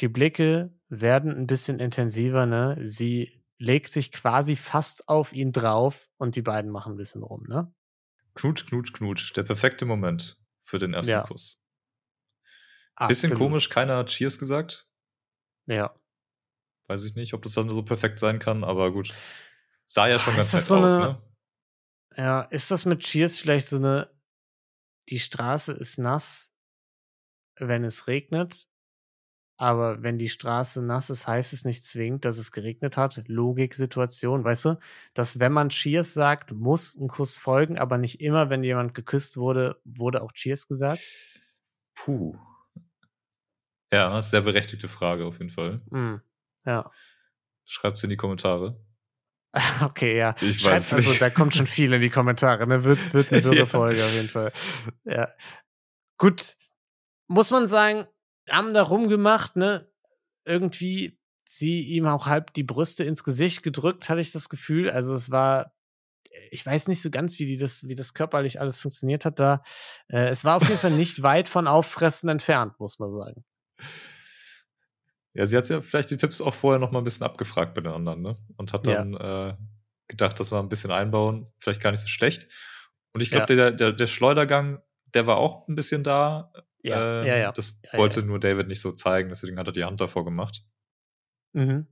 die 0.00 0.08
Blicke 0.08 0.72
werden 0.88 1.34
ein 1.36 1.46
bisschen 1.46 1.78
intensiver, 1.78 2.46
ne? 2.46 2.76
Sie 2.82 3.42
legt 3.58 3.88
sich 3.88 4.10
quasi 4.10 4.56
fast 4.56 5.08
auf 5.08 5.32
ihn 5.32 5.52
drauf 5.52 6.08
und 6.16 6.34
die 6.34 6.42
beiden 6.42 6.70
machen 6.70 6.94
ein 6.94 6.96
bisschen 6.96 7.22
rum, 7.22 7.44
ne? 7.46 7.72
Knutsch, 8.34 8.66
knutsch, 8.66 8.92
knutsch. 8.92 9.32
Der 9.36 9.44
perfekte 9.44 9.84
Moment 9.84 10.38
für 10.60 10.78
den 10.78 10.94
ersten 10.94 11.12
Ja. 11.12 11.22
Kuss. 11.22 11.60
Bisschen 13.08 13.32
Absolut. 13.32 13.38
komisch, 13.38 13.68
keiner 13.68 13.96
hat 13.96 14.08
Cheers 14.08 14.38
gesagt. 14.38 14.88
Ja. 15.66 15.94
Weiß 16.88 17.04
ich 17.04 17.14
nicht, 17.14 17.34
ob 17.34 17.42
das 17.42 17.54
dann 17.54 17.70
so 17.70 17.82
perfekt 17.82 18.18
sein 18.18 18.38
kann, 18.38 18.64
aber 18.64 18.92
gut. 18.92 19.14
Sah 19.92 20.08
ja 20.08 20.18
schon 20.18 20.32
Ah, 20.32 20.36
ganz 20.36 20.46
ist 20.46 20.52
nett 20.54 20.60
das 20.62 20.68
so 20.68 20.76
aus, 20.78 20.92
eine- 20.92 21.06
ne? 21.06 21.22
Ja, 22.16 22.40
ist 22.44 22.70
das 22.70 22.86
mit 22.86 23.00
Cheers 23.00 23.38
vielleicht 23.38 23.66
so 23.68 23.76
eine, 23.76 24.08
die 25.10 25.18
Straße 25.18 25.72
ist 25.74 25.98
nass, 25.98 26.50
wenn 27.58 27.84
es 27.84 28.06
regnet, 28.06 28.66
aber 29.58 30.02
wenn 30.02 30.18
die 30.18 30.30
Straße 30.30 30.80
nass 30.82 31.10
ist, 31.10 31.26
heißt 31.26 31.52
es 31.52 31.66
nicht 31.66 31.84
zwingend, 31.84 32.24
dass 32.24 32.38
es 32.38 32.52
geregnet 32.52 32.96
hat. 32.96 33.22
Logik-Situation, 33.28 34.44
weißt 34.44 34.64
du? 34.64 34.78
Dass 35.12 35.38
wenn 35.40 35.52
man 35.52 35.68
Cheers 35.68 36.14
sagt, 36.14 36.52
muss 36.52 36.96
ein 36.96 37.08
Kuss 37.08 37.36
folgen, 37.36 37.76
aber 37.78 37.98
nicht 37.98 38.22
immer, 38.22 38.48
wenn 38.48 38.62
jemand 38.64 38.94
geküsst 38.94 39.36
wurde, 39.36 39.78
wurde 39.84 40.22
auch 40.22 40.32
Cheers 40.32 40.68
gesagt. 40.68 41.02
Puh. 41.94 42.38
Ja, 43.92 44.22
sehr 44.22 44.40
berechtigte 44.40 44.88
Frage 44.88 45.26
auf 45.26 45.38
jeden 45.38 45.50
Fall. 45.50 45.82
Hm. 45.90 46.22
Ja. 46.64 46.90
Schreibt's 47.66 48.02
in 48.04 48.08
die 48.08 48.16
Kommentare. 48.16 48.82
Okay, 49.82 50.16
ja. 50.16 50.34
Ich 50.40 50.60
Schreibt 50.60 50.76
weiß 50.76 50.94
also, 50.94 51.10
nicht. 51.10 51.20
da 51.20 51.30
kommt 51.30 51.54
schon 51.54 51.66
viel 51.66 51.92
in 51.92 52.00
die 52.00 52.10
Kommentare, 52.10 52.66
ne? 52.66 52.84
Wird, 52.84 53.12
wird 53.12 53.32
eine 53.32 53.54
Ja. 53.56 53.66
Folge 53.66 54.04
auf 54.04 54.12
jeden 54.14 54.28
Fall. 54.28 54.52
Ja. 55.04 55.28
Gut. 56.18 56.56
Muss 57.28 57.50
man 57.50 57.66
sagen, 57.66 58.06
haben 58.50 58.74
da 58.74 58.82
rumgemacht, 58.82 59.56
ne? 59.56 59.90
Irgendwie 60.44 61.18
sie 61.44 61.82
ihm 61.82 62.06
auch 62.06 62.26
halb 62.26 62.54
die 62.54 62.62
Brüste 62.62 63.04
ins 63.04 63.24
Gesicht 63.24 63.62
gedrückt, 63.62 64.08
hatte 64.08 64.20
ich 64.20 64.32
das 64.32 64.48
Gefühl. 64.48 64.90
Also 64.90 65.14
es 65.14 65.30
war, 65.30 65.72
ich 66.50 66.64
weiß 66.64 66.88
nicht 66.88 67.02
so 67.02 67.10
ganz, 67.10 67.38
wie 67.38 67.46
die 67.46 67.58
das, 67.58 67.86
wie 67.88 67.94
das 67.94 68.14
körperlich 68.14 68.60
alles 68.60 68.80
funktioniert 68.80 69.24
hat 69.24 69.38
da. 69.38 69.62
Äh, 70.08 70.28
es 70.28 70.44
war 70.44 70.56
auf 70.56 70.68
jeden 70.68 70.80
Fall 70.80 70.92
nicht 70.92 71.22
weit 71.22 71.48
von 71.48 71.66
Auffressen 71.66 72.28
entfernt, 72.28 72.78
muss 72.78 72.98
man 72.98 73.10
sagen. 73.10 73.44
Ja, 75.34 75.46
sie 75.46 75.56
hat 75.56 75.68
ja 75.68 75.80
vielleicht 75.80 76.10
die 76.10 76.16
Tipps 76.16 76.40
auch 76.40 76.54
vorher 76.54 76.78
noch 76.78 76.90
mal 76.90 76.98
ein 76.98 77.04
bisschen 77.04 77.24
abgefragt 77.24 77.74
bei 77.74 77.80
den 77.80 77.92
anderen, 77.92 78.20
ne? 78.22 78.34
Und 78.56 78.72
hat 78.72 78.86
Ja. 78.86 79.02
dann 79.02 79.14
äh, 79.14 79.56
gedacht, 80.08 80.38
dass 80.38 80.52
wir 80.52 80.58
ein 80.58 80.68
bisschen 80.68 80.90
einbauen, 80.90 81.48
vielleicht 81.58 81.80
gar 81.80 81.90
nicht 81.90 82.00
so 82.00 82.08
schlecht. 82.08 82.48
Und 83.14 83.22
ich 83.22 83.30
Ja. 83.30 83.38
glaube, 83.44 83.56
der, 83.56 83.72
der, 83.72 83.92
der 83.92 84.06
Schleudergang, 84.06 84.80
der 85.14 85.26
war 85.26 85.36
auch 85.38 85.66
ein 85.68 85.74
bisschen 85.74 86.04
da. 86.04 86.52
Ja, 86.82 87.20
Ähm, 87.22 87.26
ja, 87.26 87.36
ja. 87.36 87.52
Das 87.52 87.80
Ja, 87.92 87.98
wollte 87.98 88.20
ja. 88.20 88.26
nur 88.26 88.40
David 88.40 88.68
nicht 88.68 88.80
so 88.80 88.92
zeigen, 88.92 89.28
deswegen 89.30 89.58
hat 89.58 89.66
er 89.68 89.72
die 89.72 89.84
Hand 89.84 90.00
davor 90.00 90.24
gemacht. 90.24 90.62
Mhm. 91.54 91.86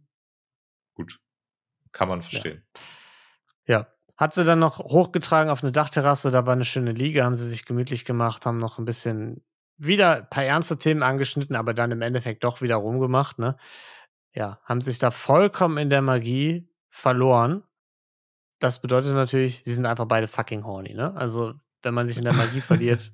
Gut. 0.95 1.19
Kann 1.93 2.09
man 2.09 2.23
verstehen. 2.23 2.67
Ja. 3.67 3.87
Hat 4.17 4.35
sie 4.35 4.45
dann 4.45 4.59
noch 4.59 4.81
hochgetragen 4.81 5.51
auf 5.51 5.63
eine 5.63 5.73
Dachterrasse, 5.73 6.31
da 6.31 6.45
war 6.45 6.53
eine 6.53 6.67
schöne 6.67 6.93
Liege, 6.93 7.25
haben 7.25 7.37
sie 7.37 7.49
sich 7.49 7.65
gemütlich 7.65 8.05
gemacht, 8.05 8.45
haben 8.45 8.59
noch 8.59 8.79
ein 8.79 8.85
bisschen 8.85 9.43
wieder 9.81 10.17
ein 10.19 10.31
paar 10.31 10.45
ernste 10.45 10.77
Themen 10.79 11.03
angeschnitten, 11.03 11.57
aber 11.57 11.75
dann 11.75 11.91
im 11.91 12.03
Endeffekt 12.03 12.45
doch 12.45 12.61
wieder 12.61 12.77
rumgemacht, 12.77 13.39
ne? 13.39 13.57
Ja, 14.33 14.61
haben 14.65 14.81
sich 14.81 14.99
da 14.99 15.11
vollkommen 15.11 15.79
in 15.79 15.91
der 15.91 16.03
Magie 16.03 16.69
verloren. 16.89 17.65
Das 18.61 18.81
bedeutet 18.83 19.15
natürlich, 19.15 19.63
sie 19.65 19.75
sind 19.75 19.87
einfach 19.87 20.05
beide 20.05 20.29
fucking 20.29 20.65
horny, 20.65 20.95
ne? 20.95 21.15
Also, 21.17 21.55
wenn 21.83 21.95
man 21.95 22.07
sich 22.07 22.19
in 22.19 22.25
der 22.25 22.35
Magie 22.35 22.61
verliert, 22.61 23.13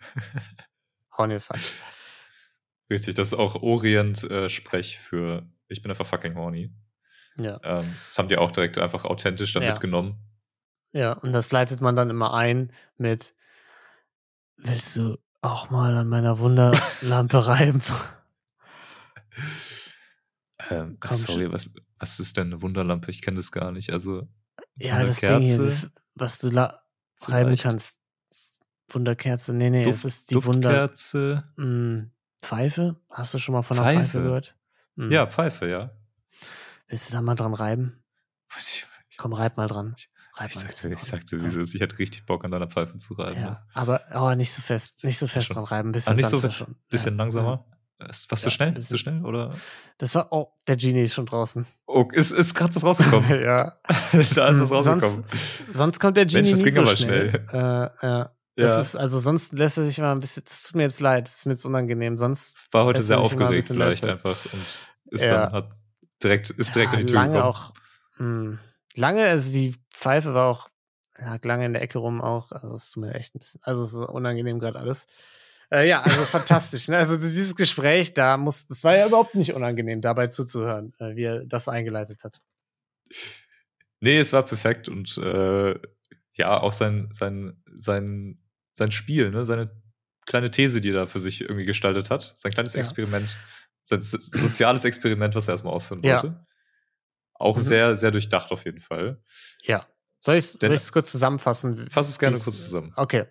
horny 1.16 1.34
ist 1.34 1.46
fuck. 1.46 1.60
Richtig, 2.90 3.14
das 3.14 3.28
ist 3.28 3.38
auch 3.38 3.54
Orient-Sprech 3.62 4.98
für 4.98 5.46
ich 5.68 5.80
bin 5.80 5.90
einfach 5.90 6.06
fucking 6.06 6.34
horny. 6.34 6.70
Ja. 7.36 7.58
Ähm, 7.62 7.96
das 8.08 8.18
haben 8.18 8.28
die 8.28 8.36
auch 8.36 8.50
direkt 8.50 8.78
einfach 8.78 9.04
authentisch 9.06 9.54
dann 9.54 9.62
Ja. 9.62 9.72
mitgenommen. 9.72 10.18
Ja, 10.92 11.12
und 11.14 11.32
das 11.32 11.50
leitet 11.52 11.80
man 11.80 11.96
dann 11.96 12.10
immer 12.10 12.34
ein 12.34 12.70
mit 12.98 13.34
Willst 14.58 14.96
du 14.96 15.16
auch 15.42 15.70
mal 15.70 15.94
an 15.96 16.08
meiner 16.08 16.38
Wunderlampe 16.38 17.46
reiben? 17.46 17.82
Ähm, 20.70 20.96
Komm 21.00 21.16
sorry, 21.16 21.52
was, 21.52 21.68
was 21.98 22.20
ist 22.20 22.36
denn 22.36 22.48
eine 22.48 22.62
Wunderlampe? 22.62 23.10
Ich 23.10 23.22
kenne 23.22 23.36
das 23.36 23.52
gar 23.52 23.72
nicht. 23.72 23.92
Also, 23.92 24.28
Ja, 24.76 25.04
das 25.04 25.20
Ding 25.20 25.42
hier, 25.42 25.58
das, 25.58 25.90
was 26.14 26.38
du 26.38 26.48
reiben 27.26 27.56
kannst. 27.56 27.98
Wunderkerze, 28.88 29.54
nee, 29.54 29.70
nee, 29.70 29.84
es 29.84 30.02
Duft- 30.02 30.04
ist 30.06 30.30
die 30.30 30.44
Wunder. 30.44 30.88
Duftkerze. 30.88 31.44
Mh, 31.56 32.10
Pfeife? 32.42 33.00
Hast 33.10 33.32
du 33.34 33.38
schon 33.38 33.54
mal 33.54 33.62
von 33.62 33.78
einer 33.78 33.86
Pfeife, 33.86 34.00
Pfeife? 34.08 34.18
gehört? 34.22 34.56
Hm. 34.96 35.10
Ja, 35.10 35.26
Pfeife, 35.26 35.66
ja. 35.68 35.90
Willst 36.88 37.08
du 37.08 37.14
da 37.14 37.22
mal 37.22 37.34
dran 37.34 37.54
reiben? 37.54 38.04
Ich, 38.58 38.84
ich, 39.08 39.16
Komm, 39.16 39.32
reib 39.32 39.56
mal 39.56 39.66
dran. 39.66 39.96
Reib 40.34 40.50
ich 40.50 40.58
sagte, 40.58 40.88
ich 40.88 40.98
sagte, 41.00 41.42
wie 41.42 41.46
es 41.46 41.54
ist. 41.56 41.74
Ich 41.74 41.80
hätte 41.80 41.98
richtig 41.98 42.24
Bock 42.24 42.44
an 42.44 42.50
deiner 42.50 42.66
Pfeife 42.66 42.96
zu 42.98 43.14
reiben. 43.14 43.38
Ja, 43.40 43.50
ne? 43.50 43.60
aber 43.74 44.00
oh, 44.14 44.34
nicht 44.34 44.52
so 44.52 44.62
fest, 44.62 45.04
nicht 45.04 45.18
so 45.18 45.26
fest 45.26 45.48
Schon. 45.48 45.56
dran 45.56 45.64
reiben, 45.64 45.88
ein 45.90 45.92
bisschen 45.92 46.12
Ah, 46.12 46.16
nicht 46.16 46.28
so 46.28 46.50
schon. 46.50 46.76
Bisschen 46.88 47.14
ja. 47.14 47.18
langsamer. 47.18 47.66
Ist 48.08 48.30
was 48.32 48.40
zu 48.40 48.46
Ja, 48.48 48.50
schnell? 48.50 48.80
Zu 48.80 48.98
schnell? 48.98 49.24
Oder? 49.24 49.54
Das 49.98 50.14
war, 50.16 50.26
oh, 50.32 50.48
der 50.66 50.76
Genie 50.76 51.02
ist 51.02 51.14
schon 51.14 51.26
draußen. 51.26 51.64
Oh, 51.86 52.04
ist, 52.12 52.32
ist 52.32 52.54
gerade 52.54 52.74
was 52.74 52.82
rausgekommen. 52.82 53.30
ja. 53.42 53.76
da 54.34 54.48
ist 54.48 54.58
was 54.60 54.70
Hm, 54.70 54.76
rausgekommen. 54.76 55.24
Sonst 55.70 56.00
kommt 56.00 56.16
der 56.16 56.26
Genie 56.26 56.50
Mensch, 56.50 56.50
das 56.52 56.64
ging 56.64 56.74
so 56.74 56.80
aber 56.80 56.96
schnell. 56.96 57.44
Äh, 57.52 57.56
ja. 58.06 58.30
Das 58.56 58.72
Ja. 58.74 58.80
ist, 58.80 58.96
also 58.96 59.20
sonst 59.20 59.52
lässt 59.52 59.78
er 59.78 59.84
sich 59.86 59.98
mal 59.98 60.12
ein 60.12 60.20
bisschen, 60.20 60.42
das 60.44 60.64
tut 60.64 60.74
mir 60.76 60.82
jetzt 60.82 61.00
leid, 61.00 61.26
das 61.28 61.38
ist 61.38 61.46
mir 61.46 61.52
jetzt 61.52 61.64
unangenehm. 61.64 62.18
Sonst 62.18 62.56
War 62.72 62.86
heute 62.86 63.02
sehr 63.02 63.16
er 63.16 63.20
ein 63.20 63.24
aufgeregt 63.26 63.68
vielleicht 63.68 64.04
einfach 64.04 64.36
und 64.52 64.62
ist 65.12 65.24
Ja. 65.24 65.44
dann 65.46 65.52
hat 65.52 65.70
direkt, 66.22 66.50
ist 66.50 66.74
direkt 66.74 66.92
ja, 66.94 66.98
in 67.00 67.06
die 67.06 67.12
Tür 67.12 67.20
lange 67.22 67.34
gekommen. 67.34 67.54
auch, 67.54 67.72
mh, 68.18 68.58
lange, 68.96 69.24
also 69.24 69.52
die 69.52 69.74
Pfeife 69.92 70.34
war 70.34 70.48
auch, 70.48 70.68
lag 71.18 71.44
lange 71.44 71.66
in 71.66 71.72
der 71.72 71.82
Ecke 71.82 71.98
rum 71.98 72.20
auch, 72.20 72.52
also 72.52 72.74
es 72.74 72.90
tut 72.90 73.04
mir 73.04 73.14
echt 73.14 73.34
ein 73.34 73.38
bisschen, 73.38 73.60
also 73.64 73.82
es 73.82 73.92
ist 73.92 73.98
unangenehm 74.00 74.58
gerade 74.58 74.78
alles. 74.78 75.06
Äh, 75.70 75.88
ja, 75.88 76.02
also 76.02 76.24
fantastisch, 76.24 76.88
ne? 76.88 76.98
Also 76.98 77.16
dieses 77.16 77.56
Gespräch, 77.56 78.12
da 78.14 78.36
muss, 78.36 78.66
das 78.66 78.84
war 78.84 78.96
ja 78.96 79.06
überhaupt 79.06 79.34
nicht 79.34 79.54
unangenehm, 79.54 80.00
dabei 80.02 80.26
zuzuhören, 80.26 80.92
äh, 80.98 81.16
wie 81.16 81.24
er 81.24 81.44
das 81.46 81.68
eingeleitet 81.68 82.24
hat. 82.24 82.42
Nee, 84.00 84.18
es 84.18 84.32
war 84.32 84.42
perfekt 84.44 84.88
und 84.88 85.16
äh, 85.18 85.78
ja, 86.34 86.60
auch 86.60 86.72
sein, 86.72 87.08
sein, 87.12 87.62
sein, 87.74 88.38
sein 88.72 88.90
Spiel, 88.90 89.30
ne? 89.30 89.44
seine 89.44 89.70
kleine 90.26 90.50
These, 90.50 90.80
die 90.80 90.90
er 90.90 90.94
da 90.94 91.06
für 91.06 91.20
sich 91.20 91.40
irgendwie 91.42 91.66
gestaltet 91.66 92.10
hat, 92.10 92.32
sein 92.36 92.52
kleines 92.52 92.74
Ja. 92.74 92.80
Experiment, 92.80 93.36
sein 93.84 94.00
so- 94.00 94.18
soziales 94.18 94.84
Experiment, 94.84 95.34
was 95.34 95.48
er 95.48 95.52
erstmal 95.54 95.72
ausführen 95.74 96.00
Ja. 96.02 96.22
wollte. 96.22 96.46
Auch 97.42 97.56
Mhm. 97.56 97.60
sehr, 97.62 97.96
sehr 97.96 98.10
durchdacht 98.12 98.52
auf 98.52 98.64
jeden 98.64 98.80
Fall. 98.80 99.20
Ja. 99.62 99.86
Soll 100.20 100.36
ich 100.36 100.62
es 100.62 100.92
kurz 100.92 101.10
zusammenfassen? 101.10 101.90
Fass 101.90 102.08
es 102.08 102.18
gerne 102.20 102.38
kurz 102.38 102.58
zusammen. 102.62 102.92
Okay. 102.96 103.24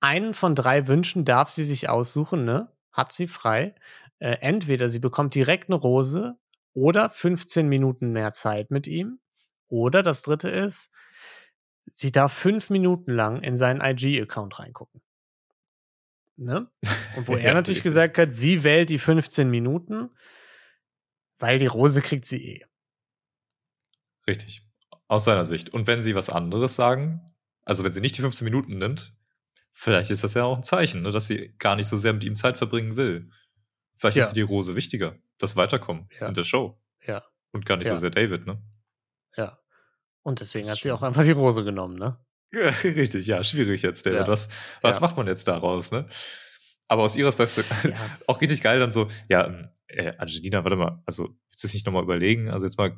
Einen 0.00 0.34
von 0.34 0.54
drei 0.54 0.86
Wünschen 0.86 1.24
darf 1.24 1.50
sie 1.50 1.64
sich 1.64 1.88
aussuchen, 1.88 2.44
ne? 2.44 2.72
Hat 2.92 3.10
sie 3.10 3.26
frei. 3.26 3.74
Äh, 4.20 4.36
entweder 4.40 4.88
sie 4.88 5.00
bekommt 5.00 5.34
direkt 5.34 5.68
eine 5.68 5.74
Rose 5.76 6.36
oder 6.74 7.10
15 7.10 7.68
Minuten 7.68 8.12
mehr 8.12 8.30
Zeit 8.30 8.70
mit 8.70 8.86
ihm. 8.86 9.18
Oder 9.66 10.04
das 10.04 10.22
dritte 10.22 10.48
ist, 10.48 10.90
sie 11.90 12.12
darf 12.12 12.32
fünf 12.32 12.70
Minuten 12.70 13.12
lang 13.12 13.42
in 13.42 13.56
seinen 13.56 13.80
IG-Account 13.80 14.60
reingucken. 14.60 15.02
Ne? 16.36 16.70
Und 17.16 17.26
wo 17.26 17.34
er 17.34 17.52
natürlich 17.54 17.82
gesagt 17.82 18.16
hat, 18.18 18.32
sie 18.32 18.62
wählt 18.62 18.90
die 18.90 18.98
15 19.00 19.50
Minuten, 19.50 20.10
weil 21.40 21.58
die 21.58 21.66
Rose 21.66 22.00
kriegt 22.00 22.26
sie 22.26 22.58
eh. 22.58 22.64
Richtig. 24.28 24.62
Aus 25.08 25.24
seiner 25.24 25.44
Sicht. 25.44 25.70
Und 25.70 25.86
wenn 25.86 26.02
sie 26.02 26.14
was 26.14 26.30
anderes 26.30 26.76
sagen, 26.76 27.20
also 27.64 27.84
wenn 27.84 27.92
sie 27.92 28.00
nicht 28.00 28.16
die 28.16 28.22
15 28.22 28.44
Minuten 28.44 28.78
nimmt, 28.78 29.14
vielleicht 29.72 30.10
ist 30.10 30.24
das 30.24 30.34
ja 30.34 30.44
auch 30.44 30.56
ein 30.56 30.64
Zeichen, 30.64 31.02
ne, 31.02 31.10
dass 31.10 31.26
sie 31.26 31.54
gar 31.58 31.76
nicht 31.76 31.86
so 31.88 31.96
sehr 31.96 32.12
mit 32.12 32.24
ihm 32.24 32.34
Zeit 32.36 32.58
verbringen 32.58 32.96
will. 32.96 33.30
Vielleicht 33.96 34.16
Ja. 34.18 34.24
ist 34.24 34.32
die 34.34 34.42
Rose 34.42 34.74
wichtiger, 34.76 35.16
das 35.38 35.56
Weiterkommen 35.56 36.08
Ja. 36.20 36.28
in 36.28 36.34
der 36.34 36.44
Show. 36.44 36.80
Ja. 37.06 37.22
Und 37.52 37.66
gar 37.66 37.76
nicht 37.76 37.86
Ja. 37.86 37.94
so 37.94 38.00
sehr 38.00 38.10
David, 38.10 38.46
ne? 38.46 38.60
Ja. 39.36 39.58
Und 40.22 40.40
deswegen 40.40 40.68
hat 40.68 40.76
ist 40.76 40.82
sie 40.82 40.90
auch 40.92 41.02
einfach 41.02 41.22
die 41.22 41.30
Rose 41.30 41.62
genommen, 41.64 41.96
ne? 41.96 42.18
Ja, 42.52 42.68
richtig, 42.84 43.26
ja, 43.26 43.42
schwierig 43.44 43.82
jetzt, 43.82 44.04
David. 44.06 44.26
Was, 44.28 44.48
was 44.82 45.00
macht 45.00 45.16
man 45.16 45.26
jetzt 45.26 45.46
daraus, 45.46 45.92
ne? 45.92 46.08
Aber 46.88 47.02
aus 47.02 47.16
ihrer 47.16 47.32
Perspektive, 47.32 47.94
auch 48.26 48.40
richtig 48.40 48.62
geil 48.62 48.78
dann 48.80 48.92
so, 48.92 49.08
ja, 49.28 49.46
ähm, 49.46 49.68
äh, 49.88 50.16
Angelina, 50.18 50.62
warte 50.64 50.76
mal, 50.76 51.02
also, 51.06 51.24
willst 51.50 51.62
du 51.64 51.66
es 51.68 51.74
nicht 51.74 51.86
nochmal 51.86 52.02
überlegen? 52.04 52.48
Also 52.50 52.66
jetzt 52.66 52.76
mal, 52.78 52.96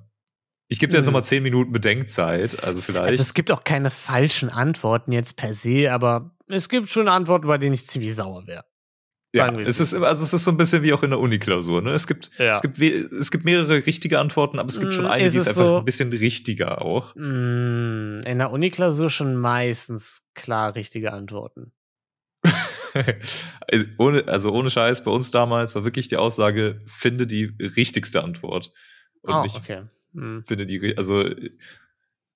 ich 0.69 0.79
gebe 0.79 0.91
dir 0.91 0.99
jetzt 0.99 1.05
Mhm. 1.07 1.13
nochmal 1.13 1.25
10 1.25 1.43
Minuten 1.43 1.73
Bedenkzeit, 1.73 2.63
also 2.65 2.81
vielleicht. 2.81 3.09
Also 3.09 3.21
es 3.23 3.35
gibt 3.35 3.51
auch 3.51 3.65
keine 3.65 3.91
falschen 3.91 4.49
Antworten 4.51 5.13
jetzt 5.13 5.37
per 5.37 5.55
se, 5.55 5.93
aber 5.93 6.37
es 6.49 6.69
gibt 6.69 6.89
schon 6.89 7.09
Antworten, 7.09 7.47
bei 7.47 7.59
denen 7.59 7.75
ich 7.75 7.87
ziemlich 7.87 8.15
sauer 8.15 8.47
wäre. 8.47 8.65
Ja, 9.35 9.53
es 9.61 9.79
ist, 9.79 9.93
also 9.93 10.25
es 10.25 10.33
ist 10.33 10.45
so 10.45 10.51
ein 10.51 10.57
bisschen 10.57 10.83
wie 10.83 10.95
auch 10.95 11.03
in 11.03 11.11
der 11.11 11.19
Uni-Klausur. 11.21 11.83
Ne? 11.83 11.91
Es, 11.93 12.07
gibt, 12.07 12.31
Ja. 12.39 12.55
es, 12.57 12.63
gibt 12.63 12.79
es 12.81 13.31
gibt 13.31 13.45
mehrere 13.45 13.85
richtige 13.85 14.19
Antworten, 14.19 14.59
aber 14.59 14.71
es 14.71 14.81
gibt 14.81 14.95
schon 14.95 15.05
Mm, 15.05 15.09
eine, 15.09 15.25
ist 15.27 15.35
die 15.35 15.39
ist 15.39 15.49
einfach 15.49 15.61
so- 15.65 15.77
ein 15.79 15.85
bisschen 15.85 16.11
richtiger 16.15 16.81
auch. 16.81 17.15
Mm, 17.15 18.21
in 18.27 18.39
der 18.39 18.51
Uniklausur 18.51 19.11
schon 19.11 19.37
meistens 19.37 20.23
klar 20.35 20.75
richtige 20.77 21.13
Antworten. 21.13 21.73
also, 23.71 23.85
ohne, 23.99 24.27
also 24.29 24.51
ohne 24.53 24.71
Scheiß, 24.71 25.05
bei 25.05 25.11
uns 25.11 25.31
damals 25.31 25.75
war 25.75 25.85
wirklich 25.85 26.09
die 26.09 26.17
Aussage, 26.17 26.81
finde 26.87 27.27
die 27.27 27.55
richtigste 27.77 28.25
Antwort. 28.25 28.73
Und 29.23 29.35
Oh, 29.35 29.43
nicht 29.43 29.57
okay. 29.57 29.83
Mm, 30.13 30.41
finde 30.47 30.67
die, 30.67 30.97
also 30.97 31.29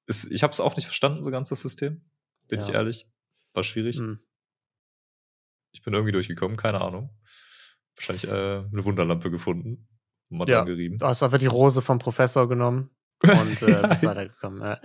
es, 0.07 0.25
ich 0.31 0.43
habe 0.43 0.53
es 0.53 0.61
auch 0.61 0.77
nicht 0.77 0.87
verstanden, 0.87 1.23
so 1.23 1.31
ganz 1.31 1.49
das 1.49 1.63
System. 1.63 2.03
Bin 2.49 2.61
ich 2.61 2.69
Ja. 2.69 2.75
ehrlich. 2.75 3.07
War 3.55 3.65
schwierig. 3.65 3.99
mm. 3.99 4.15
Ich 5.73 5.83
bin 5.83 5.95
irgendwie 5.95 6.13
durchgekommen, 6.13 6.57
keine 6.57 6.81
Ahnung. 6.81 7.11
Wahrscheinlich 7.97 8.29
äh, 8.29 8.31
eine 8.31 8.85
Wunderlampe 8.85 9.31
gefunden. 9.31 9.87
und 10.31 10.39
mal 10.39 10.49
Ja. 10.49 10.65
gerieben. 10.65 10.99
Du 10.99 11.07
hast 11.07 11.23
einfach 11.23 11.39
die 11.39 11.47
Rose 11.47 11.83
vom 11.83 11.99
Professor 11.99 12.49
genommen 12.49 12.91
und 13.23 13.63
äh, 13.63 13.83
bist 13.89 14.03
weitergekommen. 14.03 14.61
Ja. 14.63 14.81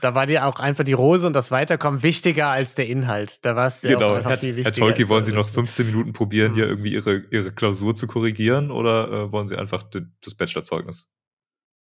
Da 0.00 0.14
war 0.14 0.26
dir 0.26 0.46
auch 0.46 0.58
einfach 0.60 0.84
die 0.84 0.92
Rose 0.92 1.26
und 1.26 1.32
das 1.32 1.50
Weiterkommen 1.50 2.02
wichtiger 2.02 2.48
als 2.48 2.74
der 2.74 2.88
Inhalt. 2.88 3.44
Da 3.44 3.56
war 3.56 3.68
es 3.68 3.80
dir 3.80 3.90
Genau, 3.94 4.10
auch 4.10 4.16
einfach 4.16 4.30
Herr, 4.30 4.36
viel 4.38 4.50
Herr 4.50 4.56
wichtiger. 4.56 4.86
Tolki, 4.86 5.02
als 5.02 5.08
wollen 5.08 5.24
Sie 5.24 5.32
noch 5.32 5.46
Wissen. 5.46 5.54
15 5.66 5.86
Minuten 5.86 6.12
probieren, 6.12 6.54
hier 6.54 6.64
Hm. 6.64 6.70
irgendwie 6.72 6.92
Ihre, 6.92 7.18
Ihre 7.30 7.52
Klausur 7.52 7.94
zu 7.94 8.06
korrigieren 8.06 8.70
oder 8.70 9.08
äh, 9.10 9.32
wollen 9.32 9.46
Sie 9.46 9.56
einfach 9.56 9.84
das 10.20 10.34
Bachelorzeugnis? 10.34 11.10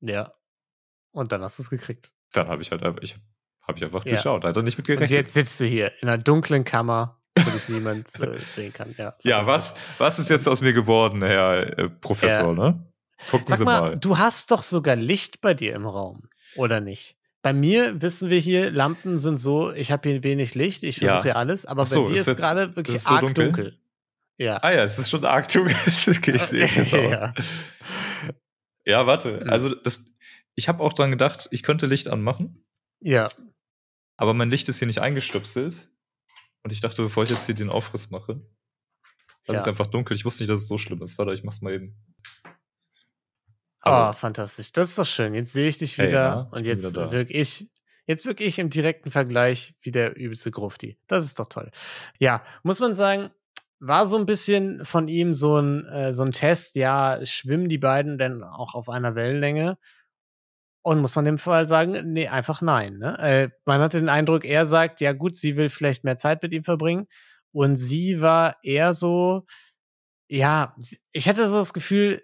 Ja. 0.01 0.33
Und 1.13 1.33
dann 1.33 1.43
hast 1.43 1.59
du 1.59 1.63
es 1.63 1.71
gekriegt. 1.71 2.13
Dann 2.33 2.49
habe 2.49 2.63
ich 2.63 2.71
halt 2.71 2.83
einfach, 2.83 3.03
ich 3.03 3.17
habe 3.67 3.79
ich 3.79 3.85
einfach 3.85 4.05
Ja. 4.05 4.13
geschaut, 4.17 4.45
hat 4.45 4.57
er 4.57 4.63
nicht 4.63 4.79
mit 4.79 4.89
Und 4.89 4.97
gerechnet. 4.97 5.11
jetzt 5.19 5.35
sitzt 5.35 5.61
du 5.61 5.65
hier 5.65 5.93
in 6.03 6.09
einer 6.09 6.19
dunklen 6.23 6.65
Kammer, 6.65 7.21
wo 7.37 7.51
dich 7.51 7.69
niemand 7.69 8.09
äh, 8.21 8.39
sehen 8.39 8.73
kann. 8.73 8.95
Ja, 8.99 9.15
ja, 9.23 9.47
was, 9.47 9.75
was 9.99 10.19
ist 10.19 10.31
jetzt 10.31 10.49
aus 10.49 10.61
mir 10.61 10.73
geworden, 10.73 11.23
Herr 11.23 11.79
äh, 11.79 11.89
Professor, 11.91 12.55
ne? 12.55 12.85
Gucken 13.31 13.47
Sag 13.49 13.59
Sie 13.59 13.65
mal, 13.65 13.81
mal. 13.81 13.99
du 13.99 14.17
hast 14.19 14.51
doch 14.51 14.63
sogar 14.63 14.97
Licht 14.97 15.41
bei 15.41 15.53
dir 15.55 15.75
im 15.75 15.85
Raum, 15.87 16.29
oder 16.57 16.81
nicht? 16.81 17.17
Bei 17.43 17.53
mir 17.53 18.01
wissen 18.01 18.31
wir 18.31 18.39
hier, 18.39 18.71
Lampen 18.71 19.19
sind 19.19 19.37
so, 19.37 19.73
ich 19.73 19.93
habe 19.93 20.09
hier 20.09 20.23
wenig 20.25 20.55
Licht, 20.55 20.83
ich 20.83 20.99
Ja. 20.99 21.09
versuche 21.09 21.23
hier 21.25 21.37
alles, 21.37 21.67
aber 21.67 21.85
so, 21.87 22.05
bei 22.05 22.13
dir 22.13 22.21
ist 22.21 22.27
jetzt- 22.29 22.39
gerade 22.41 22.77
wirklich 22.77 22.97
ist 22.97 23.07
so 23.07 23.15
arg 23.15 23.21
dunkel? 23.23 23.45
dunkel. 23.47 23.79
Ja. 24.39 24.57
Ah 24.63 24.71
ja, 24.71 24.85
es 24.85 24.99
ist 24.99 25.11
schon 25.11 25.25
arg 25.27 25.49
dunkel. 25.49 25.75
okay, 26.09 26.33
ich 26.35 26.43
sehe 26.43 26.67
ja. 27.11 27.35
Ja, 28.91 29.07
warte. 29.07 29.41
Hm. 29.41 29.51
Also 29.51 29.69
das, 29.75 30.07
ich 30.55 30.69
habe 30.69 30.83
auch 30.83 30.93
dran 30.93 31.11
gedacht, 31.11 31.49
ich 31.51 31.63
könnte 31.63 31.87
Licht 31.87 32.09
anmachen, 32.09 32.65
ja. 33.01 33.29
aber 34.17 34.35
mein 34.35 34.51
Licht 34.51 34.69
ist 34.69 34.79
hier 34.79 34.87
nicht 34.87 35.01
eingestöpselt. 35.01 35.89
Und 36.63 36.73
ich 36.73 36.81
dachte, 36.81 37.03
bevor 37.03 37.25
ich 37.25 37.31
jetzt 37.31 37.47
hier 37.47 37.55
den 37.55 37.71
Aufriss 37.71 38.11
mache, 38.11 38.43
das 39.47 39.55
Ja. 39.55 39.61
ist 39.63 39.69
einfach 39.69 39.87
dunkel. 39.87 40.15
Ich 40.15 40.27
wusste 40.27 40.43
nicht, 40.43 40.51
dass 40.51 40.61
es 40.61 40.69
so 40.69 40.77
schlimm 40.77 41.01
ist. 41.03 41.17
Warte, 41.17 41.33
ich 41.33 41.43
mach's 41.43 41.63
mal 41.63 41.73
eben. 41.73 41.97
Oh, 43.83 43.91
Hallo. 43.91 44.13
fantastisch. 44.13 44.73
Das 44.73 44.91
ist 44.91 44.99
doch 44.99 45.07
schön. 45.07 45.33
Jetzt 45.35 45.53
sehe 45.55 45.67
ich 45.69 45.79
dich 45.79 45.97
Hey, 45.97 46.09
wieder 46.09 46.35
na, 46.35 46.47
ich 46.49 46.53
und 46.53 46.67
jetzt 46.67 46.95
wirke 46.95 47.33
ich, 47.33 47.71
jetzt 48.07 48.27
wirke 48.27 48.45
ich 48.45 48.59
im 48.59 48.69
direkten 48.69 49.11
Vergleich 49.11 49.75
wie 49.81 49.91
der 49.91 50.17
übelste 50.17 50.51
Grufti. 50.51 50.99
Das 51.07 51.25
ist 51.25 51.39
doch 51.39 51.49
toll. 51.49 51.71
Ja, 52.19 52.45
muss 52.63 52.79
man 52.81 52.93
sagen, 52.93 53.31
war 53.81 54.07
so 54.07 54.17
ein 54.19 54.27
bisschen 54.27 54.85
von 54.85 55.09
ihm 55.09 55.35
so 55.35 55.59
ein, 55.59 55.87
äh, 55.87 56.13
so 56.13 56.23
ein 56.23 56.33
Test, 56.33 56.77
ja, 56.77 57.25
schwimmen 57.25 57.69
die 57.69 57.79
beiden 57.79 58.19
denn 58.19 58.43
auch 58.43 58.75
auf 58.75 58.89
einer 58.89 59.15
Wellenlänge? 59.15 59.79
Und 60.83 61.01
muss 61.01 61.17
man 61.17 61.25
dem 61.27 61.39
Fall 61.39 61.67
sagen, 61.67 62.13
nee, 62.13 62.29
einfach 62.29 62.63
nein. 62.63 62.99
Ne? 62.99 63.19
Äh, 63.19 63.49
man 63.67 63.81
hatte 63.81 63.99
den 64.01 64.09
Eindruck, 64.09 64.45
er 64.45 64.65
sagt, 64.67 65.01
ja 65.01 65.13
gut, 65.13 65.37
sie 65.37 65.57
will 65.57 65.71
vielleicht 65.71 66.05
mehr 66.05 66.17
Zeit 66.17 66.43
mit 66.43 66.53
ihm 66.53 66.65
verbringen. 66.65 67.07
Und 67.53 67.77
sie 67.77 68.21
war 68.21 68.57
eher 68.63 68.95
so, 68.95 69.45
ja, 70.29 70.75
ich 71.13 71.29
hatte 71.29 71.47
so 71.49 71.59
das 71.59 71.75
Gefühl, 71.75 72.21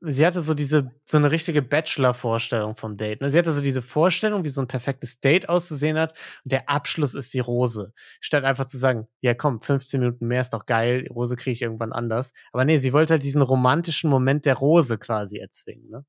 sie 0.00 0.24
hatte 0.24 0.42
so 0.42 0.54
diese, 0.54 0.92
so 1.04 1.16
eine 1.16 1.30
richtige 1.30 1.60
Bachelor-Vorstellung 1.62 2.76
vom 2.76 2.96
Date. 2.96 3.20
Ne? 3.20 3.30
Sie 3.30 3.38
hatte 3.38 3.52
so 3.52 3.60
diese 3.60 3.82
Vorstellung, 3.82 4.44
wie 4.44 4.48
so 4.48 4.60
ein 4.60 4.68
perfektes 4.68 5.20
Date 5.20 5.48
auszusehen 5.48 5.98
hat. 5.98 6.12
Und 6.44 6.52
der 6.52 6.68
Abschluss 6.68 7.14
ist 7.14 7.34
die 7.34 7.40
Rose. 7.40 7.92
Statt 8.20 8.44
einfach 8.44 8.66
zu 8.66 8.78
sagen, 8.78 9.08
ja 9.20 9.34
komm, 9.34 9.60
15 9.60 10.00
Minuten 10.00 10.26
mehr 10.28 10.40
ist 10.40 10.52
doch 10.52 10.66
geil, 10.66 11.02
die 11.02 11.08
Rose 11.08 11.36
kriege 11.36 11.52
ich 11.54 11.62
irgendwann 11.62 11.92
anders. 11.92 12.32
Aber 12.52 12.64
nee, 12.64 12.78
sie 12.78 12.92
wollte 12.92 13.14
halt 13.14 13.22
diesen 13.22 13.42
romantischen 13.42 14.08
Moment 14.08 14.44
der 14.44 14.54
Rose 14.54 14.98
quasi 14.98 15.38
erzwingen. 15.38 15.90
Ne? 15.90 16.04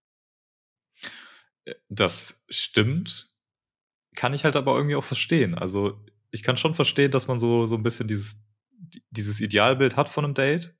Das 1.89 2.43
stimmt. 2.49 3.29
Kann 4.15 4.33
ich 4.33 4.43
halt 4.43 4.55
aber 4.55 4.75
irgendwie 4.75 4.95
auch 4.95 5.03
verstehen. 5.03 5.55
Also, 5.55 6.03
ich 6.31 6.43
kann 6.43 6.57
schon 6.57 6.75
verstehen, 6.75 7.11
dass 7.11 7.27
man 7.27 7.39
so, 7.39 7.65
so 7.65 7.75
ein 7.75 7.83
bisschen 7.83 8.07
dieses, 8.07 8.45
dieses 9.09 9.39
Idealbild 9.39 9.95
hat 9.97 10.09
von 10.09 10.25
einem 10.25 10.33
Date 10.33 10.75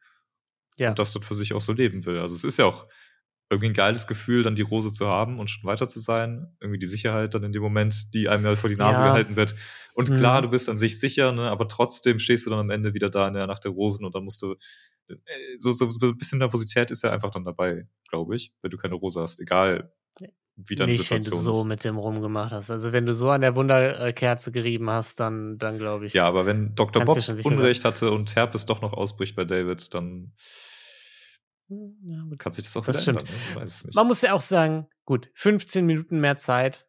Ja. 0.78 0.90
und 0.90 1.00
das 1.00 1.12
dort 1.12 1.26
für 1.26 1.36
sich 1.36 1.54
auch 1.54 1.62
so 1.62 1.74
leben 1.74 2.06
will. 2.06 2.20
Also, 2.20 2.36
es 2.36 2.44
ist 2.44 2.58
ja 2.58 2.66
auch 2.66 2.88
irgendwie 3.50 3.68
ein 3.70 3.74
geiles 3.74 4.06
Gefühl, 4.08 4.44
dann 4.44 4.56
die 4.56 4.62
Rose 4.62 4.94
zu 4.94 5.08
haben 5.08 5.40
und 5.40 5.50
schon 5.50 5.68
weiter 5.68 5.88
zu 5.88 6.00
sein. 6.00 6.56
Irgendwie 6.60 6.78
die 6.80 6.86
Sicherheit 6.88 7.34
dann 7.34 7.44
in 7.44 7.52
dem 7.52 7.64
Moment, 7.64 8.14
die 8.14 8.30
einem 8.30 8.46
ja 8.46 8.56
vor 8.56 8.70
die 8.70 8.76
Nase 8.76 9.02
Ja. 9.02 9.08
gehalten 9.08 9.36
wird. 9.36 9.56
Und 9.96 10.10
Mhm. 10.10 10.18
klar, 10.18 10.42
du 10.44 10.50
bist 10.50 10.70
an 10.70 10.78
sich 10.78 11.00
sicher, 11.00 11.32
ne, 11.32 11.50
aber 11.50 11.68
trotzdem 11.68 12.20
stehst 12.20 12.46
du 12.46 12.52
dann 12.52 12.60
am 12.60 12.70
Ende 12.70 12.94
wieder 12.94 13.10
da 13.10 13.28
in 13.28 13.34
der 13.34 13.48
Nacht 13.48 13.64
der 13.66 13.72
Rosen 13.72 14.06
und 14.06 14.14
dann 14.14 14.24
musst 14.24 14.42
du, 14.44 14.54
äh, 15.08 15.16
so, 15.58 15.72
so, 15.72 15.88
so 15.90 16.08
ein 16.08 16.18
bisschen 16.18 16.38
Nervosität 16.40 16.92
ist 16.92 17.04
ja 17.04 17.12
einfach 17.12 17.32
dann 17.32 17.44
dabei, 17.44 17.88
glaube 18.10 18.36
ich, 18.36 18.54
wenn 18.62 18.70
du 18.70 18.78
keine 18.78 18.94
Rose 18.96 19.20
hast. 19.20 19.40
Egal, 19.40 19.92
wie 20.62 20.76
deine 20.76 20.92
Nicht, 20.92 21.10
wenn 21.10 21.20
du 21.20 21.24
Situation 21.24 21.54
so 21.56 21.62
ist. 21.62 21.68
mit 21.68 21.84
dem 21.86 21.96
rumgemacht 21.98 22.52
hast. 22.52 22.70
Also 22.70 22.92
wenn 22.92 23.06
du 23.06 23.14
so 23.14 23.30
an 23.30 23.40
der 23.42 23.56
Wunderkerze 23.56 24.52
gerieben 24.52 24.90
hast, 24.90 25.20
dann, 25.20 25.58
dann 25.58 25.78
glaube 25.80 26.06
ich. 26.06 26.14
Ja, 26.14 26.26
aber 26.26 26.46
wenn 26.46 26.76
Dr. 26.76 27.04
Bob 27.06 27.18
Unrecht 27.46 27.86
hatte 27.86 28.12
und 28.12 28.36
Herpes 28.36 28.66
doch 28.66 28.82
noch 28.82 28.92
ausbricht 28.94 29.36
bei 29.38 29.46
David, 29.46 29.94
dann 29.94 30.34
Ja, 31.70 32.24
kann 32.38 32.52
sich 32.52 32.64
das 32.66 32.76
auch 32.78 32.86
Das 32.86 33.08
ändern. 33.08 33.26
Ne? 33.56 33.66
Man 33.94 34.08
muss 34.08 34.22
ja 34.22 34.34
auch 34.34 34.42
sagen, 34.42 34.88
gut, 35.06 35.30
15 35.36 35.86
Minuten 35.86 36.20
mehr 36.20 36.36
Zeit. 36.38 36.88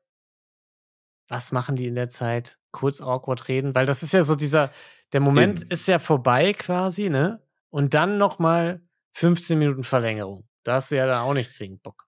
Was 1.28 1.52
machen 1.52 1.76
die 1.76 1.86
in 1.86 1.94
der 1.94 2.08
Zeit? 2.08 2.58
Kurz 2.72 3.00
awkward 3.00 3.48
reden, 3.48 3.74
weil 3.74 3.86
das 3.86 4.02
ist 4.02 4.12
ja 4.12 4.22
so 4.22 4.34
dieser, 4.36 4.70
der 5.12 5.20
Moment 5.20 5.60
Eben. 5.62 5.70
ist 5.70 5.86
ja 5.86 5.98
vorbei 5.98 6.52
quasi, 6.54 7.10
ne? 7.10 7.42
Und 7.68 7.94
dann 7.94 8.18
noch 8.18 8.38
mal 8.38 8.82
15 9.14 9.58
Minuten 9.58 9.84
Verlängerung. 9.84 10.48
Da 10.64 10.74
hast 10.74 10.90
du 10.90 10.96
ja 10.96 11.06
dann 11.06 11.18
auch 11.18 11.34
nicht 11.34 11.52
zwingend 11.52 11.82
Bock. 11.82 12.06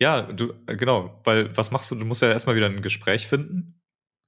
Ja, 0.00 0.22
du, 0.22 0.52
äh, 0.66 0.76
genau, 0.76 1.20
weil 1.24 1.56
was 1.56 1.70
machst 1.70 1.90
du? 1.90 1.94
Du 1.94 2.04
musst 2.04 2.22
ja 2.22 2.28
erstmal 2.30 2.56
wieder 2.56 2.66
ein 2.66 2.82
Gespräch 2.82 3.26
finden, 3.26 3.80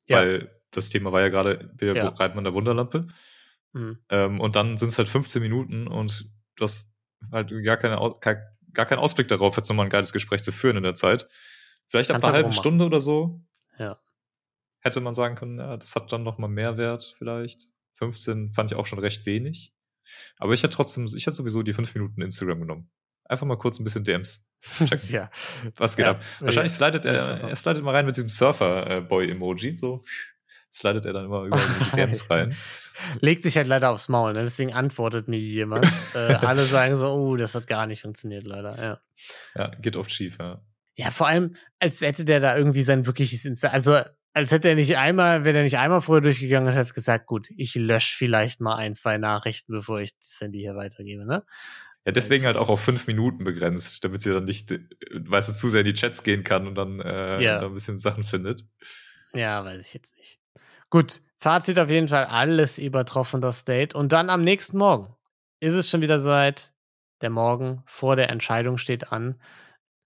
Ja. 0.07 0.19
weil 0.19 0.51
das 0.71 0.89
Thema 0.89 1.13
war 1.13 1.21
ja 1.21 1.29
gerade, 1.29 1.71
wir 1.77 1.95
Ja. 1.95 2.09
reiten 2.09 2.39
an 2.39 2.45
der 2.45 2.55
Wunderlampe. 2.55 3.07
Mhm. 3.73 3.99
Ähm, 4.09 4.41
und 4.41 4.57
dann 4.57 4.77
sind 4.77 4.89
es 4.89 4.99
halt 4.99 5.09
15 5.09 5.43
Minuten 5.43 5.87
und 5.89 6.31
du 6.57 6.65
hast 6.65 6.93
halt 7.33 7.51
gar, 7.65 7.77
keine, 7.77 7.97
gar 8.73 8.87
keinen 8.87 8.99
Ausblick 8.99 9.29
darauf, 9.29 9.57
jetzt 9.57 9.69
nochmal 9.69 9.87
ein 9.87 9.91
geiles 9.91 10.13
Gespräch 10.13 10.43
zu 10.43 10.53
führen 10.53 10.77
in 10.77 10.83
der 10.83 10.95
Zeit. 10.95 11.29
Vielleicht 11.89 12.11
ab 12.11 12.17
einer 12.17 12.25
halt 12.33 12.35
halben. 12.37 12.53
Stunde 12.53 12.85
oder 12.85 13.01
so 13.01 13.41
Ja. 13.79 13.97
hätte 14.81 15.01
man 15.01 15.15
sagen 15.15 15.37
können, 15.37 15.59
ja, 15.59 15.77
das 15.77 15.95
hat 15.95 16.11
dann 16.13 16.23
nochmal 16.25 16.51
Mehrwert 16.51 17.15
vielleicht. 17.19 17.69
15 17.99 18.53
fand 18.53 18.71
ich 18.73 18.77
auch 18.77 18.87
schon 18.87 18.99
recht 18.99 19.25
wenig. 19.27 19.73
Aber 20.39 20.53
ich 20.53 20.63
hätte 20.63 20.75
trotzdem, 20.77 21.07
ich 21.07 21.27
hätte 21.27 21.37
sowieso 21.37 21.63
die 21.63 21.73
5 21.73 21.95
Minuten 21.95 22.21
Instagram 22.23 22.61
genommen. 22.61 22.91
Einfach 23.25 23.47
mal 23.47 23.57
kurz 23.59 23.81
ein 23.81 23.85
bisschen 23.85 24.05
DMs 24.05 24.49
checken. 24.79 25.01
ja. 25.09 25.31
Was 25.77 25.97
geht 25.97 26.05
Ja, 26.07 26.13
ab? 26.13 26.23
Wahrscheinlich 26.41 26.73
ja, 26.73 26.77
slidet 26.77 27.05
er, 27.07 27.15
er 27.49 27.57
slidet 27.57 27.83
mal 27.83 27.93
rein 27.95 28.07
mit 28.07 28.15
diesem 28.17 28.29
Surfer-Boy-Emoji. 28.29 29.77
So 29.77 30.05
slidet 30.73 31.05
er 31.07 31.13
dann 31.13 31.27
immer 31.27 31.43
über 31.47 31.59
die 31.59 31.97
DMs 31.97 32.29
rein. 32.31 32.57
Legt 33.21 33.43
sich 33.43 33.57
halt 33.57 33.67
leider 33.67 33.91
aufs 33.91 34.09
Maul, 34.09 34.33
ne? 34.33 34.43
deswegen 34.43 34.73
antwortet 34.73 35.29
nie 35.29 35.39
jemand. 35.39 35.87
äh, 36.15 36.19
alle 36.35 36.65
sagen 36.65 36.97
so, 36.97 37.09
oh, 37.09 37.37
das 37.37 37.55
hat 37.55 37.67
gar 37.67 37.87
nicht 37.87 38.03
funktioniert, 38.03 38.45
leider. 38.45 38.77
Ja. 38.83 38.99
Ja, 39.55 39.69
geht 39.81 39.97
oft 39.97 40.11
schief, 40.11 40.39
ja. 40.39 40.61
Ja, 40.99 41.11
vor 41.11 41.27
allem, 41.27 41.55
als 41.79 42.01
hätte 42.01 42.25
der 42.25 42.41
da 42.41 42.57
irgendwie 42.57 42.83
sein 42.83 43.05
wirkliches 43.07 43.45
Insta. 43.45 43.69
Also, 43.69 44.01
als 44.33 44.51
hätte 44.51 44.69
er 44.69 44.75
nicht 44.75 44.97
einmal, 44.97 45.45
wenn 45.45 45.55
er 45.55 45.63
nicht 45.63 45.79
einmal 45.79 46.01
vorher 46.01 46.23
durchgegangen 46.23 46.71
und 46.73 46.79
hat 46.79 46.95
gesagt, 46.95 47.27
gut, 47.27 47.49
ich 47.57 47.75
lösche 47.75 48.17
vielleicht 48.17 48.61
mal 48.61 48.77
ein, 48.77 48.95
zwei 48.95 49.19
Nachrichten, 49.19 49.73
bevor 49.73 50.01
ich 50.01 50.17
das 50.19 50.39
Handy 50.41 50.59
hier 50.61 50.75
weitergebe, 50.75 51.27
ne? 51.27 51.45
Ja, 52.07 52.13
deswegen 52.13 52.45
halt 52.47 52.57
auch 52.57 52.69
auf 52.69 52.81
fünf 52.81 53.07
Minuten 53.09 53.45
begrenzt, 53.45 54.05
damit 54.05 54.23
sie 54.23 54.33
dann 54.33 54.45
nicht, 54.45 54.71
äh, 54.71 54.79
weißt 55.11 55.49
du, 55.49 55.53
zu 55.53 55.69
sehr 55.69 55.81
in 55.81 55.87
die 55.87 55.95
Chats 55.95 56.23
gehen 56.23 56.45
kann 56.45 56.67
und 56.67 56.77
dann, 56.77 57.01
äh, 57.01 57.43
Ja. 57.43 57.59
dann 57.59 57.71
ein 57.71 57.75
bisschen 57.75 57.99
Sachen 57.99 58.25
findet. 58.25 58.65
Ja, 59.33 59.65
weiß 59.65 59.85
ich 59.87 59.93
jetzt 59.93 60.17
nicht. 60.17 60.39
Gut, 60.97 61.21
Fazit 61.41 61.79
auf 61.79 61.91
jeden 61.91 62.09
Fall 62.09 62.25
alles 62.25 62.79
übertroffen, 62.79 63.43
das 63.43 63.67
Date. 63.67 63.95
Und 63.95 64.13
dann 64.13 64.31
am 64.31 64.41
nächsten 64.41 64.79
Morgen 64.79 65.15
ist 65.61 65.75
es 65.75 65.91
schon 65.91 66.01
wieder 66.01 66.21
seit 66.21 66.73
der 67.21 67.29
Morgen 67.29 67.83
vor 67.85 68.17
der 68.17 68.31
Entscheidung 68.31 68.79
steht 68.79 69.13
an. 69.13 69.39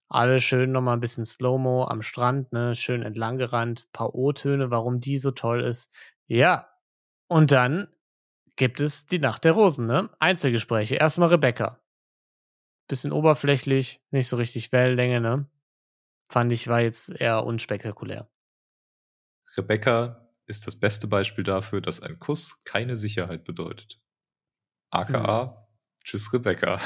Alle 0.09 0.41
schön 0.41 0.73
nochmal 0.73 0.97
ein 0.97 0.99
bisschen 0.99 1.23
Slow-Mo 1.23 1.85
am 1.85 2.01
Strand, 2.01 2.51
ne? 2.51 2.75
Schön 2.75 3.03
entlang 3.03 3.37
gerannt, 3.37 3.87
paar 3.93 4.13
O-Töne, 4.15 4.69
warum 4.69 4.99
die 4.99 5.17
so 5.17 5.31
toll 5.31 5.63
ist. 5.63 5.89
Ja. 6.27 6.67
Und 7.29 7.53
dann 7.53 7.87
gibt 8.57 8.81
es 8.81 9.07
die 9.07 9.19
Nacht 9.19 9.45
der 9.45 9.53
Rosen, 9.53 9.87
ne? 9.87 10.09
Einzelgespräche. 10.19 10.95
Erstmal 10.95 11.29
Rebecca. 11.29 11.79
Bisschen 12.89 13.13
oberflächlich, 13.13 14.01
nicht 14.11 14.27
so 14.27 14.35
richtig 14.35 14.73
Wellenlänge, 14.73 15.21
ne? 15.21 15.49
Fand 16.29 16.51
ich, 16.51 16.67
war 16.67 16.81
jetzt 16.81 17.11
eher 17.11 17.45
unspektakulär. 17.45 18.29
Rebecca 19.55 20.27
ist 20.51 20.67
das 20.67 20.75
beste 20.75 21.07
Beispiel 21.07 21.43
dafür, 21.43 21.81
dass 21.81 22.01
ein 22.01 22.19
Kuss 22.19 22.61
keine 22.65 22.95
Sicherheit 22.95 23.43
bedeutet. 23.43 23.99
AKA, 24.91 25.67
tschüss 26.03 26.31
Rebecca. 26.33 26.79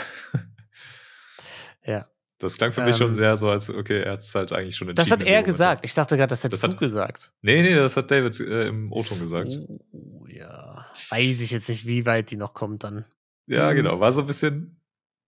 Ja. 1.84 2.08
Das 2.40 2.58
klang 2.58 2.74
für 2.74 2.82
mich 2.84 2.98
schon 2.98 3.08
Ähm, 3.08 3.14
sehr 3.14 3.38
so, 3.38 3.50
als 3.50 3.70
okay, 3.70 4.02
er 4.04 4.14
hat 4.14 4.20
es 4.20 4.36
halt 4.36 4.52
eigentlich 4.52 4.76
schon 4.76 4.88
Das 4.90 5.10
entschieden. 5.10 5.12
hat 5.14 5.20
in 5.22 5.26
dem 5.26 5.34
er 5.36 5.44
gesagt. 5.44 5.86
Ich 5.86 5.94
dachte 5.94 6.18
gerade, 6.18 6.30
das 6.30 6.44
hättest 6.44 6.64
Das 6.64 6.70
du 6.70 6.76
hat- 6.76 6.80
gesagt. 6.82 7.32
Nee, 7.42 7.62
nee, 7.62 7.74
das 7.76 7.96
hat 7.96 8.12
David 8.12 8.38
äh, 8.42 8.68
im 8.68 8.92
O-Ton 8.92 9.20
gesagt. 9.20 9.58
Oh, 9.92 10.26
ja. 10.28 10.86
Weiß 11.10 11.40
ich 11.42 11.52
jetzt 11.52 11.70
nicht, 11.70 11.86
wie 11.86 12.06
weit 12.06 12.32
die 12.32 12.36
noch 12.38 12.54
kommt 12.54 12.84
dann. 12.84 13.06
Ja, 13.48 13.72
Mhm. 13.72 13.76
genau. 13.78 14.00
War 14.02 14.12
so 14.12 14.22
ein 14.22 14.28
bisschen. 14.28 14.82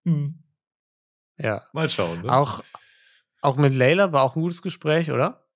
Hm, 0.05 0.43
Ja. 1.37 1.63
mal 1.71 1.89
schauen. 1.89 2.23
Ne? 2.23 2.31
Auch, 2.33 2.61
auch 3.41 3.55
mit 3.55 3.73
Layla 3.73 4.11
war 4.11 4.23
auch 4.23 4.35
ein 4.35 4.41
gutes 4.41 4.61
Gespräch, 4.61 5.09
oder? 5.11 5.46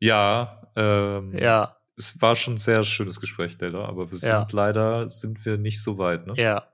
Ja, 0.00 0.70
ähm, 0.76 1.36
Ja, 1.36 1.76
es 1.96 2.20
war 2.22 2.34
schon 2.36 2.54
ein 2.54 2.58
sehr 2.58 2.84
schönes 2.84 3.20
Gespräch, 3.20 3.58
Leila, 3.60 3.84
aber 3.86 4.10
wir 4.10 4.16
sind 4.16 4.30
Ja. 4.30 4.48
leider 4.50 5.08
sind 5.08 5.44
wir 5.44 5.58
nicht 5.58 5.82
so 5.82 5.98
weit. 5.98 6.26
Ne? 6.26 6.34
ja. 6.36 6.66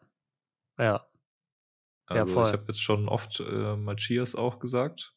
Ja, 0.78 0.84
ja, 2.10 2.22
also 2.22 2.34
voll. 2.34 2.46
ich 2.46 2.52
habe 2.52 2.64
jetzt 2.68 2.82
schon 2.82 3.08
oft 3.08 3.40
äh, 3.40 3.76
mal 3.76 3.96
Cheers 3.96 4.34
auch 4.36 4.58
gesagt. 4.58 5.14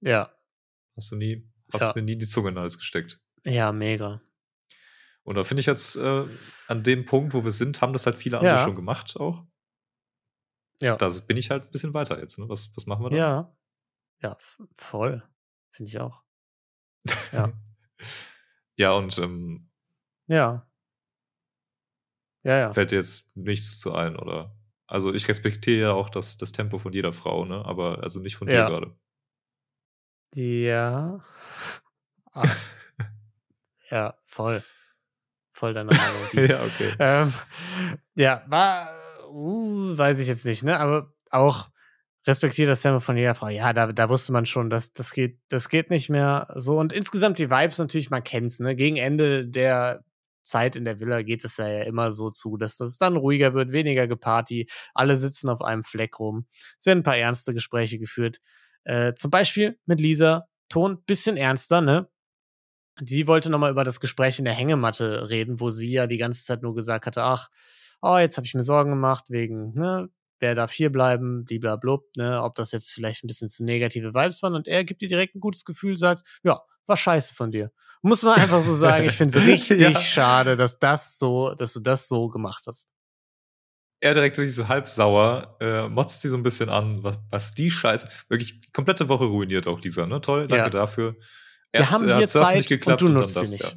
ja. 0.00 0.30
Hast 0.96 1.10
du 1.12 1.16
nie, 1.16 1.48
hast 1.72 1.80
Ja. 1.82 1.92
mir 1.94 2.02
nie 2.02 2.16
die 2.18 2.26
Zunge 2.28 2.50
in 2.50 2.54
den 2.56 2.60
Hals 2.62 2.76
gesteckt. 2.78 3.20
Ja, 3.44 3.72
mega. 3.72 4.20
Und 5.22 5.36
da 5.36 5.44
finde 5.44 5.60
ich 5.60 5.66
jetzt 5.66 5.96
äh, 5.96 6.26
an 6.66 6.82
dem 6.82 7.04
Punkt, 7.06 7.32
wo 7.32 7.42
wir 7.44 7.50
sind, 7.52 7.80
haben 7.80 7.92
das 7.94 8.04
halt 8.06 8.18
viele 8.18 8.38
andere 8.38 8.56
Ja. 8.56 8.64
schon 8.64 8.74
gemacht 8.76 9.16
auch. 9.16 9.44
Ja. 10.80 10.96
Da 10.96 11.08
bin 11.26 11.36
ich 11.38 11.50
halt 11.50 11.64
ein 11.64 11.70
bisschen 11.70 11.94
weiter 11.94 12.18
jetzt. 12.20 12.38
Ne? 12.38 12.48
Was, 12.48 12.70
was 12.76 12.86
machen 12.86 13.04
wir 13.04 13.10
da? 13.10 13.16
Ja. 13.16 13.56
Ja, 14.22 14.36
voll. 14.76 15.22
Finde 15.70 15.88
ich 15.88 15.98
auch. 16.00 16.22
Ja. 17.32 17.52
ja, 18.76 18.92
und 18.92 19.16
ähm, 19.18 19.68
Ja. 20.26 20.66
Ja, 22.42 22.56
ja. 22.58 22.72
fällt 22.72 22.90
dir 22.90 22.96
jetzt 22.96 23.28
nichts 23.36 23.78
zu 23.78 23.92
ein, 23.94 24.16
oder? 24.16 24.56
Also 24.86 25.12
ich 25.12 25.28
respektiere 25.28 25.80
ja 25.88 25.92
auch 25.92 26.08
das, 26.10 26.38
das 26.38 26.52
Tempo 26.52 26.78
von 26.78 26.92
jeder 26.92 27.12
Frau, 27.12 27.44
ne? 27.44 27.64
Aber 27.64 28.02
also 28.02 28.20
nicht 28.20 28.36
von 28.36 28.48
Ja. 28.48 28.64
dir 28.66 28.70
gerade. 28.70 28.96
Ja. 30.34 31.20
Ah. 32.32 32.46
ja, 33.90 34.14
voll. 34.24 34.62
Voll 35.52 35.74
deine 35.74 35.90
Meinung. 35.90 36.28
Ja, 36.48 36.62
okay. 36.62 36.94
ähm, 37.00 37.32
ja, 38.14 38.44
war, 38.46 38.88
uh, 39.32 39.98
weiß 39.98 40.20
ich 40.20 40.28
jetzt 40.28 40.46
nicht, 40.46 40.62
ne? 40.62 40.78
Aber 40.78 41.12
auch 41.32 41.68
respektiert 42.30 42.68
das 42.68 42.82
Tempo 42.82 43.00
von 43.00 43.16
jeder 43.16 43.34
Frau. 43.34 43.48
Ja, 43.48 43.72
da, 43.72 43.92
da 43.92 44.08
wusste 44.08 44.32
man 44.32 44.46
schon, 44.46 44.70
dass 44.70 44.92
das 44.92 45.12
geht, 45.12 45.38
das 45.48 45.68
geht 45.68 45.90
nicht 45.90 46.08
mehr 46.08 46.46
so. 46.54 46.78
Und 46.78 46.92
insgesamt 46.92 47.38
die 47.38 47.50
Vibes 47.50 47.78
natürlich, 47.78 48.10
man 48.10 48.24
kennt's, 48.24 48.60
ne? 48.60 48.76
Gegen 48.76 48.96
Ende 48.96 49.46
der 49.46 50.04
Zeit 50.42 50.76
in 50.76 50.84
der 50.84 51.00
Villa 51.00 51.22
geht 51.22 51.44
es 51.44 51.56
ja 51.56 51.82
immer 51.82 52.12
so 52.12 52.30
zu, 52.30 52.56
dass 52.56 52.76
das 52.76 52.98
dann 52.98 53.16
ruhiger 53.16 53.52
wird, 53.52 53.72
weniger 53.72 54.06
geparty, 54.06 54.68
alle 54.94 55.16
sitzen 55.16 55.48
auf 55.48 55.60
einem 55.60 55.82
Fleck 55.82 56.18
rum. 56.18 56.46
Es 56.78 56.86
werden 56.86 57.00
ein 57.00 57.04
paar 57.04 57.16
ernste 57.16 57.52
Gespräche 57.52 57.98
geführt. 57.98 58.38
Äh, 58.84 59.14
zum 59.14 59.30
Beispiel 59.30 59.78
mit 59.86 60.00
Lisa, 60.00 60.46
Ton 60.68 61.02
bisschen 61.04 61.36
ernster, 61.36 61.80
ne? 61.80 62.08
Sie 63.04 63.26
wollte 63.26 63.50
nochmal 63.50 63.72
über 63.72 63.82
das 63.82 63.98
Gespräch 63.98 64.38
in 64.38 64.44
der 64.44 64.54
Hängematte 64.54 65.28
reden, 65.30 65.58
wo 65.58 65.70
sie 65.70 65.90
ja 65.90 66.06
die 66.06 66.18
ganze 66.18 66.44
Zeit 66.44 66.62
nur 66.62 66.74
gesagt 66.74 67.06
hatte, 67.06 67.22
ach, 67.24 67.48
oh, 68.02 68.18
jetzt 68.18 68.36
habe 68.36 68.46
ich 68.46 68.54
mir 68.54 68.62
Sorgen 68.62 68.90
gemacht 68.90 69.30
wegen, 69.30 69.72
ne, 69.74 70.08
wer 70.40 70.54
darf 70.54 70.72
hier 70.72 70.90
bleiben, 70.90 71.44
bliblablub, 71.44 72.04
ne, 72.16 72.42
ob 72.42 72.54
das 72.56 72.72
jetzt 72.72 72.90
vielleicht 72.90 73.22
ein 73.24 73.26
bisschen 73.28 73.48
zu 73.48 73.64
negative 73.64 74.14
Vibes 74.14 74.42
waren 74.42 74.54
und 74.54 74.66
er 74.66 74.84
gibt 74.84 75.02
ihr 75.02 75.08
direkt 75.08 75.34
ein 75.36 75.40
gutes 75.40 75.64
Gefühl, 75.64 75.96
sagt, 75.96 76.26
ja, 76.42 76.60
war 76.86 76.96
scheiße 76.96 77.34
von 77.34 77.50
dir. 77.52 77.70
Muss 78.02 78.22
man 78.22 78.40
einfach 78.40 78.62
so 78.62 78.74
sagen, 78.74 79.06
ich 79.06 79.12
finde 79.12 79.38
es 79.38 79.44
richtig 79.46 79.80
Ja. 79.80 80.00
schade, 80.00 80.56
dass 80.56 80.78
das 80.78 81.18
so, 81.18 81.54
dass 81.54 81.74
du 81.74 81.80
das 81.80 82.08
so 82.08 82.28
gemacht 82.28 82.64
hast. 82.66 82.94
Er 84.02 84.14
direkt 84.14 84.38
wirklich 84.38 84.54
so 84.54 84.66
halb 84.68 84.88
sauer, 84.88 85.58
äh, 85.60 85.86
motzt 85.86 86.22
sie 86.22 86.30
so 86.30 86.36
ein 86.38 86.42
bisschen 86.42 86.70
an, 86.70 87.02
was, 87.04 87.18
was 87.30 87.54
die 87.54 87.70
Scheiße. 87.70 88.08
Wirklich 88.30 88.58
die 88.62 88.72
komplette 88.72 89.10
Woche 89.10 89.24
ruiniert 89.24 89.66
auch 89.66 89.78
dieser, 89.78 90.06
ne? 90.06 90.22
Toll, 90.22 90.48
danke 90.48 90.64
Ja. 90.64 90.70
dafür. 90.70 91.16
Wir 91.72 91.90
haben 91.90 92.04
äh, 92.04 92.06
hier 92.06 92.22
hat's 92.22 92.32
Surfen 92.32 92.62
Zeit 92.62 92.86
und 92.86 93.00
du 93.02 93.08
nutzt 93.08 93.34
sie 93.34 93.56
nicht. 93.58 93.76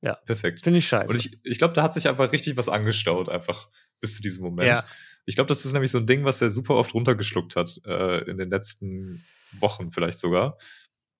Ja. 0.00 0.16
Perfekt. 0.26 0.62
Finde 0.64 0.80
ich 0.80 0.88
scheiße. 0.88 1.12
Und 1.14 1.24
ich, 1.24 1.38
ich 1.44 1.58
glaube, 1.58 1.72
da 1.74 1.84
hat 1.84 1.94
sich 1.94 2.08
einfach 2.08 2.32
richtig 2.32 2.56
was 2.56 2.68
angestaut, 2.68 3.28
einfach 3.28 3.68
bis 4.00 4.16
zu 4.16 4.22
diesem 4.22 4.42
Moment. 4.42 4.66
Ja. 4.66 4.84
Ich 5.24 5.34
glaube, 5.36 5.48
das 5.48 5.64
ist 5.64 5.72
nämlich 5.72 5.90
so 5.90 5.98
ein 5.98 6.06
Ding, 6.06 6.24
was 6.24 6.42
er 6.42 6.50
super 6.50 6.74
oft 6.74 6.94
runtergeschluckt 6.94 7.54
hat, 7.56 7.80
äh, 7.86 8.28
in 8.30 8.38
den 8.38 8.50
letzten 8.50 9.24
Wochen 9.58 9.90
vielleicht 9.92 10.18
sogar. 10.18 10.58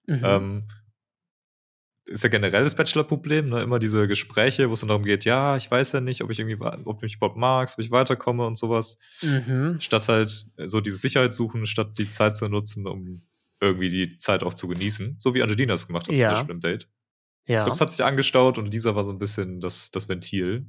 Mhm. 0.07 0.21
Ähm, 0.25 0.69
ist 2.07 2.25
ja 2.25 2.29
generell 2.31 2.65
das 2.65 2.75
Bachelor-Problem, 2.75 3.49
ne? 3.51 3.63
immer 3.63 3.79
diese 3.79 4.09
Gespräche, 4.09 4.69
wo 4.69 4.73
es 4.73 4.81
dann 4.81 4.89
darum 4.89 5.05
geht, 5.05 5.25
ja, 5.25 5.57
ich 5.57 5.71
weiß 5.71 5.93
ja 5.93 6.01
nicht, 6.01 6.23
ob 6.23 6.31
ich 6.31 6.41
irgendwie, 6.41 6.59
ob 6.61 6.99
du 6.99 7.05
mich 7.05 7.15
überhaupt 7.15 7.37
magst, 7.37 7.77
ob 7.79 7.85
ich 7.85 7.93
weiterkomme 7.93 8.45
und 8.45 8.59
sowas. 8.59 8.99
mhm. 9.23 9.77
Statt 9.81 10.09
halt 10.09 10.47
so 10.67 10.81
diese 10.81 10.97
Sicherheit 10.97 11.33
suchen, 11.33 11.65
statt 11.67 11.97
die 11.99 12.11
Zeit 12.11 12.35
zu 12.35 12.49
nutzen, 12.49 12.89
um 12.89 13.23
irgendwie 13.61 13.89
die 13.89 14.17
Zeit 14.19 14.43
auch 14.43 14.55
zu 14.55 14.67
genießen. 14.67 15.17
So 15.21 15.33
wie 15.35 15.43
Angelina 15.45 15.75
es 15.75 15.87
gemacht 15.87 16.09
hat 16.09 16.15
Ja. 16.17 16.31
zum 16.31 16.35
Beispiel 16.35 16.55
im 16.57 16.61
Date. 16.61 16.89
Ich 17.45 17.53
Ja. 17.53 17.61
glaube, 17.61 17.75
es 17.77 17.81
hat 17.81 17.93
sich 17.93 18.05
angestaut 18.05 18.59
und 18.59 18.67
Lisa 18.73 18.97
war 18.97 19.05
so 19.05 19.13
ein 19.13 19.19
bisschen 19.21 19.61
das, 19.61 19.93
das 19.93 20.09
Ventil. 20.09 20.67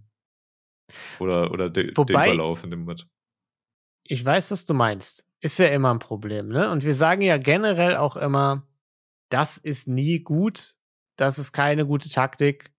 Oder, 1.17 1.49
oder 1.51 1.69
de, 1.71 1.91
Wobei- 1.95 2.13
der 2.13 2.33
Überlauf 2.33 2.63
in 2.63 2.69
dem 2.69 2.81
Moment. 2.81 3.07
Ich 4.03 4.23
weiß, 4.23 4.51
was 4.51 4.65
du 4.65 4.73
meinst. 4.73 5.29
Ist 5.39 5.59
ja 5.59 5.67
immer 5.67 5.93
ein 5.93 5.99
Problem, 5.99 6.49
ne? 6.49 6.69
Und 6.71 6.83
wir 6.83 6.95
sagen 6.95 7.21
ja 7.21 7.37
generell 7.37 7.97
auch 7.97 8.15
immer, 8.15 8.67
das 9.29 9.57
ist 9.57 9.87
nie 9.87 10.19
gut, 10.19 10.75
das 11.17 11.39
ist 11.39 11.51
keine 11.51 11.85
gute 11.85 12.09
Taktik, 12.09 12.73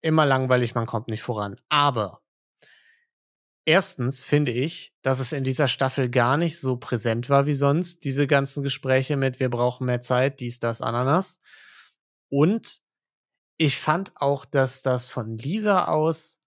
immer 0.00 0.24
langweilig, 0.24 0.74
man 0.74 0.86
kommt 0.86 1.08
nicht 1.08 1.22
voran. 1.22 1.56
Aber 1.68 2.22
erstens 3.64 4.24
finde 4.24 4.52
ich, 4.52 4.94
dass 5.02 5.20
es 5.20 5.32
in 5.32 5.44
dieser 5.44 5.68
Staffel 5.68 6.08
gar 6.08 6.36
nicht 6.36 6.58
so 6.58 6.76
präsent 6.76 7.28
war 7.28 7.46
wie 7.46 7.54
sonst, 7.54 8.04
diese 8.04 8.26
ganzen 8.26 8.62
Gespräche 8.62 9.16
mit 9.16 9.40
wir 9.40 9.50
brauchen 9.50 9.86
mehr 9.86 10.00
Zeit, 10.00 10.40
dies, 10.40 10.58
das, 10.58 10.80
Ananas. 10.80 11.40
Und 12.30 12.80
ich 13.58 13.78
fand 13.78 14.12
auch, 14.16 14.44
dass 14.46 14.80
das 14.82 15.08
von 15.08 15.36
Lisa 15.36 15.84
aus 15.84 16.38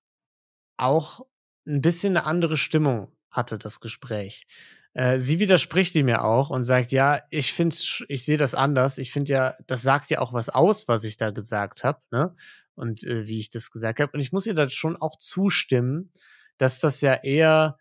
auch 0.78 1.26
ein 1.68 1.82
bisschen 1.82 2.18
eine 2.18 2.26
andere 2.26 2.57
Stimmung 2.57 3.16
hatte, 3.34 3.58
das 3.58 3.80
Gespräch. 3.82 4.48
Äh, 4.94 5.20
sie 5.20 5.40
widerspricht 5.40 5.96
ihm 5.96 6.08
ja 6.08 6.22
auch 6.24 6.50
und 6.50 6.64
sagt, 6.64 6.92
ja, 6.92 7.22
ich 7.30 7.52
finde, 7.52 7.76
ich 8.08 8.26
sehe 8.26 8.38
das 8.38 8.56
anders. 8.56 8.98
Ich 8.98 9.12
finde 9.12 9.34
ja, 9.34 9.56
das 9.68 9.82
sagt 9.82 10.12
ja 10.12 10.20
auch 10.20 10.34
was 10.34 10.50
aus, 10.50 10.88
was 10.88 11.04
ich 11.04 11.18
da 11.18 11.32
gesagt 11.32 11.84
habe, 11.84 12.00
ne? 12.12 12.36
Und 12.76 13.04
äh, 13.04 13.28
wie 13.28 13.40
ich 13.40 13.50
das 13.50 13.72
gesagt 13.72 14.00
habe. 14.00 14.12
Und 14.14 14.20
ich 14.20 14.32
muss 14.32 14.48
ihr 14.48 14.56
da 14.56 14.70
schon 14.70 14.96
auch 14.96 15.18
zustimmen, 15.18 16.12
dass 16.58 16.80
das 16.80 17.02
ja 17.02 17.16
eher 17.16 17.78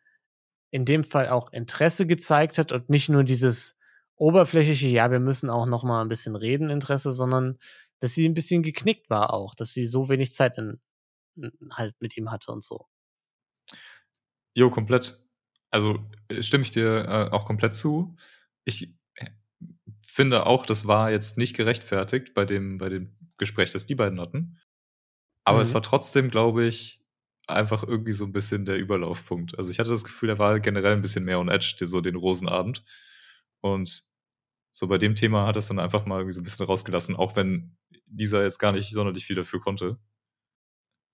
in 0.71 0.85
dem 0.85 1.05
Fall 1.05 1.29
auch 1.29 1.53
Interesse 1.53 2.07
gezeigt 2.07 2.59
hat 2.59 2.73
und 2.73 2.89
nicht 2.89 3.09
nur 3.09 3.25
dieses 3.25 3.79
oberflächliche, 4.17 4.89
ja, 4.89 5.11
wir 5.11 5.21
müssen 5.21 5.51
auch 5.51 5.67
noch 5.67 5.83
mal 5.83 6.03
ein 6.03 6.09
bisschen 6.09 6.37
reden, 6.37 6.71
Interesse, 6.71 7.13
sondern 7.13 7.59
dass 8.01 8.15
sie 8.15 8.29
ein 8.29 8.35
bisschen 8.35 8.63
geknickt 8.63 9.11
war 9.11 9.33
auch, 9.33 9.55
dass 9.55 9.73
sie 9.73 9.87
so 9.87 10.09
wenig 10.09 10.33
Zeit 10.33 10.59
in, 10.59 10.81
halt 11.73 11.95
mit 12.01 12.17
ihm 12.17 12.31
hatte 12.31 12.53
und 12.53 12.65
so. 12.65 12.87
Jo, 14.55 14.71
komplett. 14.71 15.22
Also 15.73 15.99
stimme 16.41 16.62
ich 16.64 16.70
dir 16.70 17.07
äh, 17.09 17.33
auch 17.33 17.47
komplett 17.47 17.75
zu. 17.75 18.16
Ich 18.64 18.95
äh, 19.16 19.31
finde 20.07 20.47
auch, 20.47 20.66
das 20.66 20.87
war 20.87 21.11
jetzt 21.11 21.39
nicht 21.39 21.57
gerechtfertigt 21.57 22.35
bei 22.35 22.45
dem, 22.45 22.79
bei 22.79 22.89
dem 22.91 23.16
Gespräch, 23.39 23.73
das 23.73 23.87
die 23.87 23.97
beiden 23.97 24.20
hatten. 24.20 24.59
Aber 25.45 25.59
Mhm. 25.59 25.62
es 25.62 25.75
war 25.75 25.83
trotzdem, 25.83 26.31
glaube 26.31 26.64
ich, 26.64 27.03
einfach 27.49 27.83
irgendwie 27.85 28.12
so 28.12 28.25
ein 28.25 28.33
bisschen 28.33 28.64
der 28.66 28.79
Überlaufpunkt. 28.79 29.59
Also 29.59 29.70
ich 29.73 29.79
hatte 29.81 29.91
das 29.91 30.05
Gefühl, 30.05 30.31
er 30.31 30.39
war 30.39 30.61
generell 30.61 30.93
ein 30.95 31.03
bisschen 31.03 31.25
mehr 31.25 31.41
on 31.41 31.49
edge, 31.49 31.77
so 31.87 32.01
den 32.01 32.16
Rosenabend. 32.16 32.85
Und 33.62 34.05
So 34.73 34.89
bei 34.89 34.99
dem 34.99 35.16
Thema 35.16 35.47
hat 35.47 35.57
es 35.57 35.68
dann 35.68 35.79
einfach 35.81 36.07
mal 36.07 36.18
irgendwie 36.20 36.35
so 36.35 36.41
ein 36.41 36.45
bisschen 36.45 36.66
rausgelassen, 36.66 37.16
auch 37.16 37.37
wenn 37.37 37.77
dieser 38.07 38.43
jetzt 38.45 38.59
gar 38.59 38.73
nicht 38.73 38.91
sonderlich 38.93 39.27
viel 39.27 39.37
dafür 39.37 39.61
konnte. 39.61 39.99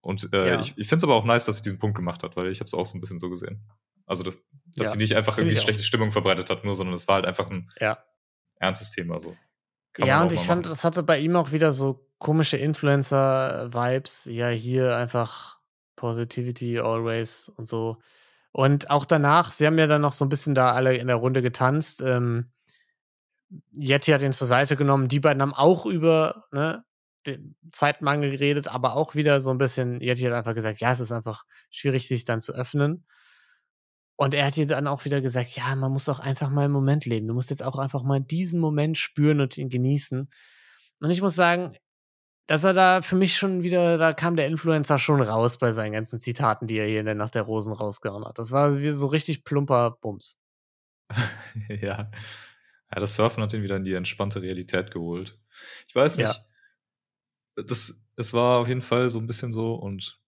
Und 0.00 0.32
äh, 0.32 0.48
Ja. 0.50 0.60
ich, 0.60 0.76
ich 0.78 0.88
finde 0.88 0.98
es 0.98 1.04
aber 1.04 1.14
auch 1.14 1.24
nice, 1.24 1.44
dass 1.44 1.56
sie 1.58 1.62
diesen 1.62 1.78
Punkt 1.78 1.96
gemacht 1.96 2.22
hat, 2.22 2.36
weil 2.36 2.50
ich 2.50 2.60
habe 2.60 2.66
es 2.66 2.74
auch 2.74 2.86
so 2.86 2.96
ein 2.96 3.00
bisschen 3.00 3.18
so 3.18 3.28
gesehen. 3.30 3.64
Also, 4.08 4.22
dass, 4.24 4.36
dass 4.76 4.86
Ja, 4.86 4.90
sie 4.92 4.98
nicht 4.98 5.14
einfach 5.14 5.38
irgendwie 5.38 5.56
schlechte 5.56 5.82
Stimmung 5.82 6.10
verbreitet 6.12 6.50
hat, 6.50 6.64
nur, 6.64 6.74
sondern 6.74 6.94
es 6.94 7.06
war 7.06 7.16
halt 7.16 7.26
einfach 7.26 7.50
ein 7.50 7.70
Ja. 7.78 7.98
ernstes 8.58 8.90
Thema. 8.90 9.20
So. 9.20 9.36
Kann 9.92 10.06
ja, 10.06 10.22
und 10.22 10.32
ich 10.32 10.40
fand, 10.40 10.66
das 10.66 10.84
hatte 10.84 11.02
bei 11.02 11.18
ihm 11.18 11.36
auch 11.36 11.52
wieder 11.52 11.70
so 11.72 12.06
komische 12.18 12.56
Influencer-Vibes. 12.56 14.26
Ja, 14.26 14.48
hier 14.48 14.96
einfach 14.96 15.58
Positivity 15.96 16.78
always 16.78 17.48
und 17.56 17.66
so. 17.68 17.98
Und 18.52 18.90
auch 18.90 19.04
danach, 19.04 19.52
sie 19.52 19.66
haben 19.66 19.78
ja 19.78 19.86
dann 19.86 20.00
noch 20.00 20.12
so 20.12 20.24
ein 20.24 20.28
bisschen 20.28 20.54
da 20.54 20.72
alle 20.72 20.96
in 20.96 21.06
der 21.06 21.16
Runde 21.16 21.42
getanzt. 21.42 22.02
Ähm, 22.02 22.50
Yeti 23.76 24.10
hat 24.10 24.22
ihn 24.22 24.32
zur 24.32 24.46
Seite 24.46 24.76
genommen. 24.76 25.08
Die 25.08 25.20
beiden 25.20 25.42
haben 25.42 25.54
auch 25.54 25.86
über 25.86 26.46
ne, 26.52 26.84
den 27.26 27.56
Zeitmangel 27.72 28.30
geredet, 28.30 28.68
aber 28.68 28.94
auch 28.96 29.14
wieder 29.14 29.40
so 29.40 29.50
ein 29.50 29.58
bisschen. 29.58 30.00
Yeti 30.00 30.22
hat 30.22 30.32
einfach 30.32 30.54
gesagt, 30.54 30.80
ja, 30.80 30.92
es 30.92 31.00
ist 31.00 31.12
einfach 31.12 31.44
schwierig, 31.70 32.08
sich 32.08 32.24
dann 32.24 32.40
zu 32.40 32.52
öffnen. 32.52 33.04
Und 34.20 34.34
er 34.34 34.46
hat 34.46 34.56
ihr 34.56 34.66
dann 34.66 34.88
auch 34.88 35.04
wieder 35.04 35.20
gesagt, 35.20 35.50
ja, 35.56 35.76
man 35.76 35.92
muss 35.92 36.08
auch 36.08 36.18
einfach 36.18 36.50
mal 36.50 36.64
im 36.64 36.72
Moment 36.72 37.06
leben. 37.06 37.28
Du 37.28 37.34
musst 37.34 37.50
jetzt 37.50 37.62
auch 37.62 37.78
einfach 37.78 38.02
mal 38.02 38.20
diesen 38.20 38.58
Moment 38.58 38.98
spüren 38.98 39.40
und 39.40 39.56
ihn 39.56 39.68
genießen. 39.68 40.28
Und 41.00 41.10
ich 41.10 41.22
muss 41.22 41.36
sagen, 41.36 41.76
dass 42.48 42.64
er 42.64 42.74
da 42.74 43.00
für 43.00 43.14
mich 43.14 43.36
schon 43.36 43.62
wieder, 43.62 43.96
da 43.96 44.12
kam 44.12 44.34
der 44.34 44.48
Influencer 44.48 44.98
schon 44.98 45.22
raus 45.22 45.58
bei 45.58 45.72
seinen 45.72 45.92
ganzen 45.92 46.18
Zitaten, 46.18 46.66
die 46.66 46.78
er 46.78 46.88
hier 46.88 46.98
in 46.98 47.06
der 47.06 47.14
Nacht 47.14 47.36
der 47.36 47.42
Rosen 47.42 47.72
rausgehauen 47.72 48.24
hat. 48.24 48.40
Das 48.40 48.50
war 48.50 48.76
wie 48.78 48.90
so 48.90 49.06
richtig 49.06 49.44
plumper 49.44 49.98
Bums. 50.00 50.36
ja. 51.68 52.10
Ja, 52.90 53.00
das 53.00 53.14
Surfen 53.14 53.42
hat 53.42 53.52
ihn 53.52 53.62
wieder 53.62 53.76
in 53.76 53.84
die 53.84 53.94
entspannte 53.94 54.42
Realität 54.42 54.90
geholt. 54.90 55.38
Ich 55.86 55.94
weiß 55.94 56.16
Ja. 56.16 56.26
nicht. 56.28 56.44
Das, 57.68 58.04
es 58.16 58.32
war 58.32 58.58
auf 58.58 58.66
jeden 58.68 58.82
Fall 58.82 59.10
so 59.10 59.20
ein 59.20 59.26
bisschen 59.28 59.52
so 59.52 59.74
und 59.74 60.18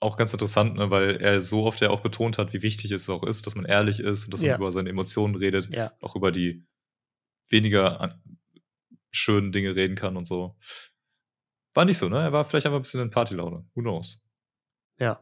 auch 0.00 0.16
ganz 0.16 0.32
interessant, 0.32 0.76
ne, 0.76 0.90
weil 0.90 1.16
er 1.20 1.40
so 1.40 1.64
oft 1.64 1.80
ja 1.80 1.90
auch 1.90 2.00
betont 2.00 2.38
hat, 2.38 2.52
wie 2.52 2.62
wichtig 2.62 2.92
es 2.92 3.08
auch 3.10 3.24
ist, 3.24 3.46
dass 3.46 3.54
man 3.56 3.64
ehrlich 3.64 3.98
ist 4.00 4.26
und 4.26 4.34
dass 4.34 4.40
Ja. 4.40 4.52
man 4.52 4.60
über 4.60 4.72
seine 4.72 4.90
Emotionen 4.90 5.34
redet, 5.34 5.68
Ja. 5.74 5.92
auch 6.00 6.14
über 6.16 6.30
die 6.32 6.64
weniger 7.48 8.18
schönen 9.10 9.52
Dinge 9.52 9.74
reden 9.74 9.96
kann 9.96 10.16
und 10.16 10.24
so. 10.26 10.56
War 11.74 11.84
nicht 11.84 11.98
so, 11.98 12.08
ne? 12.08 12.20
Er 12.20 12.32
war 12.32 12.44
vielleicht 12.44 12.66
einfach 12.66 12.78
ein 12.78 12.82
bisschen 12.82 13.00
in 13.02 13.10
Partylaune. 13.10 13.64
Who 13.74 13.80
knows? 13.82 14.22
Ja. 14.98 15.20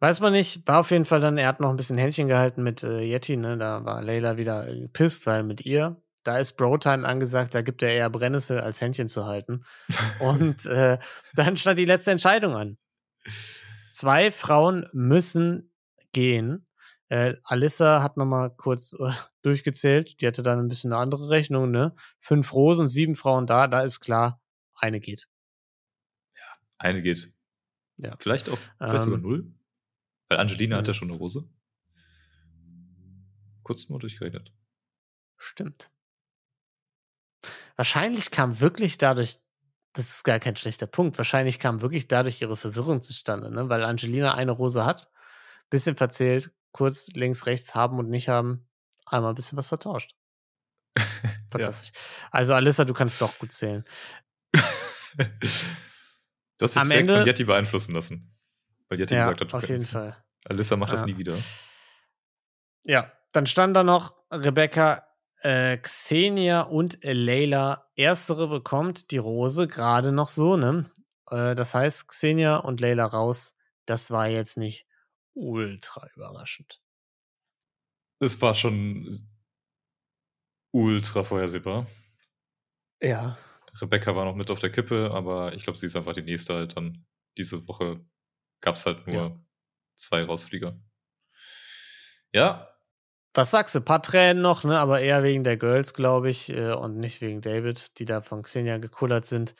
Weiß 0.00 0.20
man 0.20 0.32
nicht, 0.32 0.66
war 0.68 0.80
auf 0.80 0.90
jeden 0.90 1.04
Fall 1.06 1.20
dann, 1.20 1.38
er 1.38 1.48
hat 1.48 1.60
noch 1.60 1.70
ein 1.70 1.76
bisschen 1.76 1.96
Händchen 1.98 2.28
gehalten 2.28 2.62
mit 2.62 2.82
äh, 2.82 3.00
Yeti, 3.02 3.36
ne? 3.36 3.56
Da 3.58 3.84
war 3.84 4.02
Layla 4.02 4.36
wieder 4.36 4.68
äh, 4.68 4.80
gepisst, 4.80 5.26
weil 5.26 5.42
mit 5.42 5.64
ihr, 5.64 6.00
da 6.22 6.38
ist 6.38 6.52
Bro-Time 6.56 7.06
angesagt, 7.06 7.54
da 7.54 7.62
gibt 7.62 7.82
er 7.82 7.90
eher 7.90 8.10
Brennnessel 8.10 8.60
als 8.60 8.80
Händchen 8.80 9.08
zu 9.08 9.24
halten. 9.26 9.64
Und 10.20 10.66
äh, 10.66 10.98
dann 11.34 11.56
stand 11.56 11.78
die 11.78 11.84
letzte 11.86 12.10
Entscheidung 12.10 12.54
an. 12.54 12.78
Zwei 13.90 14.32
Frauen 14.32 14.88
müssen 14.92 15.72
gehen. 16.12 16.66
Äh, 17.08 17.34
Alissa 17.44 18.02
hat 18.02 18.16
noch 18.16 18.24
mal 18.26 18.50
kurz 18.50 18.94
äh, 18.94 19.12
durchgezählt. 19.42 20.20
Die 20.20 20.26
hatte 20.26 20.42
dann 20.42 20.58
ein 20.58 20.68
bisschen 20.68 20.92
eine 20.92 21.00
andere 21.00 21.28
Rechnung, 21.28 21.70
ne? 21.70 21.94
Fünf 22.18 22.52
Rosen, 22.52 22.88
sieben 22.88 23.14
Frauen 23.14 23.46
da, 23.46 23.68
da 23.68 23.82
ist 23.82 24.00
klar, 24.00 24.42
eine 24.74 25.00
geht. 25.00 25.28
Eine 26.78 27.00
geht. 27.00 27.32
Ja. 27.96 28.14
Vielleicht 28.18 28.50
auch, 28.50 28.58
vielleicht 28.78 29.04
sogar 29.04 29.18
Ähm, 29.18 29.22
null. 29.22 29.54
Weil 30.28 30.38
Angelina 30.38 30.76
hat 30.76 30.88
ja 30.88 30.94
schon 30.94 31.10
eine 31.10 31.18
Rose. 31.18 31.48
Kurz 33.62 33.88
mal 33.88 33.98
durchgerechnet. 33.98 34.52
Stimmt. 35.38 35.90
Wahrscheinlich 37.76 38.30
kam 38.30 38.60
wirklich 38.60 38.98
dadurch, 38.98 39.38
das 39.96 40.08
ist 40.10 40.24
gar 40.24 40.38
kein 40.38 40.56
schlechter 40.56 40.86
Punkt, 40.86 41.16
wahrscheinlich 41.18 41.58
kam 41.58 41.80
wirklich 41.80 42.06
dadurch 42.08 42.40
ihre 42.42 42.56
Verwirrung 42.56 43.02
zustande, 43.02 43.50
ne? 43.50 43.68
weil 43.68 43.82
Angelina 43.84 44.34
eine 44.34 44.52
Rose 44.52 44.84
hat, 44.84 45.10
bisschen 45.70 45.96
verzählt, 45.96 46.50
kurz 46.72 47.08
links, 47.08 47.46
rechts 47.46 47.74
haben 47.74 47.98
und 47.98 48.08
nicht 48.10 48.28
haben, 48.28 48.68
einmal 49.06 49.32
ein 49.32 49.34
bisschen 49.36 49.56
was 49.58 49.68
vertauscht. 49.68 50.14
Fantastisch. 51.50 51.92
Also 52.30 52.52
Alissa, 52.54 52.84
du 52.84 52.94
kannst 52.94 53.20
doch 53.20 53.38
gut 53.38 53.52
zählen. 53.52 53.84
Du 56.58 56.64
hast 56.64 56.74
dich 56.74 56.80
Am 56.82 56.88
direkt 56.88 57.10
von 57.10 57.18
Ende- 57.18 57.30
Yeti 57.30 57.44
beeinflussen 57.44 57.92
lassen. 57.94 58.34
Weil 58.88 58.98
Yeti 59.00 59.14
Ja, 59.14 59.20
gesagt 59.26 59.40
hat, 59.42 59.52
du 59.52 59.56
auf 59.56 59.68
jeden. 59.68 59.84
Fall. 59.84 60.16
Alissa 60.46 60.76
macht 60.76 60.92
das 60.92 61.00
Ja. 61.00 61.06
nie 61.06 61.18
wieder. 61.18 61.36
Ja, 62.84 63.12
dann 63.32 63.46
stand 63.46 63.76
da 63.76 63.82
noch 63.84 64.14
Rebecca, 64.30 65.05
äh, 65.42 65.76
Xenia 65.78 66.62
und 66.62 66.98
Leila. 67.02 67.88
Erstere 67.94 68.48
bekommt 68.48 69.10
die 69.10 69.18
Rose 69.18 69.68
gerade 69.68 70.12
noch 70.12 70.28
so, 70.28 70.56
ne? 70.56 70.90
Äh, 71.30 71.54
das 71.54 71.74
heißt, 71.74 72.08
Xenia 72.08 72.56
und 72.56 72.80
Leila 72.80 73.06
raus. 73.06 73.54
Das 73.86 74.10
war 74.10 74.28
jetzt 74.28 74.56
nicht 74.56 74.86
ultra 75.34 76.08
überraschend. 76.14 76.80
Es 78.18 78.40
war 78.40 78.54
schon 78.54 79.08
ultra 80.72 81.22
vorhersehbar. 81.24 81.86
Ja. 83.00 83.36
Rebecca 83.80 84.16
war 84.16 84.24
noch 84.24 84.34
mit 84.34 84.50
auf 84.50 84.60
der 84.60 84.70
Kippe, 84.70 85.10
aber 85.12 85.52
ich 85.54 85.64
glaube, 85.64 85.78
sie 85.78 85.86
ist 85.86 85.96
einfach 85.96 86.14
die 86.14 86.22
nächste 86.22 86.54
halt 86.54 86.76
dann. 86.76 87.06
Diese 87.36 87.68
Woche 87.68 88.04
gab 88.62 88.76
es 88.76 88.86
halt 88.86 89.06
nur 89.06 89.16
Ja. 89.16 89.34
zwei 89.96 90.22
Rausflieger. 90.24 90.80
Ja, 92.32 92.68
Was 93.36 93.50
sagst 93.50 93.74
du? 93.74 93.82
Paar 93.82 94.00
Tränen 94.00 94.40
noch, 94.40 94.64
ne? 94.64 94.78
Aber 94.78 95.00
eher 95.00 95.22
wegen 95.22 95.44
der 95.44 95.58
Girls, 95.58 95.92
glaube 95.92 96.30
ich, 96.30 96.48
äh, 96.48 96.72
und 96.72 96.96
nicht 96.96 97.20
wegen 97.20 97.42
David, 97.42 97.98
die 97.98 98.06
da 98.06 98.22
von 98.22 98.42
Xenia 98.42 98.78
gekullert 98.78 99.26
sind. 99.26 99.54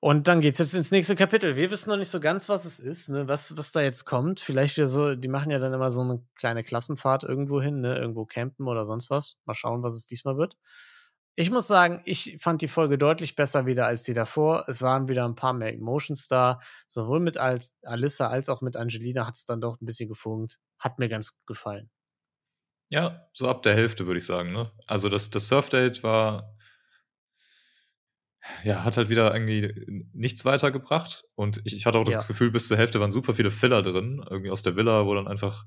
Und 0.00 0.28
dann 0.28 0.42
geht's 0.42 0.58
jetzt 0.58 0.74
ins 0.74 0.90
nächste 0.90 1.16
Kapitel. 1.16 1.56
Wir 1.56 1.70
wissen 1.70 1.88
noch 1.88 1.96
nicht 1.96 2.10
so 2.10 2.20
ganz, 2.20 2.50
was 2.50 2.66
es 2.66 2.80
ist, 2.80 3.08
ne? 3.08 3.26
was, 3.26 3.56
was 3.56 3.72
da 3.72 3.80
jetzt 3.80 4.04
kommt. 4.04 4.40
Vielleicht 4.40 4.76
wieder 4.76 4.88
so, 4.88 5.14
die 5.14 5.28
machen 5.28 5.50
ja 5.50 5.58
dann 5.58 5.72
immer 5.72 5.90
so 5.90 6.02
eine 6.02 6.22
kleine 6.34 6.62
Klassenfahrt 6.62 7.24
irgendwo 7.24 7.62
hin, 7.62 7.80
ne? 7.80 7.96
Irgendwo 7.96 8.26
campen 8.26 8.68
oder 8.68 8.84
sonst 8.84 9.08
was. 9.08 9.38
Mal 9.46 9.54
schauen, 9.54 9.82
was 9.82 9.94
es 9.94 10.06
diesmal 10.06 10.36
wird. 10.36 10.58
Ich 11.34 11.50
muss 11.50 11.66
sagen, 11.66 12.02
ich 12.04 12.36
fand 12.40 12.60
die 12.60 12.68
Folge 12.68 12.98
deutlich 12.98 13.36
besser 13.36 13.64
wieder 13.64 13.86
als 13.86 14.02
die 14.02 14.12
davor. 14.12 14.66
Es 14.68 14.82
waren 14.82 15.08
wieder 15.08 15.24
ein 15.24 15.34
paar 15.34 15.54
mehr 15.54 15.72
Emotions 15.72 16.28
da. 16.28 16.60
Sowohl 16.88 17.20
mit 17.20 17.38
Alissa 17.38 18.28
als 18.28 18.50
auch 18.50 18.60
mit 18.60 18.76
Angelina 18.76 19.26
hat 19.26 19.34
es 19.34 19.46
dann 19.46 19.62
doch 19.62 19.80
ein 19.80 19.86
bisschen 19.86 20.10
gefunkt. 20.10 20.58
Hat 20.78 20.98
mir 20.98 21.08
ganz 21.08 21.32
gut 21.32 21.46
gefallen. 21.46 21.90
Ja, 22.94 23.28
so 23.32 23.48
ab 23.48 23.64
der 23.64 23.74
Hälfte 23.74 24.06
würde 24.06 24.18
ich 24.18 24.24
sagen. 24.24 24.52
Ne? 24.52 24.70
Also 24.86 25.08
das, 25.08 25.28
das 25.28 25.48
Surfdate 25.48 26.04
war, 26.04 26.56
ja, 28.62 28.84
hat 28.84 28.96
halt 28.96 29.08
wieder 29.08 29.34
irgendwie 29.34 30.06
nichts 30.12 30.44
weitergebracht. 30.44 31.24
Und 31.34 31.60
ich, 31.64 31.74
ich 31.74 31.86
hatte 31.86 31.98
auch 31.98 32.04
das 32.04 32.14
Ja. 32.14 32.22
Gefühl, 32.22 32.50
bis 32.52 32.68
zur 32.68 32.76
Hälfte 32.76 33.00
waren 33.00 33.10
super 33.10 33.34
viele 33.34 33.50
Filler 33.50 33.82
drin. 33.82 34.24
Irgendwie 34.30 34.50
aus 34.52 34.62
der 34.62 34.76
Villa, 34.76 35.06
wo 35.06 35.14
dann 35.14 35.26
einfach 35.26 35.64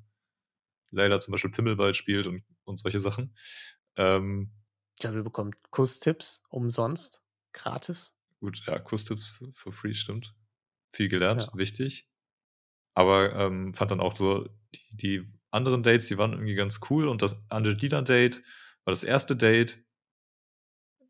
Layla 0.91 1.19
zum 1.19 1.33
Beispiel 1.33 1.51
Pimmelball 1.51 1.93
spielt 1.93 2.27
und, 2.27 2.43
und 2.63 2.77
solche 2.77 2.99
Sachen. 2.99 3.35
Ähm, 3.97 4.53
Ja, 5.01 5.13
wir 5.13 5.23
bekommen 5.23 5.51
Kusstipps 5.69 6.43
umsonst, 6.49 7.21
gratis. 7.51 8.15
gut, 8.39 8.61
ja, 8.67 8.79
Kusstipps 8.79 9.31
for- 9.31 9.51
for 9.53 9.73
free 9.73 9.93
stimmt. 9.93 10.33
Viel 10.93 11.09
gelernt, 11.09 11.41
Ja. 11.51 11.57
wichtig. 11.59 12.07
Aber 12.93 13.35
ähm, 13.35 13.73
fand 13.73 13.91
dann 13.91 13.99
auch 13.99 14.15
so, 14.15 14.47
die, 14.73 14.95
die 14.95 15.33
anderen 15.51 15.83
Dates, 15.83 16.07
die 16.07 16.17
waren 16.17 16.33
irgendwie 16.33 16.55
ganz 16.55 16.79
cool. 16.89 17.07
Und 17.07 17.21
das 17.21 17.35
Angelina-Date 17.49 18.43
war 18.83 18.91
das 18.91 19.03
erste 19.03 19.35
Date 19.35 19.83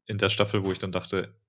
in 0.06 0.18
der 0.18 0.30
Staffel, 0.30 0.64
wo 0.64 0.72
ich 0.72 0.80
dann 0.80 0.92
dachte, 0.92 1.40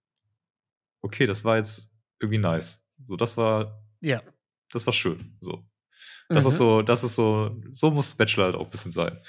okay, 1.00 1.26
das 1.26 1.44
war 1.44 1.56
jetzt 1.56 1.92
irgendwie 2.18 2.38
nice. 2.38 2.84
So, 3.06 3.16
das 3.16 3.36
war, 3.36 3.84
Ja. 4.00 4.22
das 4.70 4.86
war 4.86 4.92
schön. 4.92 5.36
So. 5.40 5.68
Das 6.28 6.44
Mhm. 6.44 6.48
ist 6.50 6.58
so, 6.58 6.82
das 6.82 7.04
ist 7.04 7.14
so, 7.14 7.60
so 7.72 7.90
muss 7.90 8.14
Bachelor 8.14 8.44
halt 8.46 8.54
auch 8.56 8.64
ein 8.64 8.70
bisschen 8.70 8.92
sein. 8.92 9.20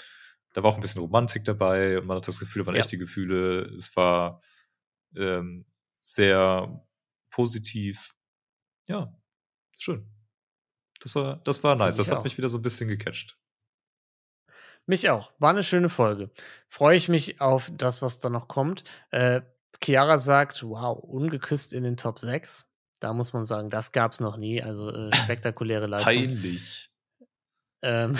Da 0.53 0.63
war 0.63 0.71
auch 0.71 0.75
ein 0.75 0.81
bisschen 0.81 1.01
Romantik 1.01 1.43
dabei 1.45 1.99
und 1.99 2.07
man 2.07 2.17
hat 2.17 2.27
das 2.27 2.39
Gefühl, 2.39 2.63
da 2.63 2.67
waren 2.67 2.75
Ja. 2.75 2.81
echte 2.81 2.97
Gefühle. 2.97 3.65
Es 3.75 3.95
war 3.95 4.41
ähm, 5.15 5.65
sehr 6.01 6.85
positiv. 7.31 8.15
Ja, 8.87 9.13
schön. 9.77 10.07
Das 11.01 11.15
war, 11.15 11.37
das 11.37 11.63
war 11.63 11.75
nice. 11.75 11.97
Das 11.97 12.09
hat 12.11 12.17
auch. 12.19 12.23
mich 12.23 12.37
wieder 12.37 12.49
so 12.49 12.57
ein 12.57 12.61
bisschen 12.63 12.89
gecatcht. 12.89 13.37
Mich 14.85 15.09
auch. 15.09 15.31
War 15.39 15.51
eine 15.51 15.63
schöne 15.63 15.89
Folge. 15.89 16.29
Freue 16.67 16.97
ich 16.97 17.09
mich 17.09 17.41
auf 17.41 17.71
das, 17.75 18.01
was 18.01 18.19
da 18.19 18.29
noch 18.29 18.47
kommt. 18.47 18.83
Äh, 19.11 19.41
Chiara 19.83 20.17
sagt, 20.17 20.63
wow, 20.63 20.97
ungeküsst 20.97 21.73
in 21.73 21.83
den 21.83 21.95
Top 21.97 22.19
6. 22.19 22.71
Da 22.99 23.13
muss 23.13 23.31
man 23.33 23.45
sagen, 23.45 23.69
das 23.69 23.91
gab 23.91 24.11
es 24.13 24.19
noch 24.19 24.35
nie. 24.37 24.61
Also 24.63 24.89
äh, 24.89 25.11
spektakuläre 25.23 25.87
Leistung. 25.87 26.13
Peinlich. 26.13 26.89
Ähm, 27.81 28.17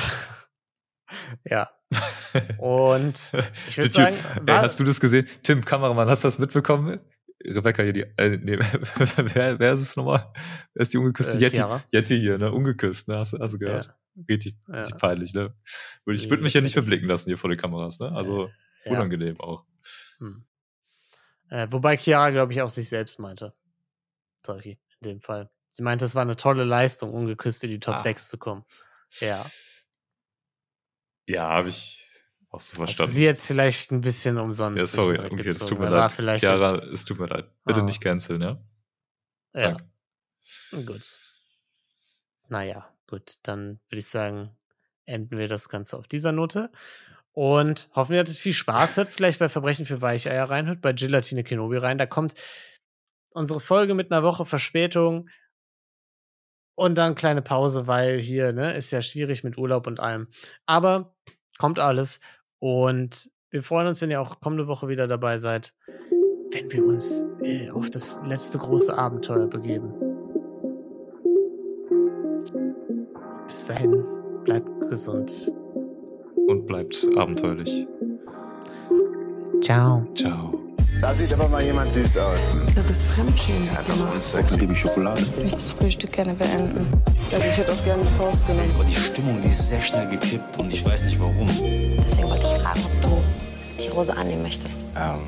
ja. 1.44 1.70
Und 2.60 3.32
ich 3.68 3.78
würde 3.78 3.90
sagen, 3.90 4.16
Ey, 4.16 4.48
war- 4.48 4.62
hast 4.62 4.80
du 4.80 4.84
das 4.84 5.00
gesehen? 5.00 5.28
Tim, 5.44 5.66
Kameramann, 5.66 6.08
hast 6.08 6.24
du 6.24 6.28
das 6.28 6.38
mitbekommen? 6.40 7.00
Rebecca 7.46 7.84
hier, 7.84 7.94
die, 7.94 8.02
äh, 8.18 8.38
nee, 8.38 8.58
wer, 9.34 9.60
wer 9.60 9.74
ist 9.74 9.80
es 9.82 9.96
nochmal? 9.96 10.32
Wer 10.74 10.82
ist 10.82 10.94
die 10.94 10.98
ungeküsste 10.98 11.38
Äh, 11.38 11.42
Yeti? 11.42 11.56
Chiara. 11.58 11.84
Yeti 11.94 12.20
hier, 12.20 12.38
ne? 12.38 12.52
Ungeküsst, 12.52 13.08
ne? 13.08 13.18
Hast, 13.18 13.34
du- 13.34 13.40
hast 13.40 13.54
du 13.54 13.60
gehört? 13.60 13.86
Ja. 13.86 14.24
Richtig, 14.28 14.58
Ja. 14.68 14.82
richtig 14.82 14.98
peinlich, 15.00 15.34
ne? 15.34 15.54
Ich 16.06 16.24
Nee, 16.26 16.30
würde 16.32 16.44
mich 16.44 16.54
ja 16.54 16.62
nicht 16.62 16.74
verblicken 16.74 17.08
lassen 17.08 17.30
hier 17.30 17.38
vor 17.38 17.50
den 17.50 17.58
Kameras, 17.60 18.00
ne? 18.00 18.12
Also 18.12 18.50
ja. 18.84 18.92
unangenehm 18.92 19.40
auch. 19.40 19.64
Hm. 20.18 20.44
Äh, 21.50 21.68
wobei 21.72 21.96
Chiara, 21.98 22.30
glaube 22.32 22.52
ich, 22.52 22.62
auch 22.62 22.70
sich 22.70 22.90
selbst 22.90 23.20
meinte. 23.20 23.54
Tolki, 24.44 24.78
in 25.02 25.08
dem 25.10 25.22
Fall. 25.22 25.50
Sie 25.70 25.84
meinte, 25.84 26.04
es 26.06 26.16
war 26.16 26.24
eine 26.24 26.36
tolle 26.36 26.64
Leistung, 26.66 27.14
ungeküsst 27.14 27.64
in 27.64 27.70
die 27.70 27.80
Top 27.80 27.96
Ah. 27.96 28.00
6 28.02 28.28
zu 28.30 28.38
kommen. 28.38 28.66
Ja. 29.22 29.46
Ja, 31.28 31.48
habe 31.48 31.70
ich 31.70 32.09
auch 32.50 32.60
so 32.60 32.72
Hast 32.72 32.72
du 32.72 32.76
verstanden. 32.78 33.12
sie 33.14 33.24
jetzt 33.26 33.46
vielleicht 33.48 33.92
ein 33.92 34.02
bisschen 34.02 34.38
umsonst. 34.38 34.80
Ja, 34.80 34.86
sorry, 34.88 35.20
okay, 35.20 35.36
es 35.40 35.60
gezogen. 35.60 35.70
tut 35.70 35.80
mir 35.80 35.90
leid. 35.90 36.12
Vielleicht 36.12 36.44
Chiara, 36.44 36.76
jetzt, 36.76 36.84
es 36.86 37.06
tut 37.06 37.20
mir 37.20 37.28
leid. 37.28 37.46
Bitte 37.66 37.82
Ah. 37.82 37.84
nicht 37.84 38.02
canceln, 38.02 38.42
ja? 38.42 38.58
ja. 39.54 39.78
Danke. 40.72 40.86
Gut. 40.86 41.20
Naja, 42.48 42.92
gut. 43.08 43.36
Dann 43.44 43.80
würde 43.90 44.00
ich 44.00 44.08
sagen, 44.08 44.58
enden 45.06 45.38
wir 45.38 45.48
das 45.48 45.70
Ganze 45.70 45.98
auf 45.98 46.08
dieser 46.08 46.32
Note. 46.32 46.72
Und 47.32 47.90
hoffen, 47.94 48.14
ihr 48.14 48.20
hattet 48.20 48.36
viel 48.36 48.54
Spaß. 48.54 48.98
Hört 48.98 49.12
vielleicht 49.14 49.40
bei 49.40 49.50
Verbrechen 49.50 49.86
für 49.86 50.02
Weicheier 50.02 50.50
rein, 50.50 50.68
hört 50.68 50.82
bei 50.82 50.94
Gelatine 50.94 51.44
Kenobi 51.44 51.78
rein. 51.78 51.98
Da 52.00 52.06
kommt 52.08 52.34
unsere 53.30 53.60
Folge 53.60 53.94
mit 53.94 54.12
einer 54.12 54.24
Woche 54.24 54.46
Verspätung 54.46 55.30
und 56.76 56.96
dann 56.96 57.14
kleine 57.16 57.42
Pause, 57.44 57.86
weil 57.88 58.20
hier, 58.20 58.52
ne, 58.54 58.74
ist 58.74 58.92
ja 58.92 59.02
schwierig 59.02 59.44
mit 59.44 59.58
Urlaub 59.58 59.86
und 59.86 60.00
allem. 60.00 60.28
Aber 60.66 61.16
kommt 61.60 61.78
alles. 61.78 62.20
Und 62.60 63.32
wir 63.52 63.64
freuen 63.64 63.88
uns, 63.88 64.02
wenn 64.02 64.12
ihr 64.12 64.22
auch 64.22 64.40
kommende 64.40 64.68
Woche 64.68 64.88
wieder 64.88 65.08
dabei 65.08 65.38
seid, 65.38 65.74
wenn 66.52 66.72
wir 66.72 66.86
uns 66.86 67.26
äh, 67.42 67.70
auf 67.70 67.90
das 67.90 68.22
letzte 68.26 68.58
große 68.58 68.96
Abenteuer 68.96 69.48
begeben. 69.48 69.94
Bis 73.48 73.66
dahin, 73.66 74.04
bleibt 74.44 74.70
gesund. 74.90 75.52
Und 76.48 76.66
bleibt 76.66 77.08
abenteuerlich. 77.16 77.88
Ciao. 79.62 80.08
Ciao. 80.16 80.69
Da 81.02 81.14
sieht 81.14 81.34
aber 81.34 81.48
mal 81.48 81.64
jemand 81.64 81.88
süß 81.88 82.18
aus. 82.18 82.56
Das 82.76 82.90
ist 82.90 83.04
Fremdschämen 83.06 83.70
gemacht. 83.70 84.34
Dann 84.34 84.60
gebe 84.60 84.74
ich 84.74 84.80
Schokolade. 84.80 85.22
Ich 85.22 85.38
möchte 85.38 85.56
das 85.56 85.70
Frühstück 85.72 86.12
gerne 86.12 86.34
beenden. 86.34 86.88
Also 87.32 87.48
ich 87.48 87.58
hätte 87.58 87.72
auch 87.72 87.84
gerne 87.86 88.04
die 88.04 88.18
Faust 88.18 88.46
genommen. 88.46 88.70
Aber 88.76 88.84
die 88.84 88.96
Stimmung, 88.96 89.40
die 89.42 89.48
ist 89.48 89.70
sehr 89.70 89.82
schnell 89.82 90.08
gekippt 90.10 90.58
und 90.58 90.72
ich 90.74 90.86
weiß 90.86 91.06
nicht 91.06 91.20
warum. 91.20 91.48
Deswegen 91.48 92.30
wollte 92.30 92.44
ich 92.44 92.62
fragen, 92.62 92.82
ob 92.84 93.02
du 93.02 93.24
die 93.82 93.88
Rose 93.88 94.16
annehmen 94.16 94.42
möchtest. 94.42 94.84
Ähm, 94.98 95.22